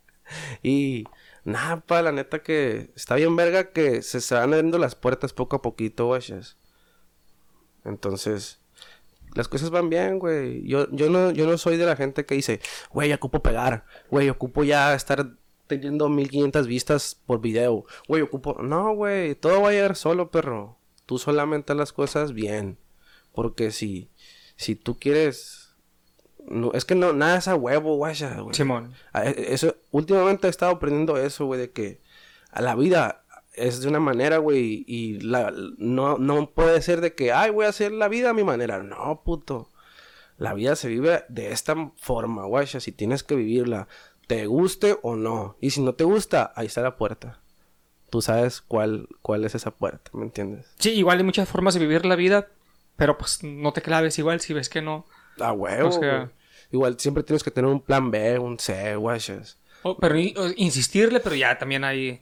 y 0.63 1.05
nada, 1.45 1.81
pa, 1.81 2.03
la 2.03 2.13
neta 2.13 2.43
que 2.43 2.91
está 2.97 3.15
bien 3.17 3.37
verga 3.37 3.73
que 3.73 4.03
se, 4.03 4.35
van 4.35 4.53
abriendo 4.53 4.79
las 4.79 4.95
puertas 4.95 5.33
poco 5.33 5.57
a 5.57 5.63
poquito, 5.63 6.07
guayas. 6.07 6.57
Entonces, 7.85 8.61
las 9.35 9.49
cosas 9.49 9.71
van 9.71 9.89
bien, 9.91 10.19
güey. 10.19 10.67
Yo, 10.67 10.91
yo, 10.91 11.11
no, 11.11 11.31
yo 11.31 11.47
no 11.47 11.59
soy 11.59 11.77
de 11.77 11.87
la 11.87 11.97
gente 11.97 12.27
que 12.27 12.35
dice, 12.35 12.61
güey, 12.91 13.13
ocupo 13.13 13.43
pegar, 13.43 13.85
güey, 14.11 14.29
ocupo 14.29 14.65
ya 14.65 14.95
estar 14.95 15.37
teniendo 15.67 16.09
1500 16.09 16.67
vistas 16.67 17.21
por 17.27 17.41
video, 17.41 17.85
güey, 18.09 18.23
ocupo. 18.23 18.61
No, 18.63 18.95
güey, 18.95 19.35
todo 19.35 19.63
va 19.63 19.69
a 19.69 19.73
llegar 19.73 19.97
solo, 19.97 20.31
perro. 20.31 20.79
Tú 21.07 21.19
solamente 21.19 21.75
las 21.75 21.93
cosas 21.93 22.33
bien. 22.33 22.79
Porque 23.33 23.71
si, 23.71 24.11
si 24.57 24.75
tú 24.75 24.99
quieres. 24.99 25.68
No, 26.51 26.73
es 26.73 26.85
que 26.85 26.95
no, 26.95 27.13
nada 27.13 27.39
es 27.39 27.49
a 27.49 27.55
huevo, 27.55 27.97
güey. 27.97 28.15
Simón. 28.53 28.95
E, 29.15 29.49
eso, 29.51 29.77
últimamente 29.91 30.47
he 30.47 30.51
estado 30.51 30.73
aprendiendo 30.73 31.17
eso, 31.17 31.47
güey, 31.47 31.61
de 31.61 31.71
que 31.71 32.01
a 32.51 32.63
la 32.63 32.75
vida 32.75 33.23
es 33.55 33.81
de 33.81 33.89
una 33.89 34.01
manera, 34.01 34.39
güey, 34.39 34.85
y 34.87 35.21
la, 35.21 35.53
no, 35.79 36.19
no 36.19 36.51
puede 36.51 36.81
ser 36.83 37.01
de 37.01 37.15
que, 37.15 37.33
ay, 37.33 37.51
voy 37.51 37.67
a 37.67 37.71
hacer 37.71 37.93
la 37.93 38.09
vida 38.09 38.31
a 38.31 38.35
mi 38.35 38.45
manera. 38.45 38.83
No, 38.83 39.23
puto. 39.25 39.71
La 40.37 40.55
vida 40.55 40.77
se 40.77 40.89
vive 40.89 41.25
de 41.29 41.53
esta 41.53 41.75
forma, 41.97 42.45
güey, 42.45 42.67
si 42.67 42.93
tienes 42.93 43.25
que 43.25 43.35
vivirla, 43.35 43.89
te 44.29 44.47
guste 44.47 44.97
o 45.03 45.17
no. 45.17 45.57
Y 45.61 45.71
si 45.71 45.81
no 45.81 45.95
te 45.95 46.05
gusta, 46.05 46.53
ahí 46.55 46.67
está 46.67 46.81
la 46.81 46.97
puerta. 46.97 47.41
Tú 48.11 48.23
sabes 48.23 48.61
cuál, 48.61 49.09
cuál 49.21 49.45
es 49.45 49.55
esa 49.55 49.73
puerta, 49.73 50.11
¿me 50.15 50.25
entiendes? 50.25 50.67
Sí, 50.79 50.91
igual 50.91 51.19
hay 51.19 51.25
muchas 51.25 51.49
formas 51.49 51.75
de 51.75 51.81
vivir 51.81 52.07
la 52.07 52.15
vida, 52.15 52.49
pero 52.97 53.19
pues 53.19 53.43
no 53.43 53.73
te 53.73 53.83
claves 53.83 54.19
igual 54.19 54.41
si 54.41 54.55
ves 54.55 54.69
que 54.69 54.81
no. 54.81 55.07
Ah, 55.41 55.53
huevo. 55.53 55.91
Igual 56.71 56.99
siempre 56.99 57.23
tienes 57.23 57.43
que 57.43 57.51
tener 57.51 57.71
un 57.71 57.81
plan 57.81 58.11
B, 58.11 58.39
un 58.39 58.59
C, 58.59 58.97
güey. 58.97 59.19
Oh, 59.83 59.97
pero 59.97 60.17
insistirle, 60.19 61.21
pero 61.21 61.37
ya 61.37 61.57
también 61.57 61.85
hay 61.85 62.21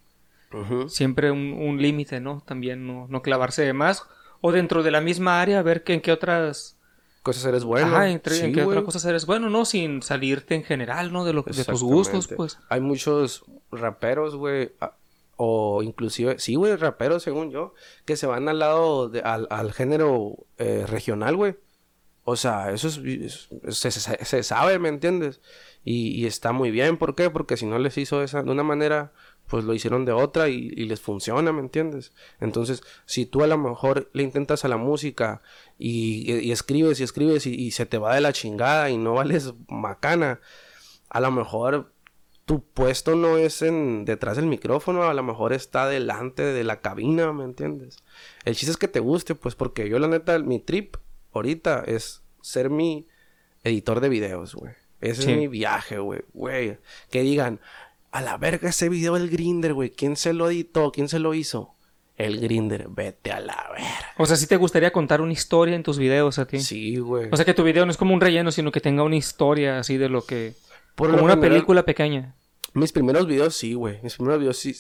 Siempre 0.89 1.31
un, 1.31 1.79
límite, 1.81 2.21
¿no? 2.21 2.43
También 2.47 2.87
no, 2.87 3.23
clavarse 3.23 3.63
de 3.63 3.73
más. 3.73 4.05
O 4.41 4.53
dentro 4.53 4.83
de 4.83 4.91
la 4.91 5.01
misma 5.01 5.41
área, 5.41 5.63
ver 5.63 5.83
que 5.83 5.95
en 5.95 6.01
qué 6.01 6.13
otras 6.13 6.77
cosas 7.23 7.47
eres 7.47 7.65
bueno. 7.65 7.89
Ajá, 7.89 8.09
en 8.09 8.21
qué 8.21 8.63
otras 8.63 8.85
cosas 8.85 9.05
eres 9.07 9.27
bueno, 9.27 9.51
¿no? 9.51 9.65
Sin 9.65 10.03
salirte 10.03 10.55
en 10.55 10.63
general, 10.63 11.13
¿no? 11.13 11.25
De, 11.25 11.33
lo, 11.33 11.43
de 11.43 11.65
tus 11.65 11.83
gustos, 11.83 12.29
pues. 12.29 12.59
Hay 12.69 12.81
muchos 12.81 13.45
raperos, 13.73 14.37
güey, 14.37 14.73
o 15.37 15.83
inclusive, 15.83 16.39
sí, 16.39 16.55
güey, 16.55 16.77
raperos, 16.77 17.23
según 17.23 17.51
yo, 17.51 17.75
que 18.05 18.17
se 18.17 18.27
van 18.27 18.49
al 18.49 18.61
lado, 18.61 19.09
de, 19.09 19.21
al, 19.21 19.73
género 19.73 20.37
eh, 20.59 20.85
regional, 20.87 21.37
güey. 21.37 21.57
O 22.29 22.35
sea, 22.35 22.73
eso 22.73 22.89
es, 22.89 23.49
se, 23.69 23.91
se, 23.91 24.43
sabe, 24.43 24.79
¿me 24.79 24.89
entiendes? 24.89 25.41
Y, 25.85 26.09
y, 26.09 26.27
está 26.27 26.51
muy 26.53 26.73
bien, 26.73 26.97
¿por 26.97 27.15
qué? 27.15 27.31
Porque 27.31 27.57
si 27.57 27.67
no 27.67 27.79
les 27.79 27.97
hizo 27.99 28.23
esa, 28.23 28.43
de 28.43 28.51
una 28.51 28.65
manera 28.65 29.13
pues 29.47 29.65
lo 29.65 29.75
hicieron 29.75 30.05
de 30.05 30.13
otra 30.13 30.49
y, 30.49 30.71
les 30.71 31.01
funciona, 31.01 31.53
¿me 31.53 31.61
entiendes? 31.61 32.13
Entonces, 32.41 32.83
si 33.05 33.27
tú 33.27 33.43
a 33.43 33.47
lo 33.47 33.59
mejor 33.59 34.11
le 34.13 34.23
intentas 34.23 34.65
a 34.65 34.69
la 34.69 34.77
música 34.77 35.41
y, 35.79 36.51
escribes 36.51 37.01
y 37.01 37.05
escribes 37.05 37.47
y, 37.47 37.71
se 37.71 37.87
te 37.87 37.99
va 37.99 38.15
de 38.15 38.21
la 38.21 38.33
chingada 38.33 38.91
y 38.91 38.99
no 38.99 39.15
vales 39.15 39.55
macana, 39.69 40.41
a 41.09 41.21
lo 41.21 41.31
mejor 41.31 41.93
tu 42.45 42.63
puesto 42.65 43.17
no 43.17 43.39
es 43.39 43.63
en 43.63 44.05
detrás 44.05 44.37
del 44.37 44.47
micrófono, 44.47 45.05
a 45.05 45.15
lo 45.15 45.23
mejor 45.23 45.53
está 45.53 45.89
delante 45.89 46.43
de 46.43 46.65
la 46.65 46.81
cabina, 46.81 47.33
¿me 47.33 47.45
entiendes? 47.45 47.99
El 48.45 48.55
chiste 48.57 48.71
es 48.73 48.77
que 48.77 48.89
te 48.89 49.01
guste, 49.01 49.35
pues 49.35 49.55
porque 49.55 49.89
yo 49.89 49.99
la 49.99 50.09
neta, 50.09 50.39
mi 50.39 50.59
trip 50.59 50.97
ahorita 51.37 51.85
es 51.87 52.23
ser 52.43 52.71
mi 52.71 53.07
editor 53.65 54.01
de 54.01 54.09
videos, 54.09 54.55
güey. 54.55 54.75
Ese 55.01 55.33
es 55.33 55.39
mi 55.39 55.49
viaje, 55.49 55.99
güey. 55.99 56.23
Güey. 56.33 56.79
Que 57.11 57.23
digan, 57.23 57.61
a 58.11 58.21
la 58.23 58.37
verga 58.39 58.71
ese 58.71 58.89
video 58.89 59.15
del 59.15 59.29
Grinder, 59.29 59.75
güey. 59.75 59.91
¿Quién 59.91 60.17
se 60.17 60.33
lo 60.33 60.49
editó? 60.49 60.91
¿Quién 60.93 61.09
se 61.09 61.19
lo 61.19 61.35
hizo? 61.35 61.75
El 62.17 62.41
Grinder, 62.41 62.87
vete 62.89 63.31
a 63.31 63.41
la 63.41 63.69
verga. 63.73 64.15
O 64.17 64.25
sea, 64.25 64.37
¿sí 64.37 64.47
te 64.47 64.57
gustaría 64.57 64.91
contar 64.91 65.21
una 65.21 65.35
historia 65.35 65.77
en 65.77 65.83
tus 65.83 65.99
videos 65.99 66.39
a 66.39 66.47
ti? 66.47 66.61
Sí, 66.61 66.97
güey. 66.97 67.29
O 67.31 67.37
sea, 67.37 67.45
que 67.45 67.53
tu 67.53 67.63
video 67.63 67.85
no 67.85 67.91
es 67.91 67.99
como 67.99 68.15
un 68.15 68.23
relleno, 68.23 68.51
sino 68.51 68.73
que 68.73 68.81
tenga 68.81 69.03
una 69.03 69.17
historia 69.17 69.79
así 69.79 69.99
de 69.99 70.09
lo 70.09 70.25
que... 70.25 70.55
Por 70.95 71.11
como 71.11 71.25
una 71.25 71.39
película 71.39 71.85
pequeña. 71.85 72.35
Mis 72.73 72.93
primeros 72.93 73.27
videos 73.27 73.55
sí, 73.55 73.75
güey. 73.75 74.01
Mis 74.03 74.15
primeros 74.15 74.41
videos 74.41 74.57
sí, 74.57 74.75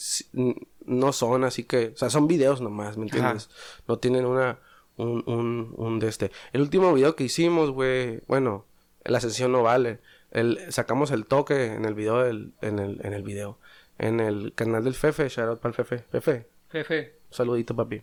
no 0.86 1.12
son 1.12 1.44
así 1.44 1.64
que... 1.64 1.88
O 1.88 1.96
sea, 1.96 2.08
son 2.08 2.26
videos 2.26 2.62
nomás, 2.62 2.96
¿me 2.96 3.04
entiendes? 3.04 3.50
No 3.86 3.98
tienen 3.98 4.24
una... 4.24 4.58
Un, 4.96 5.22
un, 5.26 5.74
un 5.76 5.98
de 5.98 6.08
este. 6.08 6.30
El 6.52 6.62
último 6.62 6.92
video 6.92 7.16
que 7.16 7.24
hicimos, 7.24 7.70
güey... 7.70 8.20
Bueno, 8.26 8.64
la 9.04 9.20
sesión 9.20 9.52
no 9.52 9.62
vale 9.62 10.00
sacamos 10.70 11.10
el 11.10 11.26
toque 11.26 11.66
en 11.66 11.84
el 11.84 11.94
video 11.94 12.18
del, 12.22 12.52
en 12.60 12.78
el, 12.78 13.00
en 13.04 13.12
el 13.12 13.22
video. 13.22 13.58
En 13.98 14.20
el 14.20 14.52
canal 14.54 14.84
del 14.84 14.94
Fefe, 14.94 15.28
shout 15.28 15.48
out 15.48 15.60
para 15.60 15.70
el 15.70 15.74
Fefe. 15.74 16.04
Fefe. 16.10 16.46
Fefe. 16.68 17.18
Saludito, 17.30 17.74
papi. 17.74 18.02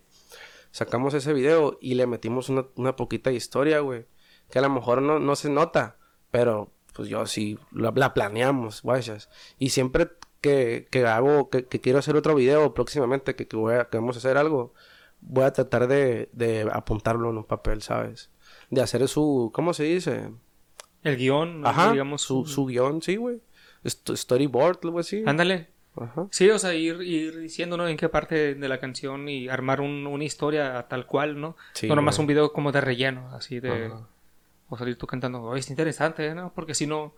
Sacamos 0.72 1.14
ese 1.14 1.34
video 1.34 1.78
y 1.80 1.94
le 1.94 2.08
metimos 2.08 2.50
una, 2.50 2.66
una 2.76 2.96
poquita 2.96 3.32
historia, 3.32 3.80
güey. 3.80 4.06
Que 4.50 4.60
a 4.60 4.64
lo 4.64 4.70
mejor 4.70 5.02
no, 5.02 5.20
no 5.20 5.36
se 5.36 5.50
nota, 5.50 5.98
pero 6.32 6.72
pues 6.94 7.10
yo 7.10 7.26
sí 7.28 7.60
la, 7.72 8.14
planeamos, 8.14 8.82
guayas. 8.82 9.30
Y 9.60 9.70
siempre 9.70 10.10
que, 10.42 10.88
que 10.90 11.06
hago, 11.06 11.50
que, 11.50 11.66
que, 11.66 11.80
quiero 11.80 12.00
hacer 12.00 12.16
otro 12.16 12.34
video 12.34 12.74
próximamente, 12.74 13.36
que, 13.36 13.48
que, 13.48 13.56
voy 13.56 13.76
a, 13.76 13.86
que 13.86 13.98
vamos 13.98 14.16
a 14.16 14.20
hacer 14.20 14.38
algo, 14.38 14.74
voy 15.28 15.44
a 15.44 15.54
tratar 15.54 15.88
de, 15.88 16.30
de 16.34 16.70
apuntarlo 16.72 17.30
en 17.30 17.38
un 17.38 17.44
papel, 17.44 17.82
¿sabes? 17.82 18.30
De 18.70 18.82
hacer 18.82 19.08
su, 19.08 19.52
¿cómo 19.54 19.74
se 19.74 19.84
dice? 19.84 20.32
El 21.04 21.18
guion, 21.18 21.66
Ajá, 21.66 21.92
digamos. 21.92 22.22
Su, 22.22 22.46
su 22.46 22.66
guion, 22.66 23.02
sí, 23.02 23.18
güey. 23.18 23.42
Storyboard, 23.86 24.80
algo 24.84 25.00
así. 25.00 25.24
Ándale. 25.26 25.68
Ajá. 25.96 26.28
Sí, 26.32 26.50
o 26.50 26.58
sea, 26.58 26.74
ir, 26.74 27.02
ir 27.02 27.38
diciendo, 27.38 27.78
¿no? 27.78 27.88
En 27.88 27.98
qué 27.98 28.10
parte 28.10 28.56
de 28.56 28.68
la 28.68 28.80
canción 28.80 29.30
y 29.30 29.48
armar 29.50 29.82
un, 29.82 30.08
una 30.08 30.24
historia 30.24 30.88
tal 30.90 31.06
cual, 31.06 31.40
¿no? 31.40 31.56
Sí, 31.74 31.88
no 31.88 31.96
nomás 31.96 32.18
un 32.18 32.28
video 32.28 32.52
como 32.52 32.72
de 32.72 32.82
relleno, 32.82 33.30
así 33.34 33.60
de... 33.60 33.92
O 34.70 34.78
salir 34.78 34.98
tú 34.98 35.06
cantando, 35.06 35.44
oye, 35.44 35.60
es 35.60 35.70
interesante, 35.70 36.34
¿no? 36.34 36.52
Porque 36.56 36.74
si 36.74 36.88
no, 36.88 37.14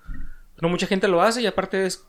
no 0.60 0.68
mucha 0.68 0.88
gente 0.88 1.08
lo 1.08 1.22
hace 1.22 1.42
y 1.42 1.46
aparte 1.46 1.86
es 1.86 2.06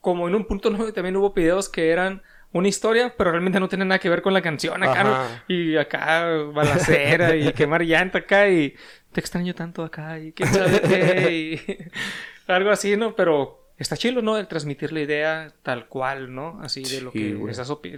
como 0.00 0.28
en 0.28 0.34
un 0.34 0.44
punto, 0.44 0.70
¿no? 0.70 0.84
También 0.92 1.16
hubo 1.16 1.32
videos 1.32 1.68
que 1.68 1.90
eran 1.90 2.22
una 2.52 2.68
historia, 2.68 3.14
pero 3.16 3.30
realmente 3.30 3.60
no 3.60 3.68
tienen 3.68 3.88
nada 3.88 3.98
que 3.98 4.08
ver 4.08 4.22
con 4.22 4.34
la 4.34 4.42
canción 4.42 4.82
acá, 4.82 5.04
¿no? 5.04 5.16
Y 5.48 5.76
acá 5.76 6.26
balacera 6.52 7.36
y 7.36 7.52
quemar 7.52 7.82
llanta 7.82 8.18
acá 8.18 8.48
y 8.48 8.74
te 9.12 9.20
extraño 9.20 9.54
tanto 9.54 9.84
acá 9.84 10.18
y 10.18 10.32
quién 10.32 10.52
sabe 10.52 10.80
qué 10.80 11.32
y 11.32 11.90
algo 12.50 12.70
así, 12.70 12.96
¿no? 12.96 13.14
Pero 13.14 13.72
está 13.78 13.96
chido, 13.96 14.20
¿no? 14.20 14.36
El 14.36 14.48
transmitir 14.48 14.92
la 14.92 15.00
idea 15.00 15.52
tal 15.62 15.86
cual, 15.86 16.34
¿no? 16.34 16.58
Así 16.62 16.82
de 16.82 17.00
lo 17.00 17.12
que 17.12 17.34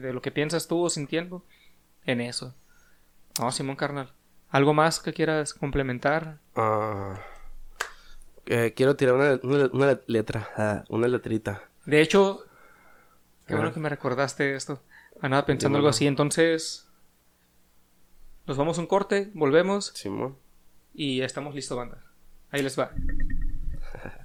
de 0.00 0.12
lo 0.12 0.20
que 0.22 0.30
piensas 0.30 0.68
tú 0.68 0.84
o 0.84 0.90
sintiendo 0.90 1.44
en 2.04 2.20
eso. 2.20 2.54
No, 3.40 3.50
Simón 3.50 3.76
Carnal. 3.76 4.12
¿Algo 4.50 4.74
más 4.74 5.00
que 5.00 5.14
quieras 5.14 5.54
complementar? 5.54 6.38
Ah, 6.54 7.18
eh, 8.46 8.74
quiero 8.76 8.96
tirar 8.96 9.14
una, 9.14 9.98
letra, 10.06 10.50
ah, 10.58 10.84
una 10.90 11.08
letrita. 11.08 11.62
De 11.86 12.02
hecho, 12.02 12.44
qué 13.52 13.56
bueno 13.56 13.74
que 13.74 13.80
me 13.80 13.90
recordaste 13.90 14.54
esto. 14.54 14.82
nada 15.20 15.44
pensando 15.44 15.76
algo 15.76 15.90
así, 15.90 16.06
entonces... 16.06 16.88
Nos 18.46 18.56
vamos 18.56 18.78
a 18.78 18.80
un 18.80 18.86
corte, 18.86 19.30
volvemos. 19.34 19.92
Simón. 19.94 20.38
Y 20.94 21.18
ya 21.18 21.26
estamos 21.26 21.54
listos, 21.54 21.76
banda. 21.76 22.02
Ahí 22.50 22.62
les 22.62 22.78
va. 22.78 22.92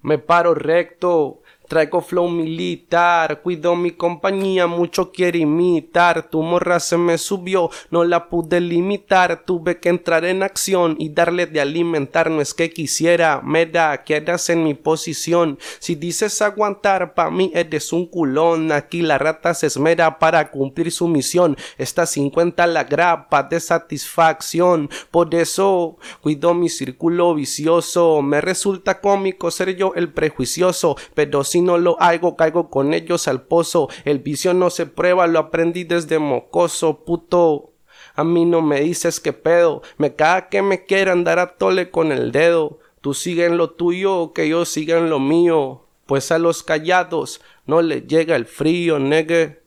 Me 0.00 0.16
paro 0.18 0.54
recto, 0.54 1.42
Traigo 1.72 2.02
flow 2.02 2.28
militar, 2.28 3.40
cuido 3.40 3.74
mi 3.76 3.92
compañía, 3.92 4.66
mucho 4.66 5.10
quiere 5.10 5.38
imitar. 5.38 6.28
Tu 6.28 6.42
morra 6.42 6.78
se 6.78 6.98
me 6.98 7.16
subió, 7.16 7.70
no 7.90 8.04
la 8.04 8.28
pude 8.28 8.60
limitar. 8.60 9.44
Tuve 9.46 9.80
que 9.80 9.88
entrar 9.88 10.26
en 10.26 10.42
acción 10.42 10.96
y 10.98 11.08
darle 11.08 11.46
de 11.46 11.62
alimentar. 11.62 12.30
No 12.30 12.42
es 12.42 12.52
que 12.52 12.68
quisiera, 12.68 13.40
mira, 13.42 14.04
quedas 14.04 14.50
en 14.50 14.64
mi 14.64 14.74
posición. 14.74 15.58
Si 15.78 15.94
dices 15.94 16.42
aguantar, 16.42 17.14
pa' 17.14 17.30
mí 17.30 17.50
eres 17.54 17.94
un 17.94 18.04
culón. 18.04 18.70
Aquí 18.70 19.00
la 19.00 19.16
rata 19.16 19.54
se 19.54 19.68
esmera 19.68 20.18
para 20.18 20.50
cumplir 20.50 20.92
su 20.92 21.08
misión. 21.08 21.56
Está 21.78 22.04
50 22.04 22.66
la 22.66 22.84
grapa 22.84 23.44
de 23.44 23.58
satisfacción. 23.58 24.90
Por 25.10 25.34
eso 25.34 25.96
cuido 26.20 26.52
mi 26.52 26.68
círculo 26.68 27.34
vicioso. 27.34 28.20
Me 28.20 28.42
resulta 28.42 29.00
cómico 29.00 29.50
ser 29.50 29.74
yo 29.74 29.94
el 29.94 30.12
prejuicioso, 30.12 30.96
pero 31.14 31.42
sin 31.44 31.61
si 31.61 31.61
no 31.62 31.78
lo 31.78 32.00
hago, 32.00 32.36
caigo 32.36 32.68
con 32.68 32.92
ellos 32.92 33.28
al 33.28 33.42
pozo. 33.42 33.88
El 34.04 34.18
vicio 34.18 34.52
no 34.54 34.70
se 34.70 34.86
prueba, 34.86 35.26
lo 35.26 35.38
aprendí 35.38 35.84
desde 35.84 36.18
mocoso, 36.18 37.04
puto. 37.04 37.70
A 38.14 38.24
mí 38.24 38.44
no 38.44 38.60
me 38.60 38.80
dices 38.80 39.20
que 39.20 39.32
pedo, 39.32 39.82
me 39.96 40.14
caga 40.14 40.48
que 40.48 40.60
me 40.60 40.84
quieran 40.84 41.24
dar 41.24 41.38
a 41.38 41.56
tole 41.56 41.90
con 41.90 42.12
el 42.12 42.32
dedo. 42.32 42.78
Tú 43.00 43.14
sigue 43.14 43.46
en 43.46 43.56
lo 43.56 43.70
tuyo, 43.70 44.32
que 44.32 44.48
yo 44.48 44.64
siga 44.64 44.98
en 44.98 45.08
lo 45.08 45.18
mío. 45.18 45.86
Pues 46.06 46.30
a 46.30 46.38
los 46.38 46.62
callados 46.62 47.40
no 47.66 47.80
les 47.80 48.06
llega 48.06 48.36
el 48.36 48.46
frío, 48.46 48.98
negue. 48.98 49.62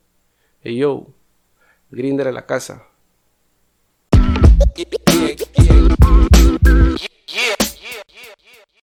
Y 0.64 0.78
yo, 0.78 1.08
Grinder 1.91 2.28
a 2.28 2.32
la 2.32 2.46
casa. 2.46 2.84